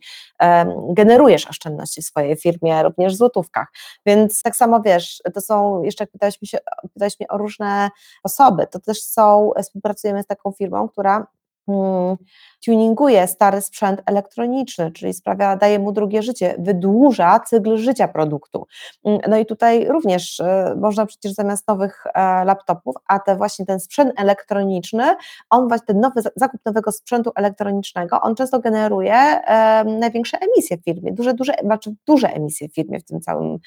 generujesz 0.90 1.48
oszczędności 1.48 2.02
w 2.02 2.06
swojej 2.06 2.36
firmie, 2.36 2.84
również 2.84 3.14
w 3.14 3.18
złotówkach, 3.18 3.68
więc 4.06 4.42
tak 4.42 4.56
samo 4.56 4.82
wiesz, 4.82 5.22
to 5.34 5.42
są, 5.42 5.84
jeszcze 5.84 6.04
jak 6.04 6.12
pytałeś, 6.12 6.42
mi 6.42 6.48
się, 6.48 6.58
pytałeś 6.94 7.20
mnie 7.20 7.28
o 7.28 7.38
różne 7.38 7.90
osoby, 8.24 8.68
to 8.68 8.80
też 8.80 9.02
są, 9.04 9.52
współpracujemy 9.64 10.24
z 10.24 10.28
taką 10.28 10.52
firmą, 10.52 10.90
która 10.90 11.28
Hmm, 11.68 12.18
tuninguje 12.66 13.28
stary 13.28 13.62
sprzęt 13.62 14.02
elektroniczny, 14.06 14.92
czyli 14.92 15.14
sprawia, 15.14 15.56
daje 15.56 15.80
mu 15.80 15.92
drugie 15.92 16.24
życie, 16.24 16.56
wydłuża 16.60 17.40
cykl 17.40 17.78
życia 17.78 18.08
produktu. 18.08 18.68
Hmm, 19.04 19.22
no 19.30 19.38
i 19.38 19.46
tutaj 19.46 19.88
również 19.88 20.40
e, 20.40 20.76
można 20.82 21.06
przecież 21.06 21.34
zamiast 21.34 21.68
nowych 21.68 22.04
e, 22.14 22.46
laptopów, 22.46 22.96
a 23.08 23.20
te 23.20 23.36
właśnie 23.36 23.66
ten 23.66 23.80
sprzęt 23.80 24.14
elektroniczny, 24.16 25.04
on 25.50 25.68
właśnie 25.68 25.86
ten 25.86 26.00
nowy 26.00 26.22
zakup 26.36 26.62
nowego 26.66 26.92
sprzętu 26.92 27.32
elektronicznego, 27.36 28.22
on 28.22 28.36
często 28.36 28.60
generuje 28.60 29.14
e, 29.14 29.84
największe 29.84 30.38
emisje 30.38 30.78
w 30.78 30.84
firmie, 30.84 31.14
duże, 31.14 31.34
duże, 31.34 31.54
znaczy 31.64 31.96
duże 32.08 32.34
emisje 32.34 32.70
w 32.70 32.74
firmie 32.76 33.00
w 33.00 33.04
tym 33.04 33.22
całym 33.22 33.58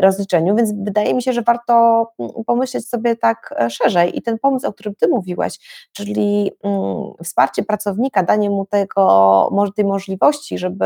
rozliczeniu, 0.00 0.56
więc 0.56 0.72
wydaje 0.84 1.14
mi 1.14 1.22
się, 1.22 1.32
że 1.32 1.42
warto 1.42 2.06
mm, 2.18 2.32
pomyśleć 2.46 2.88
sobie 2.88 3.16
tak 3.16 3.54
szerzej 3.68 4.18
i 4.18 4.22
ten 4.22 4.38
pomysł, 4.38 4.66
o 4.66 4.72
którym 4.72 4.94
Ty 4.94 5.08
mówiłaś, 5.08 5.58
czyli 5.92 6.52
mm, 6.64 7.12
wsparcie 7.34 7.62
pracownika, 7.62 8.22
danie 8.22 8.50
mu 8.50 8.66
tego, 8.66 9.50
tej 9.76 9.84
możliwości, 9.84 10.58
żeby 10.58 10.84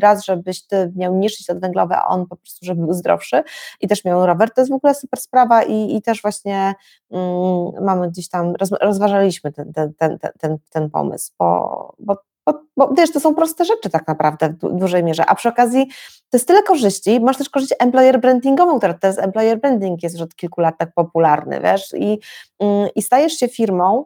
raz, 0.00 0.24
żebyś 0.24 0.66
ty 0.66 0.92
miał 0.96 1.14
niższy 1.14 1.44
ślad 1.44 1.60
węglowy, 1.60 1.94
a 1.94 2.06
on 2.08 2.26
po 2.26 2.36
prostu, 2.36 2.66
żeby 2.66 2.84
był 2.84 2.92
zdrowszy. 2.92 3.42
I 3.80 3.88
też 3.88 4.04
miał 4.04 4.26
rower, 4.26 4.50
to 4.50 4.60
jest 4.60 4.70
w 4.70 4.74
ogóle 4.74 4.94
super 4.94 5.20
sprawa 5.20 5.62
i, 5.62 5.96
i 5.96 6.02
też 6.02 6.22
właśnie 6.22 6.74
mm, 7.10 7.84
mamy 7.84 8.10
gdzieś 8.10 8.28
tam, 8.28 8.54
roz, 8.54 8.70
rozważaliśmy 8.80 9.52
ten, 9.52 9.72
ten, 9.72 9.94
ten, 9.94 10.18
ten, 10.38 10.58
ten 10.70 10.90
pomysł, 10.90 11.32
bo, 11.38 11.94
bo 11.98 12.16
bo, 12.46 12.60
bo 12.76 12.94
wiesz, 12.96 13.12
to 13.12 13.20
są 13.20 13.34
proste 13.34 13.64
rzeczy 13.64 13.90
tak 13.90 14.08
naprawdę 14.08 14.48
w 14.48 14.78
dużej 14.78 15.04
mierze, 15.04 15.26
a 15.26 15.34
przy 15.34 15.48
okazji 15.48 15.86
to 16.30 16.36
jest 16.36 16.48
tyle 16.48 16.62
korzyści, 16.62 17.20
masz 17.20 17.36
też 17.36 17.50
korzyść 17.50 17.74
employer 17.78 18.20
brandingową, 18.20 18.78
która 18.78 18.98
jest 19.02 19.18
employer 19.18 19.60
branding 19.60 20.02
jest 20.02 20.14
już 20.14 20.22
od 20.22 20.34
kilku 20.34 20.60
lat 20.60 20.74
tak 20.78 20.94
popularny, 20.94 21.60
wiesz, 21.60 21.94
i, 21.98 22.18
mm, 22.60 22.88
i 22.94 23.02
stajesz 23.02 23.32
się 23.32 23.48
firmą, 23.48 24.04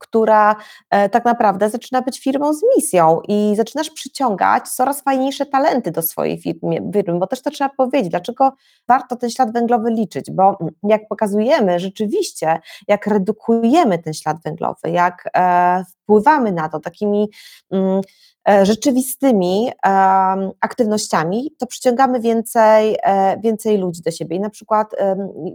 która 0.00 0.56
e, 0.90 1.08
tak 1.08 1.24
naprawdę 1.24 1.70
zaczyna 1.70 2.02
być 2.02 2.20
firmą 2.20 2.52
z 2.52 2.62
misją 2.76 3.20
i 3.28 3.52
zaczynasz 3.56 3.90
przyciągać 3.90 4.68
coraz 4.68 5.02
fajniejsze 5.02 5.46
talenty 5.46 5.90
do 5.90 6.02
swojej 6.02 6.40
firmy, 6.40 6.80
bo 7.18 7.26
też 7.26 7.42
to 7.42 7.50
trzeba 7.50 7.70
powiedzieć, 7.76 8.10
dlaczego 8.10 8.52
warto 8.88 9.16
ten 9.16 9.30
ślad 9.30 9.52
węglowy 9.52 9.90
liczyć, 9.90 10.30
bo 10.30 10.58
jak 10.82 11.08
pokazujemy 11.08 11.78
rzeczywiście, 11.80 12.60
jak 12.88 13.06
redukujemy 13.06 13.98
ten 13.98 14.14
ślad 14.14 14.36
węglowy, 14.44 14.90
jak 14.90 15.30
e, 15.36 15.84
wpływamy 16.06 16.52
na 16.52 16.68
to 16.68 16.80
takimi 16.80 17.28
mm, 17.70 18.00
E, 18.48 18.66
rzeczywistymi 18.66 19.70
aktywnościami, 20.60 21.50
to 21.58 21.66
przyciągamy 21.66 22.20
więcej, 22.20 22.96
e, 23.02 23.40
więcej 23.40 23.78
ludzi 23.78 24.02
do 24.02 24.10
siebie. 24.10 24.36
I 24.36 24.40
na 24.40 24.50
przykład 24.50 24.94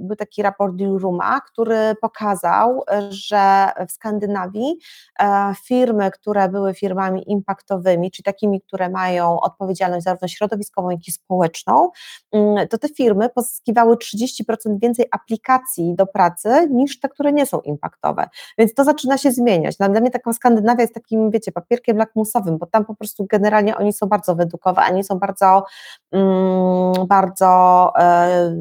był 0.01 0.15
taki 0.15 0.41
raport 0.41 0.75
Dilruma, 0.75 1.41
który 1.41 1.95
pokazał, 2.01 2.83
że 3.09 3.69
w 3.87 3.91
Skandynawii 3.91 4.77
e, 5.19 5.53
firmy, 5.65 6.11
które 6.11 6.49
były 6.49 6.73
firmami 6.73 7.31
impaktowymi, 7.31 8.11
czyli 8.11 8.23
takimi, 8.23 8.61
które 8.61 8.89
mają 8.89 9.39
odpowiedzialność 9.39 10.03
zarówno 10.03 10.27
środowiskową, 10.27 10.89
jak 10.89 11.07
i 11.07 11.11
społeczną, 11.11 11.89
mm, 12.31 12.67
to 12.67 12.77
te 12.77 12.89
firmy 12.89 13.29
pozyskiwały 13.29 13.97
30% 13.97 14.79
więcej 14.81 15.05
aplikacji 15.11 15.95
do 15.95 16.05
pracy 16.05 16.67
niż 16.71 16.99
te, 16.99 17.09
które 17.09 17.33
nie 17.33 17.45
są 17.45 17.59
impaktowe. 17.59 18.29
Więc 18.57 18.73
to 18.73 18.83
zaczyna 18.83 19.17
się 19.17 19.31
zmieniać. 19.31 19.77
Dla 19.77 19.89
mnie 19.89 20.11
taką 20.11 20.33
Skandynawia 20.41 20.81
jest 20.81 20.93
takim, 20.93 21.31
wiecie, 21.31 21.51
papierkiem 21.51 21.97
lakmusowym, 21.97 22.57
bo 22.57 22.65
tam 22.65 22.85
po 22.85 22.95
prostu 22.95 23.25
generalnie 23.29 23.77
oni 23.77 23.93
są 23.93 24.07
bardzo 24.07 24.35
wyedukowani, 24.35 25.03
są 25.03 25.19
bardzo, 25.19 25.63
mm, 26.11 27.07
bardzo 27.07 27.91
e, 27.97 28.55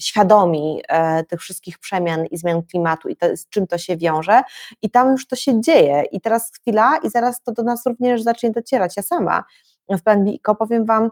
świadomi 0.00 0.82
e, 0.88 1.24
tych 1.24 1.40
wszystkich 1.40 1.78
przemian 1.78 2.26
i 2.26 2.36
zmian 2.36 2.62
klimatu 2.62 3.08
i 3.08 3.16
to, 3.16 3.36
z 3.36 3.48
czym 3.48 3.66
to 3.66 3.78
się 3.78 3.96
wiąże 3.96 4.42
i 4.82 4.90
tam 4.90 5.10
już 5.10 5.26
to 5.26 5.36
się 5.36 5.60
dzieje 5.60 6.04
i 6.12 6.20
teraz 6.20 6.52
chwila 6.52 6.98
i 7.02 7.10
zaraz 7.10 7.42
to 7.42 7.52
do 7.52 7.62
nas 7.62 7.86
również 7.86 8.22
zacznie 8.22 8.50
docierać. 8.50 8.96
Ja 8.96 9.02
sama 9.02 9.44
w 9.88 10.02
Plan 10.02 10.26
powiem 10.58 10.84
Wam, 10.84 11.10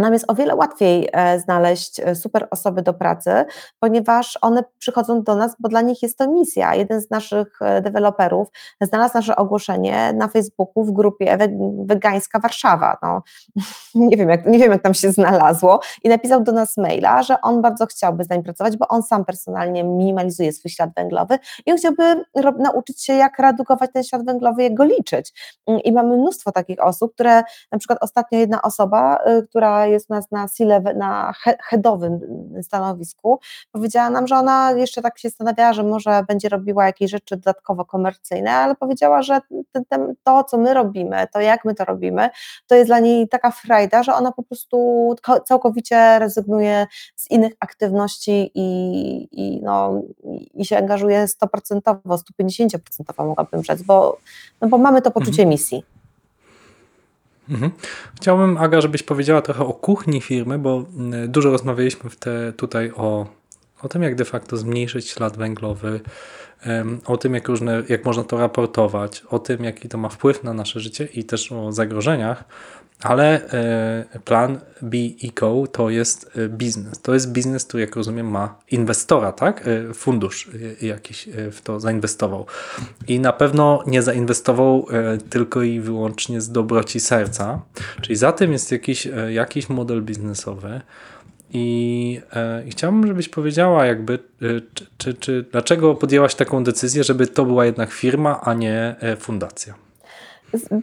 nam 0.00 0.12
jest 0.12 0.24
o 0.28 0.34
wiele 0.34 0.54
łatwiej 0.54 1.08
e, 1.12 1.40
znaleźć 1.40 2.00
e, 2.00 2.14
super 2.14 2.48
osoby 2.50 2.82
do 2.82 2.94
pracy, 2.94 3.44
ponieważ 3.80 4.38
one 4.40 4.64
przychodzą 4.78 5.22
do 5.22 5.34
nas, 5.34 5.56
bo 5.58 5.68
dla 5.68 5.80
nich 5.80 6.02
jest 6.02 6.18
to 6.18 6.30
misja. 6.30 6.74
Jeden 6.74 7.00
z 7.00 7.10
naszych 7.10 7.62
e, 7.62 7.82
deweloperów 7.82 8.48
znalazł 8.80 9.14
nasze 9.14 9.36
ogłoszenie 9.36 10.12
na 10.12 10.28
Facebooku 10.28 10.84
w 10.84 10.92
grupie 10.92 11.38
Wegańska 11.84 12.38
Warszawa. 12.38 12.98
No, 13.02 13.22
nie, 13.94 14.16
wiem 14.16 14.28
jak, 14.28 14.46
nie 14.46 14.58
wiem, 14.58 14.72
jak 14.72 14.82
tam 14.82 14.94
się 14.94 15.12
znalazło, 15.12 15.80
i 16.04 16.08
napisał 16.08 16.42
do 16.42 16.52
nas 16.52 16.76
maila, 16.76 17.22
że 17.22 17.40
on 17.40 17.62
bardzo 17.62 17.86
chciałby 17.86 18.24
z 18.24 18.28
nami 18.28 18.42
pracować, 18.42 18.76
bo 18.76 18.88
on 18.88 19.02
sam 19.02 19.24
personalnie 19.24 19.84
minimalizuje 19.84 20.52
swój 20.52 20.70
ślad 20.70 20.90
węglowy 20.96 21.38
i 21.66 21.72
on 21.72 21.78
chciałby 21.78 22.24
nauczyć 22.58 23.04
się, 23.04 23.12
jak 23.12 23.38
redukować 23.38 23.90
ten 23.92 24.04
ślad 24.04 24.24
węglowy, 24.24 24.62
jak 24.62 24.74
go 24.74 24.84
liczyć. 24.84 25.32
Mm, 25.66 25.80
I 25.80 25.92
mamy 25.92 26.16
mnóstwo 26.16 26.52
takich 26.52 26.84
osób, 26.84 27.14
które 27.14 27.42
na 27.72 27.78
przykład 27.78 27.98
ostatnio 28.02 28.38
jedna 28.38 28.62
osoba, 28.62 29.18
która 29.48 29.86
jest 29.90 30.10
u 30.10 30.14
nas 30.14 30.30
na 30.30 30.48
C-level, 30.48 30.96
na 30.96 31.32
headowym 31.68 32.20
stanowisku, 32.62 33.40
powiedziała 33.72 34.10
nam, 34.10 34.26
że 34.26 34.36
ona 34.36 34.72
jeszcze 34.72 35.02
tak 35.02 35.18
się 35.18 35.28
zastanawiała, 35.28 35.72
że 35.72 35.82
może 35.82 36.24
będzie 36.28 36.48
robiła 36.48 36.86
jakieś 36.86 37.10
rzeczy 37.10 37.36
dodatkowo 37.36 37.84
komercyjne, 37.84 38.50
ale 38.50 38.74
powiedziała, 38.74 39.22
że 39.22 39.40
to, 40.24 40.44
co 40.44 40.58
my 40.58 40.74
robimy, 40.74 41.26
to 41.32 41.40
jak 41.40 41.64
my 41.64 41.74
to 41.74 41.84
robimy, 41.84 42.30
to 42.66 42.74
jest 42.74 42.88
dla 42.88 42.98
niej 42.98 43.28
taka 43.28 43.50
frajda, 43.50 44.02
że 44.02 44.14
ona 44.14 44.32
po 44.32 44.42
prostu 44.42 45.14
całkowicie 45.44 46.18
rezygnuje 46.18 46.86
z 47.16 47.30
innych 47.30 47.52
aktywności 47.60 48.50
i, 48.54 49.28
i, 49.32 49.62
no, 49.62 50.02
i 50.54 50.64
się 50.64 50.78
angażuje 50.78 51.26
100%, 51.26 51.80
150% 52.40 52.78
mogłabym 53.18 53.64
rzec, 53.64 53.82
bo, 53.82 54.18
no 54.60 54.68
bo 54.68 54.78
mamy 54.78 55.02
to 55.02 55.10
poczucie 55.10 55.42
mhm. 55.42 55.48
misji. 55.48 55.99
Mhm. 57.50 57.70
Chciałbym, 58.16 58.58
Aga, 58.58 58.80
żebyś 58.80 59.02
powiedziała 59.02 59.42
trochę 59.42 59.66
o 59.66 59.72
kuchni 59.72 60.20
firmy, 60.20 60.58
bo 60.58 60.84
dużo 61.28 61.50
rozmawialiśmy 61.50 62.10
w 62.10 62.16
te, 62.16 62.52
tutaj 62.52 62.92
o, 62.96 63.26
o 63.82 63.88
tym, 63.88 64.02
jak 64.02 64.14
de 64.14 64.24
facto 64.24 64.56
zmniejszyć 64.56 65.08
ślad 65.08 65.36
węglowy, 65.36 66.00
o 67.06 67.16
tym, 67.16 67.34
jak, 67.34 67.48
różne, 67.48 67.82
jak 67.88 68.04
można 68.04 68.24
to 68.24 68.38
raportować, 68.38 69.22
o 69.30 69.38
tym, 69.38 69.64
jaki 69.64 69.88
to 69.88 69.98
ma 69.98 70.08
wpływ 70.08 70.44
na 70.44 70.54
nasze 70.54 70.80
życie 70.80 71.08
i 71.14 71.24
też 71.24 71.52
o 71.52 71.72
zagrożeniach. 71.72 72.44
Ale 73.02 73.50
e, 74.14 74.20
plan 74.24 74.60
Be 74.82 74.98
Eco 75.24 75.64
to 75.72 75.90
jest 75.90 76.30
e, 76.36 76.48
biznes. 76.48 77.00
To 77.00 77.14
jest 77.14 77.32
biznes, 77.32 77.64
który 77.64 77.80
jak 77.80 77.96
rozumiem 77.96 78.30
ma 78.30 78.58
inwestora, 78.70 79.32
tak? 79.32 79.68
E, 79.68 79.94
fundusz 79.94 80.50
jakiś 80.82 81.28
w 81.52 81.60
to 81.62 81.80
zainwestował. 81.80 82.46
I 83.08 83.20
na 83.20 83.32
pewno 83.32 83.82
nie 83.86 84.02
zainwestował 84.02 84.86
tylko 85.30 85.62
i 85.62 85.80
wyłącznie 85.80 86.40
z 86.40 86.50
dobroci 86.50 87.00
serca. 87.00 87.62
Czyli 88.00 88.16
za 88.16 88.32
tym 88.32 88.52
jest 88.52 88.72
jakiś, 88.72 89.08
jakiś 89.30 89.68
model 89.68 90.02
biznesowy. 90.02 90.80
I, 91.52 92.20
I 92.66 92.70
chciałbym, 92.70 93.06
żebyś 93.06 93.28
powiedziała, 93.28 93.86
jakby, 93.86 94.18
czy, 94.74 94.86
czy, 94.98 95.14
czy, 95.14 95.44
dlaczego 95.52 95.94
podjęłaś 95.94 96.34
taką 96.34 96.64
decyzję, 96.64 97.04
żeby 97.04 97.26
to 97.26 97.44
była 97.44 97.66
jednak 97.66 97.92
firma, 97.92 98.40
a 98.40 98.54
nie 98.54 98.96
fundacja? 99.18 99.89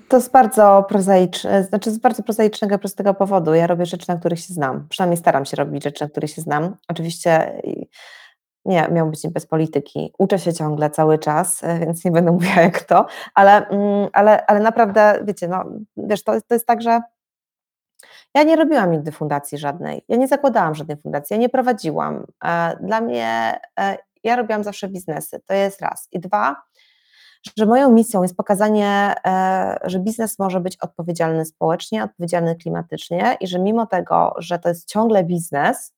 To 0.07 0.17
jest 0.17 0.31
bardzo 0.31 0.85
prozaiczne, 0.89 1.63
znaczy 1.63 1.91
z 1.91 1.97
bardzo 1.97 2.23
prozaicznego, 2.23 2.79
prostego 2.79 3.13
powodu. 3.13 3.53
Ja 3.53 3.67
robię 3.67 3.85
rzeczy, 3.85 4.05
na 4.09 4.17
których 4.17 4.39
się 4.39 4.53
znam. 4.53 4.87
Przynajmniej 4.89 5.17
staram 5.17 5.45
się 5.45 5.57
robić 5.57 5.83
rzeczy, 5.83 6.03
na 6.03 6.09
których 6.09 6.31
się 6.31 6.41
znam. 6.41 6.75
Oczywiście 6.87 7.61
nie, 8.67 8.87
miał 8.91 9.09
być 9.09 9.27
bez 9.27 9.45
polityki. 9.45 10.13
Uczę 10.17 10.39
się 10.39 10.53
ciągle 10.53 10.89
cały 10.89 11.19
czas, 11.19 11.63
e, 11.63 11.79
więc 11.79 12.05
nie 12.05 12.11
będę 12.11 12.31
mówiła 12.37 12.61
jak 12.61 12.83
to, 12.83 13.05
ale, 13.33 13.67
mm, 13.67 14.09
ale, 14.13 14.45
ale 14.45 14.59
naprawdę, 14.59 15.19
wiecie, 15.23 15.47
no, 15.47 15.65
wiesz, 15.97 16.23
to, 16.23 16.41
to 16.41 16.55
jest 16.55 16.67
tak, 16.67 16.81
że 16.81 17.01
ja 18.35 18.43
nie 18.43 18.55
robiłam 18.55 18.91
nigdy 18.91 19.11
fundacji 19.11 19.57
żadnej. 19.57 20.05
Ja 20.07 20.17
nie 20.17 20.27
zakładałam 20.27 20.75
żadnej 20.75 20.97
fundacji, 20.97 21.33
ja 21.33 21.39
nie 21.39 21.49
prowadziłam. 21.49 22.25
E, 22.45 22.77
dla 22.81 23.01
mnie, 23.01 23.59
e, 23.79 23.97
ja 24.23 24.35
robiłam 24.35 24.63
zawsze 24.63 24.87
biznesy, 24.87 25.41
to 25.45 25.53
jest 25.53 25.81
raz. 25.81 26.07
I 26.11 26.19
dwa, 26.19 26.55
że 27.57 27.65
moją 27.65 27.91
misją 27.91 28.21
jest 28.21 28.37
pokazanie, 28.37 29.13
e, 29.25 29.79
że 29.83 29.99
biznes 29.99 30.39
może 30.39 30.59
być 30.59 30.77
odpowiedzialny 30.77 31.45
społecznie, 31.45 32.03
odpowiedzialny 32.03 32.55
klimatycznie 32.55 33.37
i 33.39 33.47
że 33.47 33.59
mimo 33.59 33.85
tego, 33.85 34.33
że 34.37 34.59
to 34.59 34.69
jest 34.69 34.87
ciągle 34.87 35.23
biznes, 35.23 35.93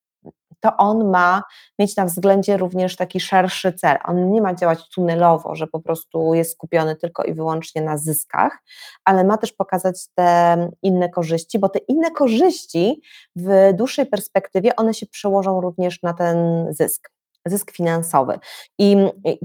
to 0.60 0.78
on 0.78 1.10
ma 1.10 1.44
mieć 1.80 1.96
na 1.96 2.06
względzie 2.06 2.58
również 2.58 2.96
taki 2.96 3.20
szerszy 3.20 3.74
cel. 3.74 3.98
On 4.06 4.32
nie 4.32 4.42
ma 4.42 4.54
działać 4.54 4.90
tunelowo, 4.90 5.56
że 5.56 5.68
po 5.68 5.80
prostu 5.80 6.34
jest 6.34 6.52
skupiony 6.52 6.96
tylko 6.96 7.24
i 7.24 7.34
wyłącznie 7.34 7.82
na 7.82 7.98
zyskach, 7.98 8.64
ale 9.06 9.24
ma 9.24 9.38
też 9.38 9.54
pokazać 9.54 10.08
te 10.16 10.70
inne 10.82 11.10
korzyści, 11.10 11.60
bo 11.60 11.70
te 11.70 11.80
inne 11.80 12.12
korzyści 12.12 13.02
w 13.36 13.74
dłuższej 13.74 14.06
perspektywie 14.06 14.76
one 14.76 14.94
się 14.94 15.06
przełożą 15.06 15.62
również 15.62 16.04
na 16.04 16.14
ten 16.14 16.38
zysk 16.74 17.10
zysk 17.46 17.72
finansowy. 17.72 18.40
I 18.78 18.96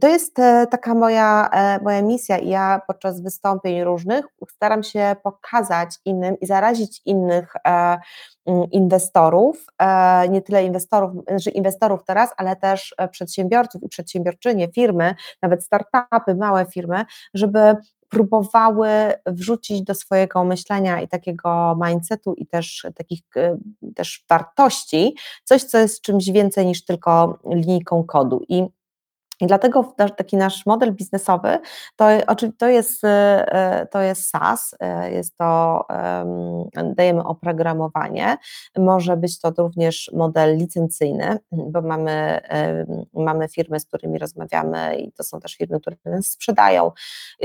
to 0.01 0.09
jest 0.09 0.39
e, 0.39 0.67
taka 0.71 0.95
moja, 0.95 1.49
e, 1.53 1.83
moja 1.83 2.03
misja 2.03 2.39
i 2.39 2.49
ja 2.49 2.81
podczas 2.87 3.21
wystąpień 3.21 3.85
różnych 3.85 4.25
staram 4.51 4.83
się 4.83 5.17
pokazać 5.23 5.91
innym 6.05 6.41
i 6.41 6.47
zarazić 6.47 7.03
innych 7.05 7.53
e, 7.67 7.97
inwestorów, 8.73 9.67
nie 10.31 10.43
tyle 10.43 10.65
inwestorów, 10.65 11.25
znaczy 11.29 11.51
inwestorów 11.51 12.05
teraz, 12.07 12.31
ale 12.37 12.57
też 12.57 12.95
przedsiębiorców 13.11 13.83
i 13.83 13.89
przedsiębiorczynie, 13.89 14.69
firmy, 14.73 15.15
nawet 15.43 15.65
startupy, 15.65 16.35
małe 16.35 16.67
firmy, 16.67 17.05
żeby 17.35 17.77
próbowały 18.15 18.89
wrzucić 19.27 19.83
do 19.83 19.95
swojego 19.95 20.45
myślenia 20.45 21.01
i 21.01 21.09
takiego 21.09 21.79
mindsetu 21.87 22.35
i 22.35 22.47
też 22.47 22.87
takich 22.95 23.21
e, 23.37 23.59
też 23.95 24.25
wartości 24.29 25.17
coś, 25.45 25.63
co 25.63 25.79
jest 25.79 26.03
czymś 26.03 26.31
więcej 26.31 26.67
niż 26.67 26.85
tylko 26.85 27.39
linijką 27.51 28.05
kodu. 28.05 28.41
I 28.49 28.65
i 29.41 29.47
dlatego 29.47 29.95
taki 30.17 30.37
nasz 30.37 30.67
model 30.67 30.93
biznesowy 30.93 31.59
to, 31.97 32.07
to, 32.59 32.69
jest, 32.69 33.05
e, 33.05 33.87
to 33.91 34.01
jest 34.01 34.31
SaaS, 34.31 34.75
e, 34.81 35.13
jest 35.13 35.39
to, 35.39 35.85
dajemy 36.97 37.25
oprogramowanie, 37.25 38.37
może 38.79 39.17
być 39.17 39.41
to 39.41 39.53
również 39.59 40.11
model 40.15 40.57
licencyjny, 40.57 41.39
bo 41.53 41.83
mamy, 41.83 42.41
mamy 43.15 43.49
firmy, 43.49 43.81
z 43.81 43.87
którymi 43.87 44.19
rozmawiamy 44.19 44.97
i 44.97 45.13
to 45.13 45.25
są 45.25 45.41
też 45.41 45.57
firmy, 45.57 45.81
które 45.81 45.97
nas 46.05 46.27
sprzedają. 46.27 46.93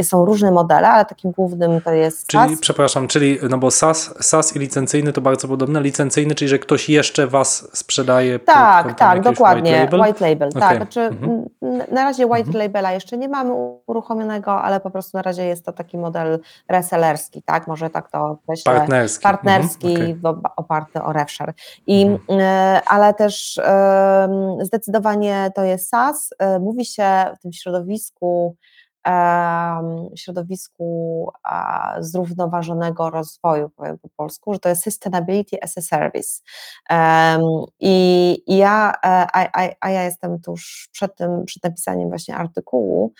Są 0.01 0.25
różne 0.25 0.51
modele, 0.51 0.89
ale 0.89 1.05
takim 1.05 1.31
głównym 1.31 1.81
to 1.81 1.91
jest 1.91 2.27
czyli, 2.27 2.49
SaaS. 2.49 2.59
Przepraszam, 2.59 3.07
czyli, 3.07 3.39
no 3.49 3.57
bo 3.57 3.71
SaaS, 3.71 4.13
SaaS 4.21 4.55
i 4.55 4.59
licencyjny 4.59 5.13
to 5.13 5.21
bardzo 5.21 5.47
podobne. 5.47 5.81
Licencyjny, 5.81 6.35
czyli 6.35 6.49
że 6.49 6.59
ktoś 6.59 6.89
jeszcze 6.89 7.27
Was 7.27 7.77
sprzedaje 7.77 8.39
Tak, 8.39 8.99
tak, 8.99 9.21
dokładnie. 9.21 9.71
White 9.71 9.97
label, 9.97 10.01
white 10.01 10.29
label 10.29 10.51
tak. 10.51 10.77
Znaczy, 10.77 11.01
mhm 11.01 11.45
na 11.91 12.03
razie 12.03 12.25
white 12.25 12.47
mhm. 12.47 12.57
labela 12.57 12.91
jeszcze 12.91 13.17
nie 13.17 13.29
mamy 13.29 13.53
uruchomionego, 13.87 14.61
ale 14.61 14.79
po 14.79 14.91
prostu 14.91 15.17
na 15.17 15.21
razie 15.21 15.45
jest 15.45 15.65
to 15.65 15.73
taki 15.73 15.97
model 15.97 16.39
resellerski, 16.69 17.43
tak? 17.43 17.67
Może 17.67 17.89
tak 17.89 18.11
to 18.11 18.25
określę. 18.25 18.73
Partnerski. 18.73 19.23
Partnerski, 19.23 19.95
mhm. 19.95 20.19
okay. 20.23 20.51
oparty 20.55 21.03
o 21.03 21.13
RevShare. 21.13 21.53
I, 21.87 22.05
mhm. 22.05 22.39
E, 22.39 22.81
ale 22.87 23.13
też 23.13 23.59
zdecydowanie 24.61 25.51
to 25.55 25.63
jest 25.63 25.89
SaaS. 25.89 26.29
E, 26.39 26.59
mówi 26.59 26.85
się 26.85 27.25
w 27.39 27.41
tym 27.41 27.53
środowisku 27.53 28.55
środowisku 30.15 31.27
zrównoważonego 31.99 33.09
rozwoju, 33.09 33.69
powiem 33.69 33.97
po 33.97 34.09
polsku, 34.09 34.53
że 34.53 34.59
to 34.59 34.69
jest 34.69 34.83
Sustainability 34.83 35.57
as 35.63 35.77
a 35.77 35.81
Service. 35.81 36.41
I, 37.79 38.57
ja, 38.57 38.91
e, 38.91 39.07
a, 39.07 39.63
a, 39.63 39.69
a 39.81 39.89
ja 39.89 40.03
jestem 40.03 40.41
tuż 40.41 40.89
przed 40.91 41.15
tym, 41.15 41.45
przed 41.45 41.63
napisaniem 41.63 42.09
właśnie 42.09 42.35
artykułu, 42.35 43.13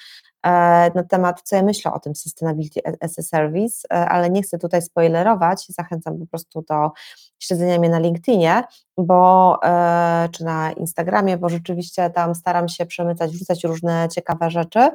na 0.96 1.04
temat, 1.10 1.42
co 1.42 1.56
ja 1.56 1.64
myślę 1.64 1.94
o 1.94 2.00
tym 2.00 2.16
Sustainability 2.16 2.82
as 3.02 3.20
a 3.20 3.22
Service, 3.22 3.88
e, 3.94 4.10
ale 4.10 4.30
nie 4.30 4.42
chcę 4.42 4.58
tutaj 4.58 4.82
spoilerować, 4.82 5.66
zachęcam 5.70 6.20
po 6.20 6.26
prostu 6.26 6.62
do 6.62 6.92
śledzenia 7.40 7.80
mnie 7.80 7.90
na 7.90 8.00
LinkedInie, 8.00 8.64
bo, 8.98 9.58
e, 9.64 10.30
czy 10.32 10.44
na 10.44 10.72
Instagramie, 10.72 11.38
bo 11.38 11.50
rzeczywiście 11.50 12.10
tam 12.10 12.36
staram 12.36 12.70
się 12.70 12.86
przemycać, 12.86 13.32
wrzucać 13.32 13.64
różne 13.64 14.08
ciekawe 14.12 14.50
rzeczy 14.50 14.90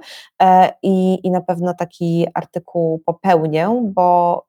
i, 0.83 1.27
i 1.27 1.31
na 1.31 1.41
pewno 1.41 1.75
taki 1.75 2.27
artykuł 2.35 2.99
popełnię, 2.99 3.83
bo 3.95 4.45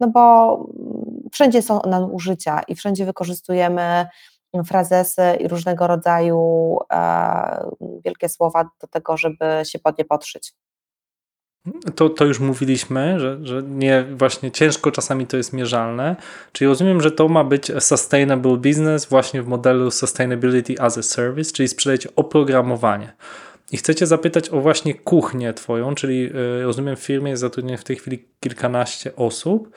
no 0.00 0.08
bo 0.08 0.66
wszędzie 1.32 1.62
są 1.62 1.80
nadużycia 1.86 2.60
i 2.68 2.74
wszędzie 2.74 3.04
wykorzystujemy 3.04 4.06
frazesy 4.64 5.22
i 5.40 5.48
różnego 5.48 5.86
rodzaju 5.86 6.78
e, 6.92 7.70
wielkie 8.04 8.28
słowa 8.28 8.70
do 8.80 8.86
tego, 8.86 9.16
żeby 9.16 9.62
się 9.64 9.78
pod 9.78 9.98
nie 9.98 10.04
podszyć. 10.04 10.54
To, 11.94 12.10
to 12.10 12.24
już 12.24 12.40
mówiliśmy, 12.40 13.20
że, 13.20 13.38
że 13.42 13.62
nie, 13.62 14.04
właśnie 14.16 14.50
ciężko 14.50 14.90
czasami 14.90 15.26
to 15.26 15.36
jest 15.36 15.52
mierzalne. 15.52 16.16
Czyli 16.52 16.68
rozumiem, 16.68 17.00
że 17.00 17.10
to 17.10 17.28
ma 17.28 17.44
być 17.44 17.72
sustainable 17.78 18.56
business 18.56 19.06
właśnie 19.06 19.42
w 19.42 19.48
modelu 19.48 19.90
sustainability 19.90 20.80
as 20.80 20.98
a 20.98 21.02
service, 21.02 21.52
czyli 21.52 21.68
sprzedajecie 21.68 22.08
oprogramowanie. 22.16 23.12
I 23.72 23.76
chcecie 23.76 24.06
zapytać 24.06 24.48
o 24.48 24.60
właśnie 24.60 24.94
kuchnię 24.94 25.52
Twoją, 25.52 25.94
czyli 25.94 26.30
y, 26.60 26.62
rozumiem 26.62 26.96
w 26.96 27.00
firmie 27.00 27.30
jest 27.30 27.40
zatrudnionych 27.40 27.80
w 27.80 27.84
tej 27.84 27.96
chwili 27.96 28.28
kilkanaście 28.40 29.16
osób. 29.16 29.70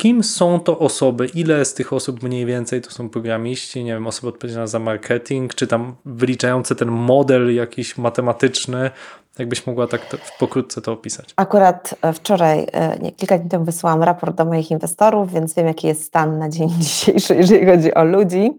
Kim 0.00 0.24
są 0.24 0.60
to 0.60 0.78
osoby? 0.78 1.26
Ile 1.26 1.64
z 1.64 1.74
tych 1.74 1.92
osób 1.92 2.22
mniej 2.22 2.46
więcej 2.46 2.80
to 2.80 2.90
są 2.90 3.08
programiści, 3.08 3.84
nie 3.84 3.92
wiem, 3.92 4.06
osoby 4.06 4.28
odpowiedzialne 4.28 4.68
za 4.68 4.78
marketing, 4.78 5.54
czy 5.54 5.66
tam 5.66 5.96
wyliczające 6.04 6.74
ten 6.74 6.88
model 6.88 7.54
jakiś 7.54 7.98
matematyczny? 7.98 8.90
Jakbyś 9.38 9.66
mogła 9.66 9.86
tak 9.86 10.06
to, 10.06 10.16
pokrótce 10.38 10.80
to 10.80 10.92
opisać? 10.92 11.34
Akurat 11.36 11.94
e, 12.02 12.12
wczoraj, 12.12 12.66
e, 12.72 12.98
nie, 12.98 13.12
kilka 13.12 13.38
dni 13.38 13.50
temu 13.50 13.64
wysłałam 13.64 14.02
raport 14.02 14.36
do 14.36 14.44
moich 14.44 14.70
inwestorów, 14.70 15.32
więc 15.32 15.54
wiem, 15.54 15.66
jaki 15.66 15.86
jest 15.86 16.04
stan 16.04 16.38
na 16.38 16.48
dzień 16.48 16.68
dzisiejszy, 16.78 17.34
jeżeli 17.34 17.66
chodzi 17.66 17.94
o 17.94 18.04
ludzi. 18.04 18.50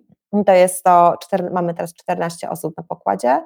To 0.45 0.53
jest 0.53 0.83
to, 0.83 1.15
mamy 1.51 1.73
teraz 1.73 1.93
14 1.93 2.49
osób 2.49 2.77
na 2.77 2.83
pokładzie, 2.83 3.43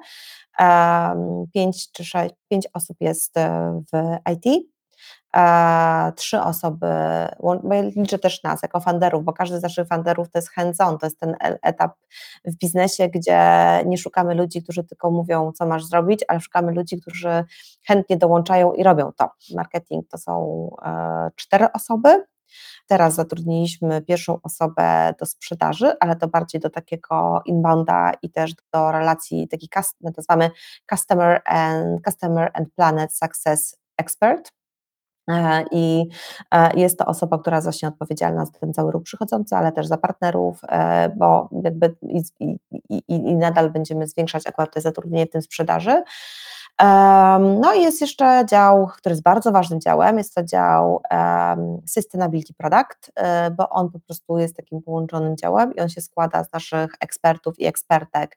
5 1.54 1.92
czy 1.92 2.04
6, 2.04 2.34
5 2.50 2.66
osób 2.74 2.96
jest 3.00 3.36
e, 3.36 3.80
w 3.92 4.16
IT, 4.32 4.73
trzy 6.16 6.40
osoby, 6.40 6.86
bo 7.40 7.74
ja 7.74 7.82
liczę 7.82 8.18
też 8.18 8.42
nas 8.42 8.62
jako 8.62 8.80
funderów, 8.80 9.24
bo 9.24 9.32
każdy 9.32 9.58
z 9.58 9.62
naszych 9.62 9.88
funderów 9.88 10.30
to 10.30 10.38
jest 10.38 10.50
hands-on, 10.50 10.98
to 10.98 11.06
jest 11.06 11.20
ten 11.20 11.36
etap 11.62 11.94
w 12.44 12.56
biznesie, 12.56 13.08
gdzie 13.08 13.40
nie 13.86 13.98
szukamy 13.98 14.34
ludzi, 14.34 14.62
którzy 14.62 14.84
tylko 14.84 15.10
mówią, 15.10 15.52
co 15.52 15.66
masz 15.66 15.84
zrobić, 15.84 16.24
ale 16.28 16.40
szukamy 16.40 16.72
ludzi, 16.72 17.00
którzy 17.00 17.44
chętnie 17.86 18.16
dołączają 18.16 18.72
i 18.72 18.82
robią 18.82 19.12
to. 19.16 19.30
Marketing 19.54 20.08
to 20.08 20.18
są 20.18 20.68
e, 20.82 21.30
cztery 21.36 21.72
osoby, 21.72 22.24
Teraz 22.86 23.14
zatrudniliśmy 23.14 24.02
pierwszą 24.02 24.38
osobę 24.42 25.14
do 25.20 25.26
sprzedaży, 25.26 25.92
ale 26.00 26.16
to 26.16 26.28
bardziej 26.28 26.60
do 26.60 26.70
takiego 26.70 27.42
inbounda 27.46 28.12
i 28.22 28.30
też 28.30 28.54
do 28.72 28.92
relacji, 28.92 29.48
taki 29.48 29.68
my 30.00 30.10
nazywamy 30.16 30.50
Customer 30.90 31.42
and, 31.44 32.04
Customer 32.04 32.50
and 32.54 32.74
Planet 32.74 33.14
Success 33.14 33.76
Expert. 33.96 34.63
E, 35.30 35.64
I 35.70 36.08
e, 36.50 36.80
jest 36.80 36.98
to 36.98 37.06
osoba, 37.06 37.38
która 37.38 37.56
jest 37.56 37.66
właśnie 37.66 37.88
odpowiedzialna 37.88 38.46
za 38.46 38.52
ten 38.52 38.74
cały 38.74 38.92
ruch 38.92 39.02
przychodzący, 39.02 39.56
ale 39.56 39.72
też 39.72 39.86
za 39.86 39.96
partnerów, 39.96 40.60
e, 40.68 41.08
bo 41.08 41.48
jakby 41.62 41.94
i, 42.02 42.22
i, 42.40 42.58
i, 43.08 43.34
nadal 43.34 43.70
będziemy 43.70 44.06
zwiększać 44.06 44.46
akurat 44.46 44.70
zatrudnienie 44.76 45.26
w 45.26 45.30
tym 45.30 45.42
sprzedaży. 45.42 46.02
No 47.40 47.74
i 47.74 47.82
jest 47.82 48.00
jeszcze 48.00 48.44
dział, 48.48 48.86
który 48.86 49.12
jest 49.12 49.22
bardzo 49.22 49.52
ważnym 49.52 49.80
działem, 49.80 50.18
jest 50.18 50.34
to 50.34 50.44
dział 50.44 51.02
Sustainability 51.86 52.54
Product, 52.54 53.12
bo 53.56 53.68
on 53.68 53.90
po 53.90 54.00
prostu 54.00 54.38
jest 54.38 54.56
takim 54.56 54.82
połączonym 54.82 55.36
działem 55.36 55.74
i 55.74 55.80
on 55.80 55.88
się 55.88 56.00
składa 56.00 56.44
z 56.44 56.52
naszych 56.52 56.90
ekspertów 57.00 57.58
i 57.58 57.66
ekspertek 57.66 58.36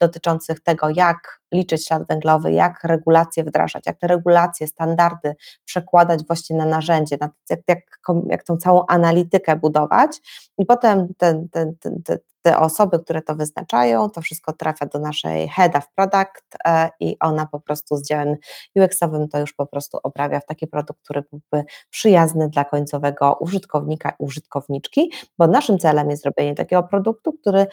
dotyczących 0.00 0.60
tego, 0.60 0.88
jak 0.90 1.40
liczyć 1.52 1.86
ślad 1.86 2.02
węglowy, 2.08 2.52
jak 2.52 2.84
regulacje 2.84 3.44
wdrażać, 3.44 3.86
jak 3.86 3.98
te 3.98 4.06
regulacje, 4.06 4.66
standardy 4.66 5.34
przekładać 5.64 6.26
właśnie 6.26 6.56
na 6.56 6.64
narzędzie, 6.64 7.16
na, 7.20 7.30
jak, 7.50 7.60
jak, 7.68 7.78
jak 8.26 8.44
tą 8.44 8.56
całą 8.56 8.86
analitykę 8.86 9.56
budować. 9.56 10.20
I 10.58 10.66
potem 10.66 11.08
ten, 11.18 11.48
ten, 11.48 11.76
ten, 11.80 12.02
te 12.42 12.58
osoby, 12.58 12.98
które 12.98 13.22
to 13.22 13.34
wyznaczają, 13.34 14.10
to 14.10 14.20
wszystko 14.20 14.52
trafia 14.52 14.86
do 14.86 14.98
naszej 14.98 15.48
head 15.48 15.76
of 15.76 15.88
product 15.94 16.56
e, 16.64 16.90
i 17.00 17.16
ona 17.20 17.46
po 17.46 17.60
prostu 17.60 17.96
z 17.96 18.08
działem 18.08 18.36
UX-owym 18.76 19.28
to 19.28 19.38
już 19.38 19.52
po 19.52 19.66
prostu 19.66 19.98
oprawia 20.02 20.40
w 20.40 20.46
taki 20.46 20.66
produkt, 20.66 21.00
który 21.04 21.22
byłby 21.22 21.68
przyjazny 21.90 22.48
dla 22.48 22.64
końcowego 22.64 23.36
użytkownika 23.40 24.12
użytkowniczki, 24.18 25.12
bo 25.38 25.46
naszym 25.46 25.78
celem 25.78 26.10
jest 26.10 26.22
zrobienie 26.22 26.54
takiego 26.54 26.82
produktu, 26.82 27.32
który 27.32 27.66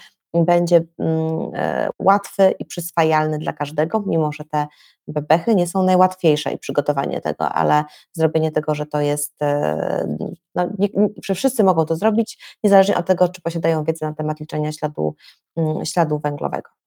będzie 0.44 0.82
mm, 1.00 1.52
e, 1.54 1.90
łatwy 2.00 2.54
i 2.60 2.66
przyswajalny 2.66 3.38
dla 3.38 3.54
każdego, 3.54 4.04
mimo 4.08 4.32
że 4.32 4.44
te 4.46 4.68
bebechy 5.08 5.56
nie 5.56 5.68
są 5.68 5.84
najłatwiejsze 5.84 6.52
i 6.52 6.58
przygotowanie 6.58 7.22
tego, 7.22 7.50
ale 7.50 7.84
zrobienie 8.14 8.52
tego, 8.52 8.76
że 8.76 8.86
to 8.86 9.02
jest, 9.02 9.42
e, 9.42 10.18
no, 10.56 10.70
nie, 10.80 10.88
że 11.24 11.36
wszyscy 11.36 11.64
mogą 11.64 11.86
to 11.86 11.96
zrobić, 11.96 12.58
niezależnie 12.64 12.98
od 12.98 13.06
tego, 13.06 13.30
czy 13.30 13.42
posiadają 13.42 13.84
wiedzę 13.84 14.06
na 14.06 14.14
temat 14.14 14.40
liczenia 14.40 14.72
śladu, 14.72 15.16
mm, 15.58 15.86
śladu 15.86 16.20
węglowego. 16.20 16.85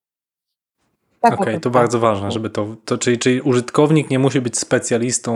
Tak, 1.21 1.41
Okej, 1.41 1.55
tak, 1.55 1.63
to 1.63 1.71
tak. 1.71 1.83
bardzo 1.83 1.99
ważne, 2.01 2.31
żeby 2.31 2.51
to, 2.51 2.67
to 2.85 2.99
czyli, 2.99 3.19
czyli 3.19 3.41
użytkownik 3.41 4.11
nie 4.11 4.19
musi 4.19 4.41
być 4.41 4.59
specjalistą 4.59 5.35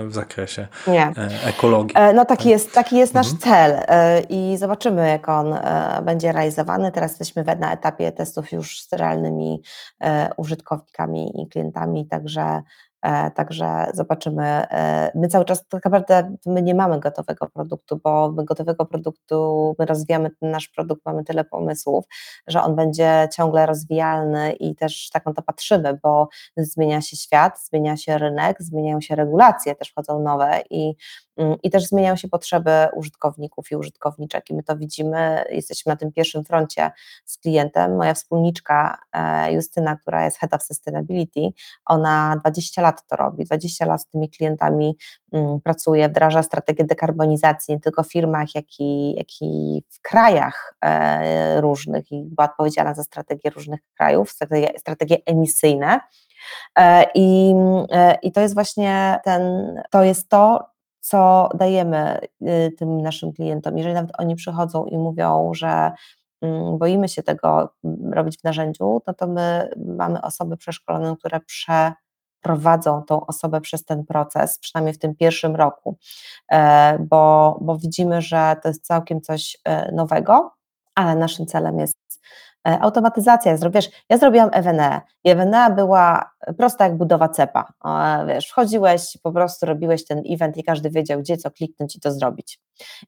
e, 0.00 0.06
w 0.06 0.14
zakresie 0.14 0.68
Nie. 0.86 1.06
e, 1.06 1.28
ekologii. 1.48 1.96
E, 1.96 2.12
No 2.12 2.24
taki 2.24 2.48
jest, 2.48 2.72
taki 2.72 2.96
jest 2.96 3.14
nasz 3.14 3.32
Mhm. 3.32 3.40
cel 3.42 3.82
e, 3.88 4.20
i 4.20 4.56
zobaczymy, 4.56 5.08
jak 5.08 5.28
on 5.28 5.54
będzie 6.02 6.32
realizowany. 6.32 6.92
Teraz 6.92 7.10
jesteśmy 7.10 7.44
na 7.60 7.72
etapie 7.72 8.12
testów 8.12 8.52
już 8.52 8.82
z 8.82 8.92
realnymi 8.92 9.62
użytkownikami 10.36 11.42
i 11.42 11.48
klientami, 11.48 12.06
także, 12.06 12.62
także 13.34 13.86
zobaczymy. 13.94 14.44
E, 14.44 15.12
My 15.14 15.28
cały 15.28 15.44
czas 15.44 15.68
tak 15.68 15.84
naprawdę 15.84 16.36
my 16.46 16.62
nie 16.62 16.74
mamy 16.74 17.00
gotowego 17.00 17.46
produktu, 17.46 18.00
bo 18.04 18.32
my 18.32 18.44
gotowego 18.44 18.86
produktu, 18.86 19.74
my 19.78 19.86
rozwijamy 19.86 20.30
ten 20.40 20.50
nasz 20.50 20.68
produkt, 20.68 21.06
mamy 21.06 21.24
tyle 21.24 21.44
pomysłów, 21.44 22.04
że 22.46 22.62
on 22.62 22.76
będzie 22.76 23.28
ciągle 23.36 23.66
rozwijalny 23.66 24.52
i 24.52 24.74
też 24.76 25.10
tak 25.12 25.26
na 25.26 25.34
to 25.34 25.42
patrzymy, 25.42 25.98
bo 26.02 26.28
zmienia 26.56 27.00
się 27.00 27.16
świat, 27.16 27.64
zmienia 27.64 27.96
się 27.96 28.18
rynek, 28.18 28.62
zmieniają 28.62 29.00
się 29.00 29.14
regulacje, 29.14 29.74
też 29.74 29.90
wchodzą 29.90 30.20
nowe 30.20 30.62
i 30.70 30.94
I 31.62 31.70
też 31.70 31.86
zmieniają 31.86 32.16
się 32.16 32.28
potrzeby 32.28 32.70
użytkowników 32.94 33.70
i 33.70 33.76
użytkowniczek, 33.76 34.50
i 34.50 34.54
my 34.54 34.62
to 34.62 34.76
widzimy. 34.76 35.44
Jesteśmy 35.50 35.90
na 35.90 35.96
tym 35.96 36.12
pierwszym 36.12 36.44
froncie 36.44 36.90
z 37.24 37.38
klientem. 37.38 37.96
Moja 37.96 38.14
wspólniczka 38.14 38.98
e, 39.12 39.52
Justyna, 39.52 39.96
która 39.96 40.24
jest 40.24 40.38
Head 40.38 40.54
of 40.54 40.62
Sustainability, 40.62 41.40
ona 41.86 42.36
20 42.40 42.82
lat 42.82 43.06
to 43.06 43.16
robi, 43.16 43.44
20 43.44 43.86
lat 43.86 44.02
z 44.02 44.06
tymi 44.06 44.30
klientami 44.30 44.96
mm, 45.32 45.60
pracuje, 45.60 46.08
wdraża 46.08 46.42
strategię 46.42 46.84
dekarbonizacji 46.84 47.74
nie 47.74 47.80
tylko 47.80 48.02
w 48.02 48.12
firmach, 48.12 48.54
jak 48.54 48.64
i, 48.78 49.14
jak 49.14 49.26
i 49.40 49.82
w 49.90 50.00
krajach 50.02 50.74
e, 50.84 51.60
różnych 51.60 52.12
i 52.12 52.22
była 52.24 52.50
odpowiedzialna 52.50 52.94
za 52.94 53.02
strategie 53.02 53.50
różnych 53.50 53.80
krajów, 53.96 54.30
strategie, 54.30 54.78
strategie 54.78 55.16
emisyjne. 55.26 56.00
E, 56.78 57.06
I, 57.14 57.54
I 58.22 58.32
to 58.32 58.40
jest 58.40 58.54
właśnie 58.54 59.20
ten, 59.24 59.42
to 59.90 60.02
jest 60.02 60.28
to, 60.28 60.70
co 61.10 61.48
dajemy 61.54 62.18
y, 62.42 62.72
tym 62.78 63.02
naszym 63.02 63.32
klientom. 63.32 63.78
Jeżeli 63.78 63.94
nawet 63.94 64.10
oni 64.18 64.36
przychodzą 64.36 64.84
i 64.84 64.98
mówią, 64.98 65.50
że 65.54 65.92
mm, 66.42 66.78
boimy 66.78 67.08
się 67.08 67.22
tego 67.22 67.74
mm, 67.84 68.12
robić 68.12 68.38
w 68.38 68.44
narzędziu, 68.44 69.02
no 69.06 69.14
to 69.14 69.26
my 69.26 69.70
mamy 69.76 70.22
osoby 70.22 70.56
przeszkolone, 70.56 71.16
które 71.16 71.40
przeprowadzą 71.40 73.02
tą 73.02 73.26
osobę 73.26 73.60
przez 73.60 73.84
ten 73.84 74.06
proces, 74.06 74.58
przynajmniej 74.58 74.94
w 74.94 74.98
tym 74.98 75.14
pierwszym 75.16 75.56
roku, 75.56 75.96
e, 76.52 76.98
bo, 76.98 77.58
bo 77.60 77.76
widzimy, 77.76 78.22
że 78.22 78.56
to 78.62 78.68
jest 78.68 78.86
całkiem 78.86 79.20
coś 79.20 79.56
e, 79.64 79.92
nowego, 79.92 80.50
ale 80.94 81.16
naszym 81.16 81.46
celem 81.46 81.78
jest 81.78 82.20
automatyzacja. 82.64 83.56
Zro- 83.56 83.70
Wiesz, 83.74 83.90
ja 84.08 84.18
zrobiłam 84.18 84.50
Ewenea 84.52 85.00
i 85.24 85.30
była 85.76 86.30
prosta 86.58 86.84
jak 86.84 86.96
budowa 86.96 87.28
cepa. 87.28 87.72
E, 87.84 88.26
Wiesz, 88.26 88.48
wchodziłeś, 88.48 89.18
po 89.22 89.32
prostu 89.32 89.66
robiłeś 89.66 90.04
ten 90.06 90.22
event 90.30 90.56
i 90.56 90.64
każdy 90.64 90.90
wiedział, 90.90 91.20
gdzie 91.20 91.36
co 91.36 91.50
kliknąć 91.50 91.96
i 91.96 92.00
to 92.00 92.12
zrobić. 92.12 92.60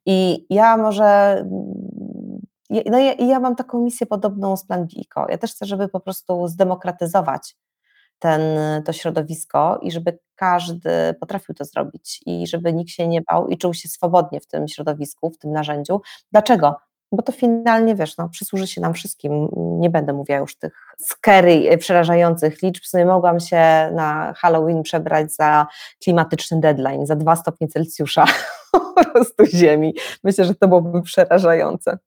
I 0.07 0.46
ja 0.50 0.76
może, 0.76 1.05
mm, 1.38 2.40
ja- 2.70 2.82
no 2.86 2.98
ja, 2.98 3.12
i 3.12 3.26
ja 3.28 3.40
mam 3.40 3.57
taką 3.57 3.78
misję 3.80 4.07
podobną 4.07 4.57
z 4.57 4.66
Plan 4.66 4.86
Biko. 4.86 5.26
Ja 5.28 5.38
też 5.38 5.50
chcę, 5.53 5.66
żeby 5.66 5.88
po 5.88 6.00
prostu 6.00 6.48
zdemokratyzować 6.48 7.57
ten, 8.18 8.40
to 8.84 8.92
środowisko 8.92 9.78
i 9.82 9.90
żeby 9.90 10.18
każdy 10.34 10.90
potrafił 11.20 11.55
to 11.55 11.64
zrobić 11.64 12.20
i 12.26 12.46
żeby 12.46 12.72
nikt 12.72 12.90
się 12.90 13.09
nie 13.09 13.22
bał 13.22 13.48
i 13.48 13.59
czuł 13.59 13.74
się 13.74 13.88
swobodnie 13.88 14.40
w 14.40 14.46
tym 14.46 14.68
środowisku, 14.68 15.30
w 15.30 15.38
tym 15.38 15.53
narzędziu. 15.53 16.00
Dlaczego? 16.32 16.76
Bo 17.12 17.22
to 17.22 17.32
finalnie, 17.32 17.94
wiesz, 17.94 18.16
no, 18.16 18.28
przysłuży 18.28 18.66
się 18.66 18.80
nam 18.80 18.94
wszystkim. 18.94 19.48
Nie 19.56 19.90
będę 19.90 20.12
mówiła 20.12 20.38
już 20.38 20.56
tych 20.56 20.94
scary, 20.98 21.68
e, 21.70 21.78
przerażających 21.78 22.62
liczb. 22.62 22.84
Sobie 22.84 23.04
mogłam 23.04 23.40
się 23.40 23.90
na 23.92 24.32
Halloween 24.36 24.82
przebrać 24.82 25.32
za 25.32 25.66
klimatyczny 26.04 26.60
deadline, 26.60 27.06
za 27.06 27.16
2 27.16 27.36
stopnie 27.36 27.68
Celsjusza 27.68 28.24
po 28.72 29.04
prostu 29.04 29.46
ziemi. 29.46 29.94
Myślę, 30.24 30.44
że 30.44 30.54
to 30.54 30.68
byłoby 30.68 31.02
przerażające. 31.02 31.98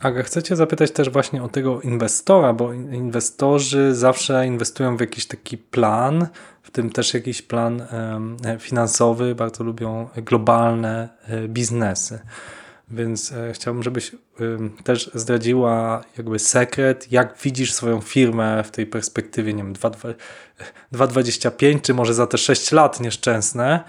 Aga, 0.00 0.22
chcę 0.22 0.42
Cię 0.42 0.56
zapytać 0.56 0.90
też 0.90 1.10
właśnie 1.10 1.42
o 1.42 1.48
tego 1.48 1.80
inwestora, 1.80 2.52
bo 2.52 2.72
in- 2.72 2.94
inwestorzy 2.94 3.94
zawsze 3.94 4.46
inwestują 4.46 4.96
w 4.96 5.00
jakiś 5.00 5.26
taki 5.26 5.58
plan, 5.58 6.26
w 6.62 6.70
tym 6.70 6.90
też 6.90 7.14
jakiś 7.14 7.42
plan 7.42 7.82
em, 7.90 8.36
finansowy, 8.58 9.34
bardzo 9.34 9.64
lubią 9.64 10.08
globalne 10.16 11.08
e, 11.28 11.48
biznesy. 11.48 12.20
Więc 12.92 13.32
e, 13.32 13.52
chciałbym, 13.52 13.82
żebyś 13.82 14.12
też 14.84 15.10
zdradziła 15.14 16.04
jakby 16.18 16.38
sekret, 16.38 17.12
jak 17.12 17.38
widzisz 17.42 17.72
swoją 17.72 18.00
firmę 18.00 18.64
w 18.64 18.70
tej 18.70 18.86
perspektywie, 18.86 19.54
nie 19.54 19.62
wiem, 19.62 19.74
2,2 19.74 20.14
2,25 20.92 21.80
czy 21.80 21.94
może 21.94 22.14
za 22.14 22.26
te 22.26 22.38
6 22.38 22.72
lat 22.72 23.00
nieszczęsne. 23.00 23.84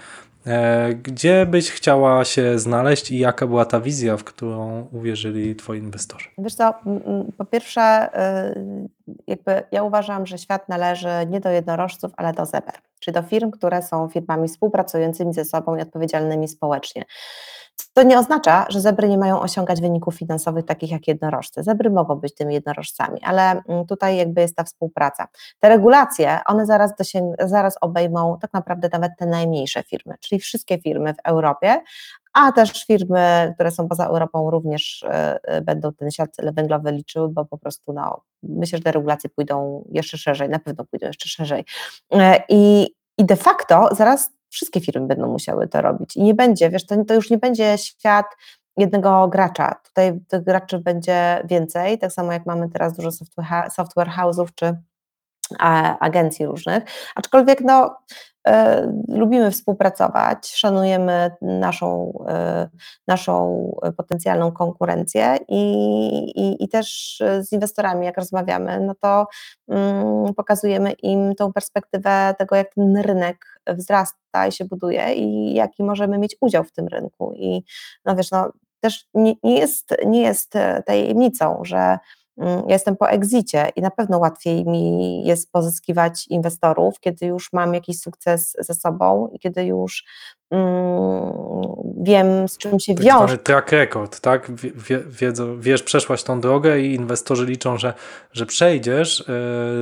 E, 0.46 0.94
Gdzie 0.94 1.46
byś 1.46 1.70
chciała 1.70 2.24
się 2.24 2.58
znaleźć 2.58 3.10
i 3.10 3.18
jaka 3.18 3.46
była 3.46 3.64
ta 3.64 3.80
wizja, 3.80 4.16
w 4.16 4.24
którą 4.24 4.88
uwierzyli 4.92 5.56
twoi 5.56 5.78
inwestorzy? 5.78 6.28
Wiesz 6.38 6.54
co, 6.54 6.74
po 7.38 7.44
pierwsze, 7.44 8.08
y, 8.48 8.88
jakby 9.26 9.62
ja 9.72 9.82
uważam, 9.82 10.26
że 10.26 10.38
świat 10.38 10.68
należy 10.68 11.08
nie 11.30 11.40
do 11.40 11.50
jednorożców, 11.50 12.12
ale 12.16 12.32
do 12.32 12.46
zeber, 12.46 12.74
czyli 13.04 13.14
do 13.14 13.22
firm, 13.22 13.50
które 13.50 13.82
są 13.82 14.08
firmami 14.08 14.48
współpracującymi 14.48 15.34
ze 15.34 15.44
sobą 15.44 15.76
i 15.76 15.82
odpowiedzialnymi 15.82 16.48
społecznie. 16.48 17.04
To 17.94 18.02
nie 18.02 18.18
oznacza, 18.18 18.66
że 18.68 18.80
zebry 18.80 19.08
nie 19.08 19.18
mają 19.18 19.40
osiągać 19.40 19.80
wyników 19.80 20.14
finansowych 20.14 20.64
takich 20.64 20.90
jak 20.90 21.08
jednorożcy. 21.08 21.62
Zebry 21.62 21.90
mogą 21.90 22.16
być 22.16 22.34
tymi 22.34 22.54
jednorożcami, 22.54 23.20
ale 23.22 23.62
mm, 23.68 23.86
tutaj 23.86 24.16
jakby 24.16 24.40
jest 24.40 24.56
ta 24.56 24.64
współpraca. 24.64 25.28
Te 25.60 25.68
regulacje, 25.68 26.38
one 26.46 26.66
zaraz, 26.66 26.92
dosięg- 27.00 27.34
zaraz 27.48 27.76
obejmą 27.80 28.38
tak 28.40 28.52
naprawdę 28.52 28.88
nawet 28.92 29.12
te 29.18 29.26
najmniejsze 29.26 29.82
firmy, 29.82 30.14
czyli 30.20 30.40
wszystkie 30.40 30.78
firmy 30.78 31.14
w 31.14 31.18
Europie, 31.24 31.80
a 32.34 32.52
też 32.52 32.86
firmy, 32.86 33.52
które 33.54 33.70
są 33.70 33.88
poza 33.88 34.06
Europą 34.06 34.50
również 34.50 35.02
e, 35.02 35.38
e, 35.42 35.60
będą 35.60 35.92
ten 35.92 36.10
ślad 36.10 36.30
węglowy 36.52 36.92
liczyły, 36.92 37.28
bo 37.28 37.44
po 37.44 37.58
prostu 37.58 37.92
no, 37.92 38.20
myślę, 38.42 38.78
że 38.78 38.84
te 38.84 38.92
regulacje 38.92 39.30
pójdą 39.30 39.84
jeszcze 39.92 40.18
szerzej, 40.18 40.48
na 40.48 40.58
pewno 40.58 40.84
pójdą 40.84 41.06
jeszcze 41.06 41.28
szerzej. 41.28 41.64
E, 42.12 42.42
I, 42.48 42.94
i 43.18 43.24
de 43.24 43.36
facto 43.36 43.88
zaraz 43.92 44.30
wszystkie 44.48 44.80
firmy 44.80 45.06
będą 45.06 45.28
musiały 45.28 45.68
to 45.68 45.82
robić 45.82 46.16
i 46.16 46.22
nie 46.22 46.34
będzie, 46.34 46.70
wiesz, 46.70 46.86
to, 46.86 47.04
to 47.04 47.14
już 47.14 47.30
nie 47.30 47.38
będzie 47.38 47.78
świat 47.78 48.26
jednego 48.76 49.28
gracza, 49.28 49.74
tutaj 49.84 50.20
tych 50.28 50.44
graczy 50.44 50.78
będzie 50.78 51.42
więcej, 51.44 51.98
tak 51.98 52.12
samo 52.12 52.32
jak 52.32 52.46
mamy 52.46 52.68
teraz 52.68 52.96
dużo 52.96 53.12
software, 53.12 53.70
software 53.70 54.08
house'ów 54.08 54.46
czy 54.54 54.76
agencji 56.00 56.46
różnych, 56.46 56.82
aczkolwiek 57.14 57.60
no, 57.60 57.96
e, 58.46 58.86
lubimy 59.08 59.50
współpracować, 59.50 60.52
szanujemy 60.54 61.30
naszą, 61.42 62.12
e, 62.28 62.68
naszą 63.08 63.70
potencjalną 63.96 64.52
konkurencję 64.52 65.36
i, 65.48 65.62
i, 66.36 66.64
i 66.64 66.68
też 66.68 67.18
z 67.40 67.52
inwestorami, 67.52 68.06
jak 68.06 68.16
rozmawiamy, 68.16 68.80
no 68.80 68.94
to 69.00 69.26
mm, 69.68 70.34
pokazujemy 70.34 70.92
im 70.92 71.34
tą 71.34 71.52
perspektywę 71.52 72.34
tego, 72.38 72.56
jak 72.56 72.74
ten 72.74 72.96
rynek 72.96 73.60
wzrasta 73.68 74.46
i 74.46 74.52
się 74.52 74.64
buduje 74.64 75.14
i 75.14 75.54
jaki 75.54 75.82
możemy 75.84 76.18
mieć 76.18 76.36
udział 76.40 76.64
w 76.64 76.72
tym 76.72 76.88
rynku. 76.88 77.32
I 77.36 77.64
no 78.04 78.16
wiesz, 78.16 78.30
no, 78.30 78.52
też 78.84 79.06
nie, 79.14 79.34
nie, 79.42 79.58
jest, 79.58 79.94
nie 80.06 80.22
jest 80.22 80.56
e, 80.56 80.82
tajemnicą, 80.82 81.60
że 81.62 81.98
Ja 82.36 82.62
jestem 82.68 82.96
po 82.96 83.10
exicie 83.10 83.68
i 83.76 83.80
na 83.80 83.90
pewno 83.90 84.18
łatwiej 84.18 84.64
mi 84.64 85.24
jest 85.24 85.52
pozyskiwać 85.52 86.26
inwestorów, 86.28 87.00
kiedy 87.00 87.26
już 87.26 87.52
mam 87.52 87.74
jakiś 87.74 88.00
sukces 88.00 88.56
ze 88.58 88.74
sobą 88.74 89.28
i 89.32 89.38
kiedy 89.38 89.64
już 89.64 90.04
mm, 90.43 90.43
wiem, 91.96 92.48
z 92.48 92.58
czym 92.58 92.80
się 92.80 92.94
Tak 92.94 93.04
wiąże. 93.04 93.38
track 93.38 93.72
record, 93.72 94.20
tak? 94.20 94.50
Wie, 94.54 94.70
wie, 94.70 95.00
wiedzą, 95.06 95.60
wiesz, 95.60 95.82
przeszłaś 95.82 96.22
tą 96.22 96.40
drogę 96.40 96.80
i 96.80 96.94
inwestorzy 96.94 97.46
liczą, 97.46 97.78
że, 97.78 97.94
że 98.32 98.46
przejdziesz 98.46 99.20
e, 99.20 99.24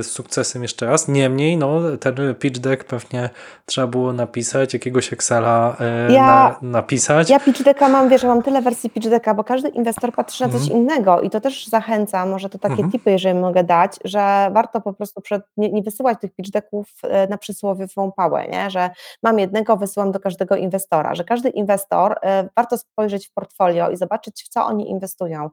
z 0.03 0.05
sukcesem 0.11 0.61
jeszcze 0.61 0.85
raz. 0.85 1.07
Niemniej, 1.07 1.57
no, 1.57 1.79
ten 1.99 2.15
pitch 2.39 2.59
deck 2.59 2.83
pewnie 2.83 3.29
trzeba 3.65 3.87
było 3.87 4.13
napisać, 4.13 4.73
jakiegoś 4.73 5.13
Excela 5.13 5.75
e, 5.79 6.13
Ja- 6.13 6.21
na, 6.25 6.55
napisać. 6.61 7.29
Ja 7.29 7.39
pitch 7.39 7.63
decka 7.63 7.89
mam, 7.89 8.09
wiesz, 8.09 8.23
mam 8.23 8.41
tyle 8.43 8.61
wersji 8.61 8.89
pitch 8.89 9.07
decka, 9.09 9.33
bo 9.33 9.43
każdy 9.43 9.69
inwestor 9.69 10.11
patrzy 10.13 10.43
na 10.43 10.49
coś 10.53 10.61
Mhm. 10.61 10.79
innego 10.81 11.21
i 11.21 11.29
to 11.29 11.41
też 11.41 11.67
zachęca, 11.67 12.25
może 12.25 12.49
to 12.49 12.59
takie 12.59 12.73
Mhm. 12.73 12.91
tipy, 12.91 13.11
jeżeli 13.11 13.39
mogę 13.39 13.63
dać, 13.63 13.91
że 14.05 14.49
warto 14.53 14.81
po 14.81 14.93
prostu 14.93 15.21
przed, 15.21 15.41
nie, 15.57 15.71
nie 15.71 15.81
wysyłać 15.81 16.17
tych 16.21 16.35
pitch 16.35 16.51
decków 16.51 16.87
e, 17.03 17.27
na 17.27 17.37
przysłowiową 17.37 18.11
pałę, 18.11 18.47
nie? 18.47 18.69
że 18.69 18.89
mam 19.23 19.39
jednego, 19.39 19.77
wysyłam 19.77 20.11
do 20.11 20.19
każdego 20.19 20.52
inwestora, 20.55 21.15
że 21.15 21.23
każdy 21.23 21.49
inwestor, 21.49 22.15
e, 22.21 22.49
warto 22.55 22.77
spojrzeć 22.77 23.27
w 23.27 23.33
portfolio 23.33 23.89
i 23.89 23.97
zobaczyć, 23.97 24.43
w 24.43 24.49
co 24.49 24.65
oni 24.65 24.89
inwestują, 24.89 25.49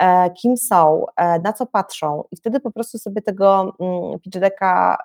e, 0.00 0.30
kim 0.30 0.56
są, 0.56 1.06
e, 1.16 1.38
na 1.38 1.52
co 1.52 1.66
patrzą 1.66 2.24
i 2.30 2.36
wtedy 2.36 2.60
po 2.60 2.70
prostu 2.70 2.98
sobie 2.98 3.22
tego 3.22 3.76
mm, 3.80 4.20
pitch 4.20 4.38
decka 4.38 4.98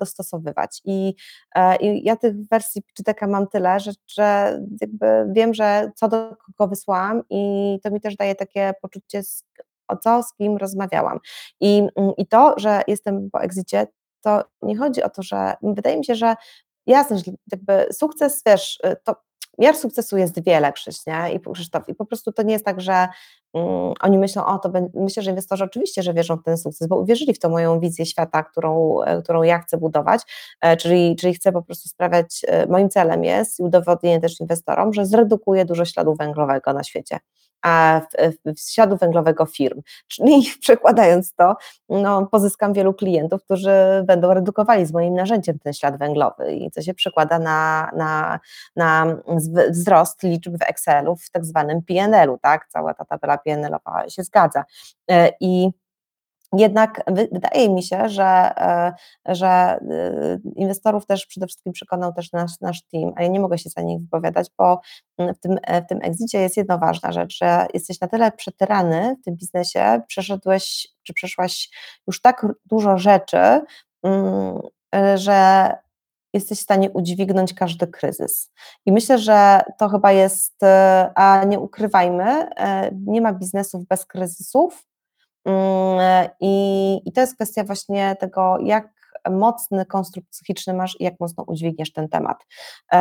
dostosowywać 0.00 0.80
i 0.84 1.14
I 1.80 2.04
ja 2.04 2.16
tych 2.16 2.48
wersji 2.50 2.82
pitch 2.82 3.02
decka 3.02 3.26
mam 3.26 3.46
tyle, 3.46 3.80
że, 3.80 3.90
że 4.08 4.58
wiem, 5.28 5.54
że 5.54 5.90
co 5.94 6.08
do 6.08 6.36
kogo 6.36 6.68
wysłałam 6.68 7.22
i 7.30 7.78
to 7.82 7.90
mi 7.90 8.00
też 8.00 8.16
daje 8.16 8.34
takie 8.34 8.74
poczucie 8.82 9.22
o 9.88 9.96
co, 9.96 10.22
z 10.22 10.34
kim 10.34 10.56
rozmawiałam. 10.56 11.18
I, 11.60 11.88
mm, 11.96 12.12
i 12.16 12.26
to, 12.26 12.54
że 12.56 12.82
jestem 12.88 13.30
po 13.30 13.40
exicie, 13.40 13.86
to 14.20 14.44
nie 14.62 14.78
chodzi 14.78 15.02
o 15.02 15.10
to, 15.10 15.22
że 15.22 15.54
wydaje 15.62 15.96
mi 15.96 16.04
się, 16.04 16.14
że 16.14 16.34
jasne, 16.86 17.18
że 17.18 17.24
jakby 17.52 17.86
sukces, 17.92 18.42
wiesz, 18.46 18.80
y, 18.86 18.96
to 19.04 19.16
miar 19.58 19.76
sukcesu 19.76 20.16
jest 20.16 20.44
wiele, 20.44 20.72
Krzyś, 20.72 21.06
nie? 21.06 21.32
I 21.34 21.40
Krzysztof, 21.40 21.88
i 21.88 21.94
po 21.94 22.06
prostu 22.06 22.32
to 22.32 22.42
nie 22.42 22.52
jest 22.52 22.64
tak, 22.64 22.80
że 22.80 23.08
um, 23.52 23.92
oni 24.00 24.18
myślą, 24.18 24.46
o 24.46 24.58
to 24.58 24.72
myślę, 24.94 25.22
że 25.22 25.30
inwestorzy 25.30 25.64
oczywiście, 25.64 26.02
że 26.02 26.14
wierzą 26.14 26.36
w 26.36 26.42
ten 26.42 26.58
sukces, 26.58 26.88
bo 26.88 26.96
uwierzyli 26.98 27.34
w 27.34 27.38
tą 27.38 27.48
moją 27.48 27.80
wizję 27.80 28.06
świata, 28.06 28.42
którą, 28.42 29.02
e, 29.02 29.22
którą 29.22 29.42
ja 29.42 29.58
chcę 29.58 29.78
budować, 29.78 30.22
e, 30.60 30.76
czyli, 30.76 31.16
czyli 31.16 31.34
chcę 31.34 31.52
po 31.52 31.62
prostu 31.62 31.88
sprawiać, 31.88 32.40
e, 32.48 32.66
moim 32.66 32.88
celem 32.88 33.24
jest 33.24 33.60
i 33.60 33.62
udowodnienie 33.62 34.20
też 34.20 34.40
inwestorom, 34.40 34.92
że 34.92 35.06
zredukuję 35.06 35.64
dużo 35.64 35.84
śladu 35.84 36.14
węglowego 36.14 36.72
na 36.72 36.84
świecie 36.84 37.18
śladu 38.56 38.96
węglowego 38.96 39.46
firm. 39.46 39.82
Czyli 40.08 40.42
przekładając 40.60 41.34
to, 41.34 41.56
no, 41.88 42.26
pozyskam 42.26 42.72
wielu 42.72 42.94
klientów, 42.94 43.44
którzy 43.44 43.72
będą 44.04 44.34
redukowali 44.34 44.86
z 44.86 44.92
moim 44.92 45.14
narzędziem 45.14 45.58
ten 45.58 45.72
ślad 45.72 45.98
węglowy 45.98 46.52
i 46.52 46.70
co 46.70 46.82
się 46.82 46.94
przekłada 46.94 47.38
na, 47.38 47.90
na, 47.96 48.40
na 48.76 49.16
wzrost 49.70 50.22
liczb 50.22 50.58
w 50.58 50.62
Excelu 50.62 51.16
w 51.16 51.30
tak 51.30 51.44
zwanym 51.44 51.82
PNL-u, 51.82 52.38
tak? 52.38 52.68
Cała 52.68 52.94
ta 52.94 53.04
tabela 53.04 53.38
PNL-owa 53.38 54.08
się 54.08 54.22
zgadza. 54.22 54.64
E, 55.10 55.32
I 55.40 55.70
jednak 56.52 57.04
wydaje 57.32 57.70
mi 57.70 57.82
się, 57.82 58.08
że, 58.08 58.24
e, 58.56 58.94
że 59.28 59.78
y, 59.80 60.40
inwestorów 60.56 61.06
też 61.06 61.26
przede 61.26 61.46
wszystkim 61.46 61.72
przekonał 61.72 62.12
też 62.12 62.32
nasz, 62.32 62.60
nasz 62.60 62.82
team, 62.82 63.12
a 63.16 63.22
ja 63.22 63.28
nie 63.28 63.40
mogę 63.40 63.58
się 63.58 63.70
za 63.70 63.82
nich 63.82 64.00
wypowiadać, 64.00 64.50
bo 64.58 64.80
w 65.18 65.38
tym, 65.40 65.56
w 65.84 65.88
tym 65.88 65.98
exicie 66.02 66.38
jest 66.38 66.56
jedna 66.56 66.78
ważna 66.78 67.12
rzecz, 67.12 67.36
że 67.38 67.66
jesteś 67.74 68.00
na 68.00 68.08
tyle 68.08 68.32
przetyrany 68.32 69.16
w 69.20 69.24
tym 69.24 69.36
biznesie, 69.36 70.00
przeszedłeś, 70.06 70.88
czy 71.02 71.14
przeszłaś 71.14 71.70
już 72.06 72.20
tak 72.20 72.46
dużo 72.66 72.98
rzeczy, 72.98 73.60
mm, 74.02 74.58
że 75.14 75.70
jesteś 76.34 76.58
w 76.58 76.62
stanie 76.62 76.90
udźwignąć 76.90 77.54
każdy 77.54 77.86
kryzys. 77.86 78.50
I 78.86 78.92
myślę, 78.92 79.18
że 79.18 79.60
to 79.78 79.88
chyba 79.88 80.12
jest, 80.12 80.62
e, 80.62 81.12
a 81.14 81.44
nie 81.44 81.60
ukrywajmy, 81.60 82.24
e, 82.56 82.90
nie 83.06 83.20
ma 83.20 83.32
biznesów 83.32 83.86
bez 83.86 84.06
kryzysów, 84.06 84.84
Mm, 84.84 84.91
I, 86.40 86.94
I 87.04 87.12
to 87.12 87.20
jest 87.20 87.34
kwestia 87.34 87.64
właśnie 87.64 88.16
tego, 88.20 88.58
jak 88.62 88.88
mocny 89.30 89.86
konstrukt 89.86 90.28
psychiczny 90.30 90.74
masz 90.74 91.00
i 91.00 91.04
jak 91.04 91.20
mocno 91.20 91.44
udźwigniesz 91.46 91.92
ten 91.92 92.08
temat. 92.08 92.46
E, 92.92 92.98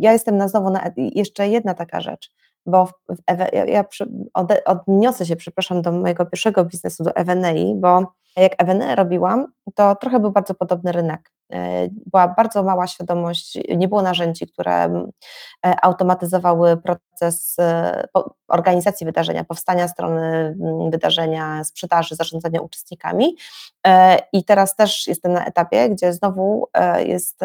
ja 0.00 0.12
jestem 0.12 0.36
na 0.36 0.48
znowu 0.48 0.70
na 0.70 0.90
jeszcze 0.96 1.48
jedna 1.48 1.74
taka 1.74 2.00
rzecz, 2.00 2.30
bo 2.66 2.86
w, 2.86 2.92
w, 3.08 3.38
ja, 3.52 3.64
ja 3.64 3.84
odniosę 4.64 5.26
się, 5.26 5.36
przepraszam, 5.36 5.82
do 5.82 5.92
mojego 5.92 6.26
pierwszego 6.26 6.64
biznesu, 6.64 7.04
do 7.04 7.16
Evenei, 7.16 7.74
bo 7.76 8.12
jak 8.36 8.62
Evenei 8.62 8.94
robiłam, 8.94 9.46
to 9.74 9.96
trochę 9.96 10.20
był 10.20 10.32
bardzo 10.32 10.54
podobny 10.54 10.92
rynek. 10.92 11.30
E, 11.52 11.88
była 12.06 12.28
bardzo 12.28 12.62
mała 12.62 12.86
świadomość, 12.86 13.58
nie 13.76 13.88
było 13.88 14.02
narzędzi, 14.02 14.46
które 14.46 14.84
e, 14.84 15.04
automatyzowały 15.82 16.76
proces 16.76 17.56
e, 17.58 18.04
organizacji 18.48 19.06
wydarzenia, 19.06 19.44
powstania 19.44 19.88
strony 19.88 20.56
wydarzenia, 20.90 21.64
sprzedaży, 21.64 22.14
zarządzania 22.14 22.60
uczestnikami. 22.60 23.36
I 24.32 24.44
teraz 24.44 24.76
też 24.76 25.06
jestem 25.06 25.32
na 25.32 25.44
etapie, 25.44 25.90
gdzie 25.90 26.12
znowu 26.12 26.68
jest, 26.98 27.40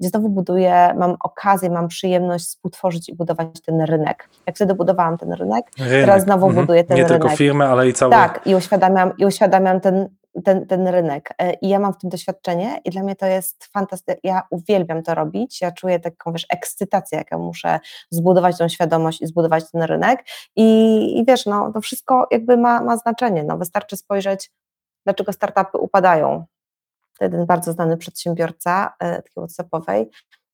gdzie 0.00 0.08
znowu 0.08 0.28
buduję, 0.28 0.94
mam 0.98 1.16
okazję, 1.20 1.70
mam 1.70 1.88
przyjemność 1.88 2.44
współtworzyć 2.44 3.08
i 3.08 3.14
budować 3.14 3.60
ten 3.66 3.80
rynek. 3.80 4.28
Jak 4.46 4.56
wtedy 4.56 4.74
budowałam 4.74 5.18
ten 5.18 5.32
rynek, 5.32 5.64
rynek. 5.78 6.00
teraz 6.00 6.22
znowu 6.22 6.46
mhm. 6.46 6.66
buduję 6.66 6.84
ten 6.84 6.96
nie 6.96 7.02
rynek. 7.02 7.22
Nie 7.22 7.28
tylko 7.28 7.36
firmę, 7.36 7.68
ale 7.68 7.88
i 7.88 7.92
cały. 7.92 8.12
Tak, 8.12 8.40
i 8.46 8.54
uświadamiam, 8.54 9.16
i 9.16 9.26
uświadamiam 9.26 9.80
ten, 9.80 10.08
ten, 10.44 10.66
ten 10.66 10.88
rynek. 10.88 11.34
E, 11.38 11.52
I 11.52 11.68
ja 11.68 11.78
mam 11.78 11.92
w 11.92 11.98
tym 11.98 12.10
doświadczenie 12.10 12.80
i 12.84 12.90
dla 12.90 13.02
mnie 13.02 13.16
to 13.16 13.26
jest 13.26 13.64
fantastyczne. 13.64 14.20
Ja 14.24 14.42
uwielbiam 14.50 15.02
to 15.02 15.14
robić. 15.14 15.60
Ja 15.60 15.72
czuję 15.72 16.00
taką, 16.00 16.32
wiesz, 16.32 16.46
ekscytację, 16.50 17.18
jak 17.18 17.30
ja 17.30 17.38
muszę 17.38 17.80
zbudować 18.10 18.58
tą 18.58 18.68
świadomość 18.68 19.22
i 19.22 19.26
zbudować 19.26 19.70
ten 19.70 19.82
rynek. 19.82 20.24
I, 20.56 21.18
i 21.18 21.24
wiesz, 21.24 21.46
no, 21.46 21.72
to 21.72 21.80
wszystko 21.80 22.26
jakby 22.30 22.56
ma, 22.56 22.82
ma 22.82 22.96
znaczenie. 22.96 23.44
No, 23.44 23.58
wystarczy 23.58 23.96
spojrzeć, 23.96 24.50
dlaczego 25.04 25.32
startupy 25.32 25.78
upadają. 25.78 26.44
Jeden 27.20 27.46
bardzo 27.46 27.72
znany 27.72 27.96
przedsiębiorca 27.96 28.94
e, 29.00 29.16
takiej 29.16 29.42
WhatsAppowej 29.42 30.10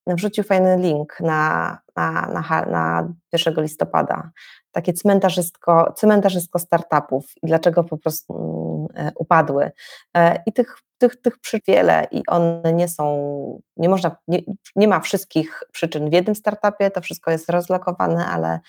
wrzucił 0.07 0.45
fajny 0.45 0.77
link 0.77 1.20
na, 1.20 1.79
na, 1.97 2.27
na, 2.27 2.64
na 2.66 3.09
1 3.33 3.55
listopada. 3.62 4.31
Takie 4.77 4.93
cmentarzystko, 4.93 5.93
cmentarzystko 5.97 6.59
startupów 6.59 7.24
i 7.43 7.47
dlaczego 7.47 7.85
po 7.85 7.97
prostu 7.99 8.35
E, 8.95 9.12
upadły. 9.14 9.70
E, 10.16 10.43
I 10.47 10.53
tych, 10.53 10.79
tych, 10.99 11.22
tych 11.22 11.39
przyczyn 11.39 11.61
wiele 11.68 12.07
i 12.11 12.22
one 12.27 12.72
nie 12.72 12.89
są, 12.89 13.61
nie 13.77 13.89
można, 13.89 14.16
nie, 14.29 14.39
nie 14.77 14.89
ma 14.89 15.01
wszystkich 15.01 15.62
przyczyn 15.72 16.11
w 16.11 16.12
jednym 16.12 16.35
startupie, 16.35 16.91
to 16.91 17.01
wszystko 17.01 17.31
jest 17.31 17.51
rozlokowane, 17.51 18.27
ale, 18.27 18.61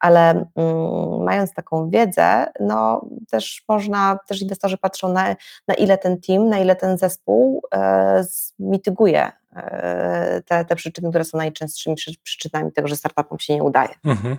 ale 0.00 0.30
mm, 0.30 1.24
mając 1.24 1.54
taką 1.54 1.90
wiedzę, 1.90 2.46
no 2.60 3.06
też 3.30 3.64
można, 3.68 4.18
też 4.28 4.42
inwestorzy 4.42 4.78
patrzą 4.78 5.12
na, 5.12 5.36
na 5.68 5.74
ile 5.74 5.98
ten 5.98 6.20
team, 6.20 6.48
na 6.48 6.58
ile 6.58 6.76
ten 6.76 6.98
zespół 6.98 7.62
e, 7.74 8.24
mityguje 8.58 9.32
e, 9.56 10.42
te, 10.42 10.64
te 10.64 10.76
przyczyny, 10.76 11.08
które 11.08 11.24
są 11.24 11.38
najczęstszymi 11.38 11.96
przyczynami 12.22 12.72
tego, 12.72 12.88
że 12.88 12.96
startupom 12.96 13.38
się 13.38 13.54
nie 13.54 13.62
udaje. 13.62 13.94
Mhm. 14.04 14.36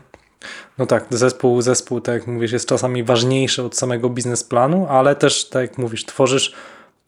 No 0.77 0.85
tak, 0.85 1.05
zespół, 1.09 1.61
zespół, 1.61 2.01
tak 2.01 2.15
jak 2.15 2.27
mówisz, 2.27 2.51
jest 2.51 2.67
czasami 2.67 3.03
ważniejszy 3.03 3.63
od 3.63 3.75
samego 3.75 4.09
biznesplanu, 4.09 4.87
ale 4.89 5.15
też, 5.15 5.49
tak 5.49 5.61
jak 5.61 5.77
mówisz, 5.77 6.05
tworzysz, 6.05 6.53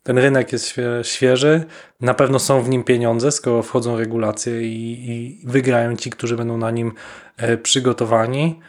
ten 0.04 0.18
rynek 0.18 0.52
jest 0.54 0.76
świeży, 1.04 1.64
na 2.02 2.14
pewno 2.14 2.40
są 2.40 2.62
w 2.62 2.70
nim 2.70 2.84
pieniądze, 2.84 3.32
skoro 3.32 3.64
wchodzą 3.64 3.98
regulacje 3.98 4.62
i, 4.62 5.12
i 5.12 5.42
wygrają 5.48 5.96
ci, 5.96 6.10
którzy 6.10 6.38
będą 6.38 6.58
na 6.58 6.72
nim 6.72 6.92
e, 7.38 7.58
przygotowani. 7.58 8.60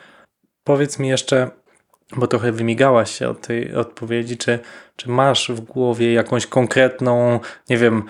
Powiedz 0.65 0.99
mi 0.99 1.09
jeszcze, 1.09 1.51
bo 2.17 2.27
trochę 2.27 2.53
wymigałaś 2.53 3.11
się 3.19 3.29
od 3.29 3.41
tej 3.47 3.75
odpowiedzi, 3.75 4.37
czy, 4.37 4.59
czy 4.97 5.11
masz 5.11 5.51
w 5.51 5.61
głowie 5.61 6.13
jakąś 6.13 6.47
konkretną, 6.47 7.41
nie 7.69 7.77
wiem, 7.77 8.03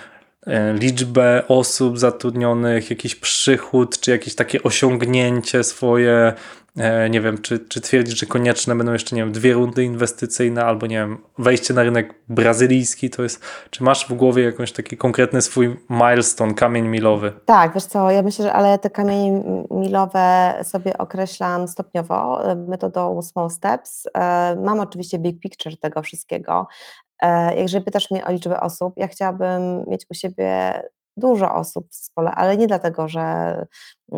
liczbę 0.80 1.42
osób 1.48 1.98
zatrudnionych, 1.98 2.90
jakiś 2.90 3.14
przychód, 3.14 4.00
czy 4.00 4.10
jakieś 4.10 4.34
takie 4.34 4.62
osiągnięcie 4.62 5.64
swoje, 5.64 6.32
e, 6.76 7.10
nie 7.10 7.20
wiem, 7.20 7.38
czy, 7.38 7.58
czy 7.58 7.80
twierdzisz, 7.80 8.20
że 8.20 8.26
konieczne 8.26 8.74
będą 8.74 8.92
jeszcze, 8.92 9.16
nie 9.16 9.22
wiem, 9.22 9.32
dwie 9.32 9.52
rundy 9.52 9.84
inwestycyjne, 9.84 10.64
albo 10.64 10.86
nie 10.86 10.96
wiem, 10.96 11.18
wejście 11.38 11.74
na 11.74 11.82
rynek 11.82 12.14
brazylijski, 12.28 13.10
to 13.10 13.22
jest, 13.22 13.44
czy 13.70 13.84
masz 13.84 14.08
w 14.08 14.14
głowie 14.14 14.42
jakąś 14.42 14.72
taki 14.72 14.96
konkretny 14.96 15.42
swój 15.42 15.76
milestone, 15.90 16.54
kamień 16.54 16.88
milowy? 16.88 17.32
Tak, 17.44 17.74
wiesz 17.74 17.84
co, 17.84 18.10
ja 18.10 18.22
myślę, 18.22 18.44
że 18.44 18.52
ale 18.52 18.78
te 18.78 18.90
kamienie 18.90 19.42
milowe 19.70 20.54
sobie 20.62 20.98
określam 20.98 21.68
stopniowo, 21.68 22.50
e, 22.50 22.56
metodą 22.56 23.22
small 23.22 23.50
steps. 23.50 24.08
Mam 24.64 24.80
oczywiście 24.80 25.18
big 25.18 25.40
picture 25.40 25.76
tego 25.76 26.02
wszystkiego, 26.02 26.66
E, 27.09 27.09
jeżeli 27.56 27.84
pytasz 27.84 28.10
mnie 28.10 28.24
o 28.24 28.32
liczbę 28.32 28.60
osób, 28.60 28.94
ja 28.96 29.08
chciałabym 29.08 29.84
mieć 29.88 30.06
u 30.10 30.14
siebie 30.14 30.80
dużo 31.16 31.54
osób 31.54 31.88
w 31.90 31.94
zespole, 31.94 32.30
ale 32.30 32.56
nie 32.56 32.66
dlatego, 32.66 33.08
że 33.08 33.66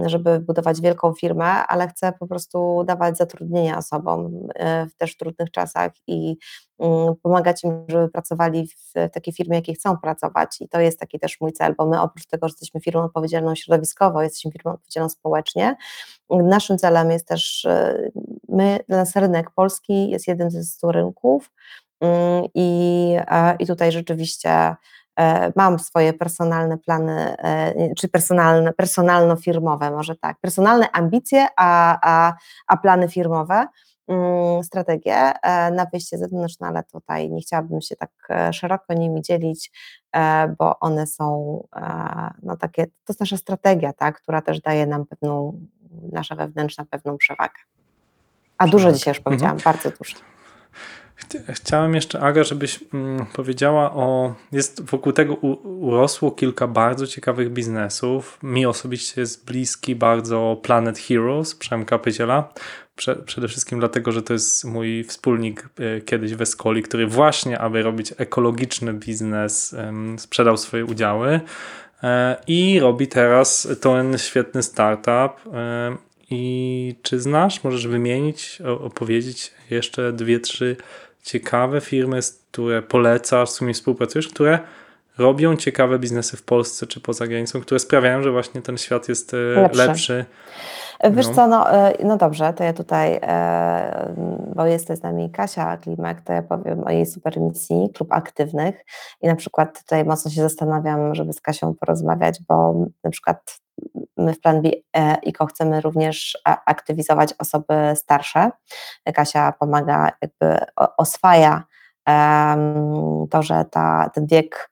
żeby 0.05 0.41
budować 0.41 0.81
wielką 0.81 1.15
firmę, 1.15 1.45
ale 1.45 1.89
chcę 1.89 2.13
po 2.13 2.27
prostu 2.27 2.85
dawać 2.85 3.17
zatrudnienie 3.17 3.77
osobom 3.77 4.49
e, 4.55 4.87
w 4.87 4.95
też 4.95 5.17
trudnych 5.17 5.51
czasach 5.51 5.93
i 6.07 6.37
mm, 6.79 7.15
pomagać 7.23 7.65
im, 7.65 7.85
żeby 7.89 8.09
pracowali 8.09 8.69
w 8.69 9.11
takiej 9.13 9.35
firmie, 9.35 9.57
jakiej 9.57 9.75
chcą 9.75 9.97
pracować. 9.97 10.61
I 10.61 10.69
to 10.69 10.81
jest 10.81 11.01
taki 11.01 11.19
też 11.19 11.41
mój 11.41 11.53
cel, 11.53 11.75
bo 11.79 11.87
my 11.87 12.01
oprócz 12.01 12.27
tego, 12.27 12.49
że 12.49 12.53
jesteśmy 12.53 12.81
firmą 12.81 13.03
odpowiedzialną 13.03 13.55
środowiskowo, 13.55 14.23
jesteśmy 14.23 14.53
firmą 14.53 14.73
odpowiedzialną 14.73 15.09
społecznie, 15.09 15.77
naszym 16.31 16.79
celem 16.79 17.11
jest 17.11 17.29
też, 17.29 17.65
e, 17.65 18.11
my, 18.49 18.79
dla 18.89 18.97
nas 18.97 19.17
rynek 19.17 19.51
polski 19.51 20.11
jest 20.11 20.29
jeden 20.29 20.51
ze 20.51 20.65
100 20.65 20.93
rynków, 20.93 21.51
I, 22.55 23.17
I 23.59 23.67
tutaj 23.67 23.93
rzeczywiście 23.93 24.77
e, 25.21 25.53
mam 25.57 25.79
swoje 25.79 26.13
personalne 26.13 26.79
plany, 26.79 27.37
e, 27.39 27.95
czy 27.95 28.09
personalne, 28.09 28.73
personalno-firmowe, 28.73 29.91
może 29.91 30.17
tak, 30.17 30.37
personalne 30.41 30.91
ambicje, 30.91 31.47
a, 31.57 31.99
a, 32.03 32.35
a 32.67 32.77
plany 32.77 33.09
firmowe, 33.09 33.67
mm, 34.09 34.63
strategie 34.63 35.33
e, 35.43 35.71
na 35.71 35.87
wyjście 35.87 36.19
zewnętrzne, 36.19 36.67
ale 36.67 36.83
tutaj 36.83 37.31
nie 37.31 37.41
chciałabym 37.41 37.81
się 37.81 37.97
tak 37.97 38.11
szeroko 38.53 38.95
nimi 38.95 39.23
dzielić, 39.23 39.71
bo 40.59 40.81
one 40.81 41.07
są 41.07 41.61
no 42.43 42.57
takie, 42.57 42.87
to 42.87 42.93
jest 43.09 43.21
nasza 43.21 43.37
strategia, 43.37 43.93
tak, 43.93 44.23
która 44.23 44.43
też 44.43 44.61
daje 44.61 44.87
nam 44.87 45.07
pewną, 45.07 45.61
nasza 46.13 46.35
wewnętrzna 46.35 46.85
pewną 46.91 47.17
przewagę. 47.17 47.61
A 48.59 48.67
dużo 48.67 48.93
dzisiaj 48.93 49.15
już 49.15 49.21
powiedziałam, 49.21 49.57
mhm. 49.57 49.75
bardzo 49.75 49.99
dużo. 49.99 50.17
Chciałem 51.49 51.95
jeszcze, 51.95 52.21
Aga, 52.21 52.45
żebyś 52.45 52.81
mm, 52.95 53.27
powiedziała 53.27 53.93
o. 53.95 54.35
Jest 54.53 54.91
wokół 54.91 55.13
tego 55.13 55.35
urosło 55.35 56.31
kilka 56.31 56.67
bardzo 56.67 57.07
ciekawych 57.07 57.51
biznesów. 57.51 58.39
Mi 58.43 58.67
osobiście 58.67 59.21
jest 59.21 59.47
bliski 59.47 59.97
bardzo 59.97 60.61
Planet 60.63 60.99
Heroes 60.99 61.55
Przemka 61.55 61.99
Pyziela. 61.99 62.53
Prze, 62.97 63.17
przede 63.17 63.49
wszystkim 63.49 63.79
dlatego, 63.79 64.13
że 64.13 64.23
to 64.23 64.33
jest 64.33 64.65
mój 64.65 65.05
wspólnik 65.05 65.69
y, 65.81 66.01
kiedyś 66.01 66.35
w 66.35 66.43
Escoli, 66.43 66.83
który 66.83 67.07
właśnie, 67.07 67.59
aby 67.59 67.83
robić 67.83 68.15
ekologiczny 68.17 68.95
biznes, 68.95 69.77
sprzedał 70.17 70.57
swoje 70.57 70.85
udziały 70.85 71.35
y, 71.35 72.09
i 72.47 72.81
robi 72.81 73.09
teraz 73.09 73.69
ten 73.81 74.19
świetny 74.19 74.63
startup. 74.63 75.53
I 76.35 76.95
czy 77.03 77.21
znasz, 77.21 77.65
możesz 77.65 77.87
wymienić, 77.87 78.59
opowiedzieć 78.81 79.53
jeszcze 79.71 80.13
dwie, 80.13 80.41
trzy 80.41 80.77
ciekawe 81.23 81.81
firmy, 81.81 82.21
które 82.51 82.83
polecasz, 82.83 83.51
z 83.51 83.55
którymi 83.55 83.75
współpracujesz, 83.75 84.29
które 84.29 84.59
robią 85.19 85.57
ciekawe 85.57 85.99
biznesy 85.99 86.37
w 86.37 86.43
Polsce 86.43 86.87
czy 86.87 87.01
poza 87.01 87.27
granicą, 87.27 87.61
które 87.61 87.79
sprawiają, 87.79 88.23
że 88.23 88.31
właśnie 88.31 88.63
ten 88.63 88.79
świat 88.79 89.09
jest 89.09 89.35
e, 89.35 89.37
lepszy. 89.37 89.79
lepszy. 89.79 90.25
Wiesz 91.11 91.29
no. 91.29 91.35
co, 91.35 91.47
no, 91.47 91.73
e, 91.73 92.05
no 92.05 92.17
dobrze, 92.17 92.53
to 92.53 92.65
ja 92.65 92.73
tutaj, 92.73 93.19
e, 93.23 94.15
bo 94.57 94.67
jest 94.67 94.89
z 94.89 95.03
nami 95.03 95.31
Kasia 95.31 95.77
Klimek, 95.77 96.21
to 96.21 96.33
ja 96.33 96.43
powiem 96.43 96.85
o 96.85 96.91
jej 96.91 97.07
super 97.07 97.41
misji, 97.41 97.91
Klub 97.95 98.13
Aktywnych 98.13 98.85
i 99.21 99.27
na 99.27 99.37
przykład 99.37 99.79
tutaj 99.79 100.05
mocno 100.05 100.31
się 100.31 100.43
zastanawiam, 100.43 101.15
żeby 101.15 101.33
z 101.33 101.41
Kasią 101.41 101.75
porozmawiać, 101.81 102.41
bo 102.49 102.75
na 103.05 103.11
przykład 103.11 103.62
my 104.17 104.35
w 104.35 104.41
Plan 104.41 104.63
B 104.63 104.71
ICO 105.23 105.47
chcemy 105.47 105.81
również 105.81 106.39
aktywizować 106.45 107.35
osoby 107.39 107.75
starsze. 107.95 108.51
Kasia 109.15 109.53
pomaga, 109.53 110.11
jakby 110.23 110.59
oswaja 110.77 111.65
to, 113.31 113.43
że 113.43 113.65
ta, 113.71 114.11
ten 114.15 114.27
wiek 114.27 114.72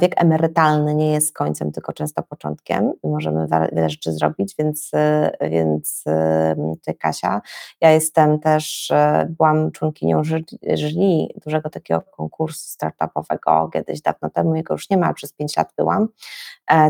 wiek 0.00 0.22
emerytalny 0.22 0.94
nie 0.94 1.12
jest 1.12 1.34
końcem, 1.34 1.72
tylko 1.72 1.92
często 1.92 2.22
początkiem. 2.22 2.92
Możemy 3.04 3.46
wiele 3.72 3.90
rzeczy 3.90 4.12
zrobić, 4.12 4.54
więc, 4.58 4.90
e, 4.94 5.30
więc 5.50 6.04
ty 6.84 6.94
Kasia, 6.94 7.40
ja 7.80 7.90
jestem 7.90 8.38
też, 8.40 8.90
e, 8.90 9.26
byłam 9.38 9.72
członkinią 9.72 10.24
jury 10.24 10.44
dużego 11.44 11.70
takiego 11.70 12.02
konkursu 12.02 12.68
startupowego. 12.68 13.70
Kiedyś 13.72 14.00
dawno 14.00 14.30
temu, 14.30 14.56
jego 14.56 14.74
już 14.74 14.90
nie 14.90 14.96
ma, 14.96 15.14
przez 15.14 15.32
pięć 15.32 15.56
lat 15.56 15.72
byłam 15.76 16.08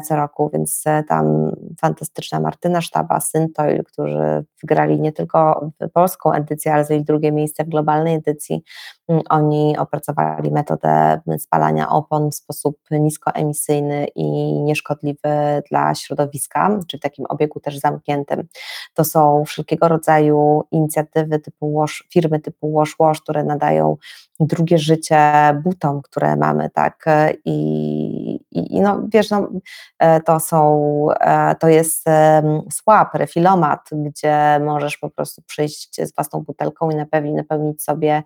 co 0.05 0.17
roku, 0.17 0.51
więc 0.53 0.85
tam 1.09 1.51
fantastyczna 1.81 2.41
Martyna 2.41 2.81
Sztaba, 2.81 3.21
Syntoil, 3.21 3.85
którzy 3.85 4.45
wygrali 4.63 5.01
nie 5.01 5.13
tylko 5.13 5.71
polską 5.93 6.33
edycję, 6.33 6.75
ale 6.75 6.85
zajęli 6.85 7.05
drugie 7.05 7.33
miejsce 7.33 7.65
w 7.65 7.69
globalnej 7.69 8.15
edycji, 8.15 8.63
mm, 9.09 9.23
oni 9.31 9.79
opracowali 9.79 10.51
metodę 10.51 11.21
spalania 11.39 11.89
opon 11.89 12.31
w 12.31 12.35
sposób 12.35 12.54
sposób 12.55 12.79
niskoemisyjny 12.91 14.07
i 14.15 14.25
nieszkodliwy 14.63 15.63
dla 15.71 15.95
środowiska, 15.95 16.79
czy 16.87 16.99
w 16.99 17.01
takim 17.01 17.27
obiegu 17.27 17.61
też 17.61 17.79
zamkniętym. 17.79 18.49
To 18.95 19.05
są 19.05 19.45
wszelkiego 19.45 19.89
rodzaju 19.89 20.65
inicjatywy 20.71 21.39
typu 21.39 21.79
wash, 21.79 22.05
firmy 22.13 22.41
typu 22.41 22.73
Wash 22.73 22.97
Wash, 23.01 23.21
które 23.21 23.45
nadają 23.45 23.97
drugie 24.41 24.79
życie 24.79 25.21
butom, 25.65 26.03
które 26.03 26.37
mamy, 26.37 26.71
tak, 26.71 27.05
i, 27.45 28.41
i, 28.51 28.81
no 28.81 29.03
wiesz, 29.09 29.31
no, 29.31 29.49
e, 29.99 30.21
to 30.21 30.41
są, 30.41 31.07
e, 31.21 31.55
to 31.55 31.69
jest 31.69 32.05
swap, 32.71 33.15
refilomat, 33.15 33.91
gdzie 33.93 34.61
możesz 34.65 34.99
po 34.99 35.11
prostu 35.11 35.43
przyjść 35.43 35.97
z 35.97 36.15
własną 36.15 36.41
butelką 36.41 36.91
i 36.91 36.95
napełnić, 36.95 37.35
napełnić 37.35 37.83
sobie 37.83 38.15
E, 38.15 38.23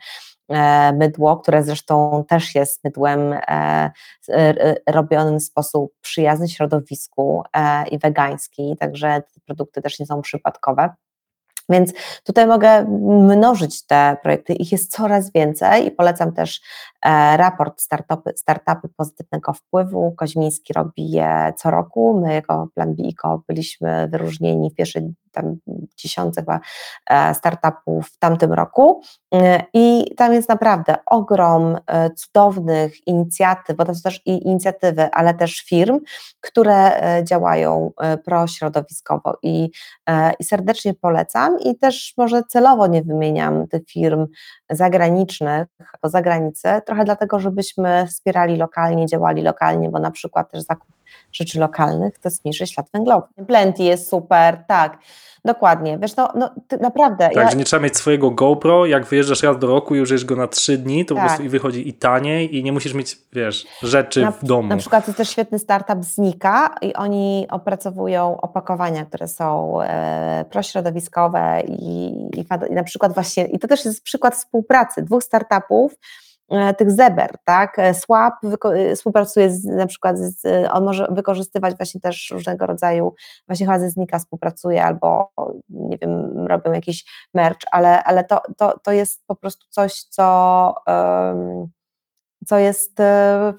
mydło, 0.92 1.36
które 1.36 1.62
zresztą 1.62 2.24
też 2.28 2.54
jest 2.54 2.84
mydłem 2.84 3.32
e, 3.32 3.90
e, 4.28 4.74
robionym 4.86 5.40
w 5.40 5.42
sposób 5.42 5.92
przyjazny 6.00 6.48
środowisku 6.48 7.42
i 7.90 7.98
wegański, 7.98 8.76
także 8.80 9.22
te 9.34 9.40
produkty 9.46 9.82
też 9.82 10.00
nie 10.00 10.06
są 10.06 10.22
przypadkowe. 10.22 10.90
Więc 11.70 11.92
tutaj 12.24 12.46
mogę 12.46 12.84
mnożyć 13.36 13.86
te 13.86 14.16
projekty, 14.22 14.52
ich 14.52 14.72
jest 14.72 14.90
coraz 14.90 15.32
więcej 15.32 15.86
i 15.86 15.90
polecam 15.90 16.32
też 16.32 16.60
raport 17.36 17.80
startupy, 17.80 18.32
startupy 18.36 18.88
pozytywnego 18.96 19.52
wpływu. 19.52 20.14
Koźmiński 20.16 20.72
robi 20.72 21.10
je 21.10 21.52
co 21.56 21.70
roku. 21.70 22.20
My 22.20 22.34
jako 22.34 22.68
Plan 22.74 22.94
BICO 22.94 23.42
byliśmy 23.48 24.08
wyróżnieni 24.08 24.70
w 24.70 24.74
pierwszej 24.74 25.02
tam 25.32 25.56
dziesiątce 25.96 26.40
chyba 26.40 26.60
e, 27.10 27.34
startupów 27.34 28.08
w 28.08 28.18
tamtym 28.18 28.52
roku. 28.52 29.02
E, 29.34 29.62
i 29.74 30.14
tam 30.16 30.32
jest 30.32 30.48
naprawdę 30.48 30.96
ogrom 31.06 31.76
e, 31.86 32.10
cudownych 32.10 33.06
inicjatyw, 33.06 33.76
bo 33.76 33.84
to 33.84 33.94
są 33.94 34.02
też 34.02 34.22
i 34.26 34.48
inicjatywy, 34.48 35.08
ale 35.12 35.34
też 35.34 35.60
firm, 35.60 36.00
które 36.40 37.00
działają 37.24 37.90
prośrodowiskowo. 38.24 39.38
I, 39.42 39.70
i 40.38 40.44
serdecznie 40.44 40.94
polecam. 40.94 41.60
I 41.60 41.78
też 41.78 42.14
może 42.16 42.42
celowo 42.42 42.86
nie 42.86 43.02
wymieniam 43.02 43.68
tych 43.68 43.86
firm 43.88 44.26
zagranicznych, 44.70 45.68
poza 46.00 46.22
granicę, 46.22 46.82
trochę 46.86 47.04
dlatego, 47.04 47.40
żebyśmy 47.40 48.06
wspierali 48.06 48.56
lokalnie, 48.56 49.06
działali 49.06 49.42
lokalnie, 49.42 49.88
bo 49.88 49.98
na 49.98 50.10
przykład 50.10 50.50
też 50.50 50.62
zakup 50.62 50.97
rzeczy 51.32 51.60
lokalnych, 51.60 52.18
to 52.18 52.30
zmniejszy 52.30 52.66
ślad 52.66 52.86
węglowy. 52.94 53.26
Plenty 53.46 53.82
jest 53.82 54.08
super, 54.08 54.64
tak, 54.68 54.98
dokładnie. 55.44 55.98
Wiesz, 55.98 56.16
no, 56.16 56.32
no 56.34 56.50
naprawdę. 56.80 57.24
Tak, 57.28 57.36
ja... 57.36 57.50
że 57.50 57.56
nie 57.56 57.64
trzeba 57.64 57.82
mieć 57.82 57.96
swojego 57.96 58.30
GoPro, 58.30 58.86
jak 58.86 59.06
wyjeżdżasz 59.06 59.42
raz 59.42 59.58
do 59.58 59.66
roku 59.66 59.94
i 59.94 60.00
użyjesz 60.00 60.24
go 60.24 60.36
na 60.36 60.46
trzy 60.46 60.78
dni, 60.78 61.04
to 61.04 61.14
tak. 61.14 61.22
po 61.22 61.28
prostu 61.28 61.44
i 61.44 61.48
wychodzi 61.48 61.88
i 61.88 61.94
taniej 61.94 62.56
i 62.56 62.64
nie 62.64 62.72
musisz 62.72 62.94
mieć, 62.94 63.18
wiesz, 63.32 63.66
rzeczy 63.82 64.22
na, 64.22 64.30
w 64.30 64.44
domu. 64.44 64.68
Na 64.68 64.76
przykład 64.76 65.06
jest 65.06 65.16
też 65.16 65.30
świetny 65.30 65.58
startup 65.58 66.04
Znika 66.04 66.74
i 66.82 66.94
oni 66.94 67.46
opracowują 67.50 68.40
opakowania, 68.40 69.04
które 69.04 69.28
są 69.28 69.82
e, 69.82 70.44
prośrodowiskowe 70.50 71.62
i, 71.68 72.06
i, 72.38 72.46
i 72.70 72.74
na 72.74 72.84
przykład 72.84 73.14
właśnie, 73.14 73.44
i 73.44 73.58
to 73.58 73.68
też 73.68 73.84
jest 73.84 74.02
przykład 74.02 74.34
współpracy 74.34 75.02
dwóch 75.02 75.24
startupów, 75.24 75.94
tych 76.76 76.90
zeber, 76.90 77.30
tak? 77.44 77.78
E, 77.78 77.94
Swap 77.94 78.34
e, 78.64 78.96
współpracuje 78.96 79.50
z, 79.50 79.64
na 79.64 79.86
przykład, 79.86 80.18
z, 80.18 80.68
on 80.70 80.84
może 80.84 81.08
wykorzystywać 81.10 81.76
właśnie 81.76 82.00
też 82.00 82.30
różnego 82.30 82.66
rodzaju, 82.66 83.14
właśnie 83.46 83.66
chyba 83.66 83.78
ze 83.78 83.90
Znika 83.90 84.18
współpracuje 84.18 84.84
albo 84.84 85.32
nie 85.68 85.98
wiem, 85.98 86.46
robią 86.46 86.72
jakiś 86.72 87.04
merch, 87.34 87.58
ale, 87.72 88.04
ale 88.04 88.24
to, 88.24 88.42
to, 88.56 88.78
to 88.78 88.92
jest 88.92 89.26
po 89.26 89.36
prostu 89.36 89.66
coś, 89.70 90.02
co, 90.02 90.74
um, 90.86 91.68
co 92.46 92.58
jest 92.58 92.98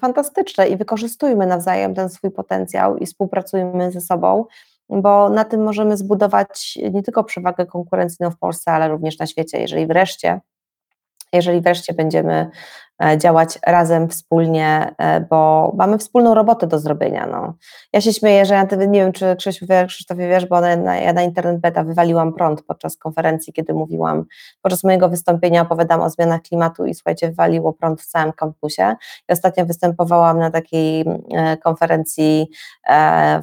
fantastyczne 0.00 0.68
i 0.68 0.76
wykorzystujmy 0.76 1.46
nawzajem 1.46 1.94
ten 1.94 2.08
swój 2.08 2.30
potencjał 2.30 2.96
i 2.96 3.06
współpracujmy 3.06 3.92
ze 3.92 4.00
sobą, 4.00 4.44
bo 4.88 5.28
na 5.28 5.44
tym 5.44 5.62
możemy 5.62 5.96
zbudować 5.96 6.78
nie 6.92 7.02
tylko 7.02 7.24
przewagę 7.24 7.66
konkurencyjną 7.66 8.30
w 8.30 8.38
Polsce, 8.38 8.72
ale 8.72 8.88
również 8.88 9.18
na 9.18 9.26
świecie, 9.26 9.60
jeżeli 9.60 9.86
wreszcie 9.86 10.40
jeżeli 11.32 11.60
wreszcie 11.60 11.94
będziemy 11.94 12.50
działać 13.16 13.58
razem, 13.66 14.08
wspólnie, 14.08 14.94
e, 14.98 15.20
bo 15.20 15.72
mamy 15.76 15.98
wspólną 15.98 16.34
robotę 16.34 16.66
do 16.66 16.78
zrobienia. 16.78 17.26
No. 17.26 17.54
Ja 17.92 18.00
się 18.00 18.12
śmieję, 18.12 18.46
że 18.46 18.54
ja 18.54 18.66
nie 18.88 19.00
wiem, 19.00 19.12
czy 19.12 19.36
Krzysiu 19.36 19.66
wie, 19.66 19.86
Krzysztofie 19.86 20.28
wiesz, 20.28 20.46
bo 20.46 20.60
na, 20.60 20.96
ja 20.96 21.12
na 21.12 21.22
internet 21.22 21.60
beta 21.60 21.84
wywaliłam 21.84 22.32
prąd 22.32 22.62
podczas 22.62 22.96
konferencji, 22.96 23.52
kiedy 23.52 23.74
mówiłam, 23.74 24.24
podczas 24.62 24.84
mojego 24.84 25.08
wystąpienia 25.08 25.62
opowiadam 25.62 26.00
o 26.00 26.10
zmianach 26.10 26.42
klimatu 26.42 26.86
i 26.86 26.94
słuchajcie, 26.94 27.28
wywaliło 27.28 27.72
prąd 27.72 28.02
w 28.02 28.06
całym 28.06 28.32
kampusie. 28.32 28.96
I 29.28 29.32
ostatnio 29.32 29.66
występowałam 29.66 30.38
na 30.38 30.50
takiej 30.50 31.04
e, 31.30 31.56
konferencji 31.56 32.50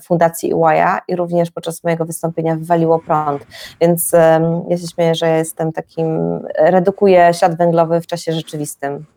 Fundacji 0.03 0.49
Iłaja 0.49 0.99
i 1.07 1.15
również 1.15 1.51
podczas 1.51 1.83
mojego 1.83 2.05
wystąpienia 2.05 2.55
wywaliło 2.55 2.99
prąd. 2.99 3.47
Więc 3.81 4.11
ja 4.67 4.77
się 4.77 4.87
śmieję, 4.87 5.15
że 5.15 5.27
ja 5.27 5.37
jestem 5.37 5.71
takim, 5.71 6.39
redukuję 6.57 7.33
ślad 7.33 7.57
węglowy 7.57 8.01
w 8.01 8.07
czasie 8.07 8.33
rzeczywistym. 8.33 9.16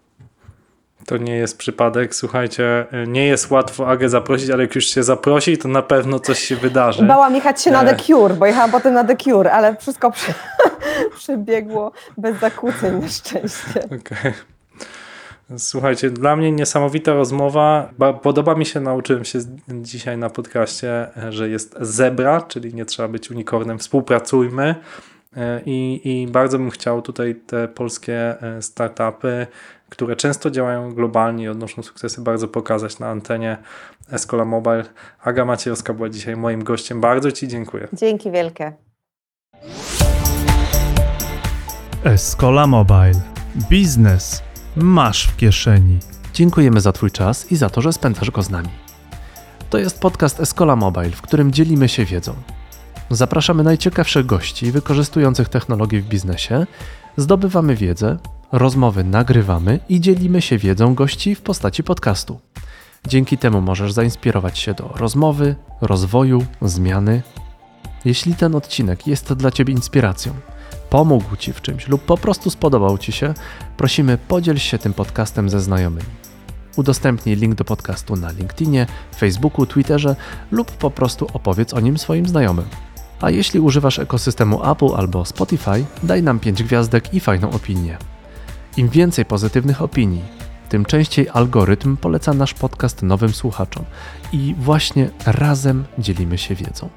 To 1.11 1.17
nie 1.17 1.37
jest 1.37 1.59
przypadek. 1.59 2.15
Słuchajcie, 2.15 2.87
nie 3.07 3.27
jest 3.27 3.51
łatwo 3.51 3.89
Agę 3.89 4.09
zaprosić, 4.09 4.51
ale 4.51 4.63
jak 4.63 4.75
już 4.75 4.87
się 4.87 5.03
zaprosi, 5.03 5.59
to 5.59 5.69
na 5.69 5.83
pewno 5.83 6.21
coś 6.21 6.39
się 6.39 6.57
wydarzy. 6.57 7.03
Bałam 7.03 7.35
jechać 7.35 7.63
się 7.63 7.71
na 7.71 7.85
The 7.85 7.97
Cure, 7.97 8.35
bo 8.35 8.47
jechałam 8.47 8.71
potem 8.71 8.95
na 8.95 9.05
The 9.05 9.17
Cure, 9.17 9.53
ale 9.53 9.77
wszystko 9.77 10.11
przy... 10.11 10.35
przebiegło 11.19 11.93
bez 12.19 12.41
zakłóceń 12.41 13.01
na 13.01 13.09
szczęście. 13.09 13.85
Okay. 13.85 14.33
Słuchajcie, 15.59 16.11
dla 16.11 16.37
mnie 16.37 16.53
niesamowita 16.53 17.15
rozmowa. 17.15 17.91
Podoba 18.23 18.55
mi 18.55 18.67
się, 18.67 18.81
nauczyłem 18.81 19.25
się 19.25 19.39
dzisiaj 19.69 20.19
na 20.19 20.31
podcaście, 20.31 21.07
że 21.29 21.49
jest 21.49 21.77
zebra, 21.81 22.41
czyli 22.41 22.75
nie 22.75 22.85
trzeba 22.85 23.09
być 23.09 23.31
unicornem. 23.31 23.79
Współpracujmy. 23.79 24.75
E, 25.37 25.61
I, 25.67 26.01
I 26.05 26.27
bardzo 26.27 26.59
bym 26.59 26.71
chciał 26.71 27.03
tutaj 27.03 27.35
te 27.35 27.69
polskie 27.69 28.43
e, 28.43 28.63
startupy, 28.63 29.47
które 29.91 30.17
często 30.17 30.51
działają 30.51 30.95
globalnie 30.95 31.45
i 31.45 31.49
odnoszą 31.49 31.83
sukcesy, 31.83 32.21
bardzo 32.21 32.49
pokazać 32.49 32.99
na 32.99 33.09
antenie 33.09 33.59
Escola 34.11 34.45
Mobile. 34.45 34.85
Aga 35.25 35.45
Maciejowska 35.45 35.95
była 35.95 36.09
dzisiaj 36.09 36.37
moim 36.37 36.65
gościem. 36.65 37.01
Bardzo 37.01 37.33
Ci 37.33 37.49
dziękuję. 37.49 37.89
Dzięki 37.93 38.31
wielkie. 38.31 38.73
Escola 42.05 42.67
Mobile. 42.67 43.21
Biznes 43.71 44.43
masz 44.77 45.27
w 45.27 45.37
kieszeni. 45.37 45.99
Dziękujemy 46.35 46.81
za 46.81 46.93
Twój 46.93 47.11
czas 47.11 47.53
i 47.53 47.57
za 47.57 47.71
to, 47.71 47.81
że 47.81 47.93
spędzasz 47.93 48.31
go 48.31 48.43
z 48.43 48.51
nami. 48.51 48.69
To 49.71 49.79
jest 49.79 50.01
podcast 50.01 50.41
Escola 50.41 50.77
Mobile, 50.77 51.11
w 51.11 51.23
którym 51.23 51.53
dzielimy 51.53 51.89
się 51.89 52.05
wiedzą. 52.05 52.35
Zapraszamy 53.11 53.63
najciekawszych 53.63 54.27
gości 54.27 54.73
wykorzystujących 54.73 55.49
technologię 55.49 56.01
w 56.01 56.09
biznesie, 56.09 56.67
zdobywamy 57.17 57.77
wiedzę, 57.77 58.19
rozmowy 58.53 59.05
nagrywamy 59.05 59.81
i 59.89 60.01
dzielimy 60.01 60.43
się 60.43 60.59
wiedzą 60.59 60.95
gości 60.95 61.35
w 61.35 61.41
postaci 61.41 61.83
podcastu. 61.83 62.41
Dzięki 63.07 63.39
temu 63.39 63.61
możesz 63.61 63.93
zainspirować 63.93 64.59
się 64.59 64.75
do 64.75 64.89
rozmowy, 64.97 65.57
rozwoju, 65.81 66.45
zmiany. 66.63 67.23
Jeśli 68.05 68.35
ten 68.35 68.55
odcinek 68.55 69.07
jest 69.07 69.33
dla 69.33 69.51
Ciebie 69.51 69.75
inspiracją, 69.75 70.33
pomógł 70.91 71.37
Ci 71.37 71.53
w 71.53 71.61
czymś 71.61 71.89
lub 71.89 72.05
po 72.05 72.17
prostu 72.17 72.51
spodobał 72.51 72.99
Ci 72.99 73.13
się, 73.13 73.35
prosimy 73.77 74.19
podziel 74.29 74.59
się 74.59 74.79
tym 74.79 74.93
podcastem 74.93 75.51
ze 75.51 75.61
znajomymi. 75.61 76.11
Udostępnij 76.77 77.37
link 77.37 77.55
do 77.55 77.65
podcastu 77.65 78.17
na 78.17 78.31
LinkedInie, 78.31 78.87
Facebooku, 79.17 79.67
Twitterze 79.67 80.17
lub 80.51 80.71
po 80.71 80.91
prostu 80.91 81.27
opowiedz 81.33 81.75
o 81.75 81.81
nim 81.81 81.99
swoim 81.99 82.29
znajomym. 82.29 82.67
A 83.21 83.31
jeśli 83.31 83.61
używasz 83.61 83.99
ekosystemu 83.99 84.71
Apple 84.71 84.95
albo 84.97 85.25
Spotify, 85.25 85.85
daj 86.03 86.23
nam 86.23 86.41
5 86.41 86.63
gwiazdek 86.63 87.15
i 87.15 87.21
fajną 87.21 87.51
opinię. 87.51 87.99
Im 88.77 88.89
więcej 88.89 89.25
pozytywnych 89.25 89.83
opinii, 89.83 90.23
tym 90.69 90.85
częściej 90.85 91.29
algorytm 91.29 91.97
poleca 91.97 92.35
nasz 92.35 92.55
podcast 92.55 93.03
nowym 93.03 93.33
słuchaczom 93.33 93.85
i 94.33 94.55
właśnie 94.59 95.11
razem 95.27 95.85
dzielimy 95.99 96.39
się 96.39 96.55
wiedzą. 96.55 96.89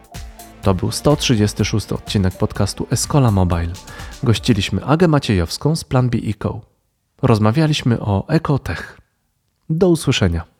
To 0.61 0.73
był 0.73 0.91
136 0.91 1.91
odcinek 1.91 2.37
podcastu 2.37 2.87
Escola 2.91 3.31
Mobile. 3.31 3.73
Gościliśmy 4.23 4.85
Agę 4.85 5.07
Maciejowską 5.07 5.75
z 5.75 5.83
Plan 5.83 6.09
B 6.09 6.17
Co. 6.39 6.61
Rozmawialiśmy 7.21 7.99
o 7.99 8.27
Ecotech. 8.27 8.97
Do 9.69 9.89
usłyszenia. 9.89 10.52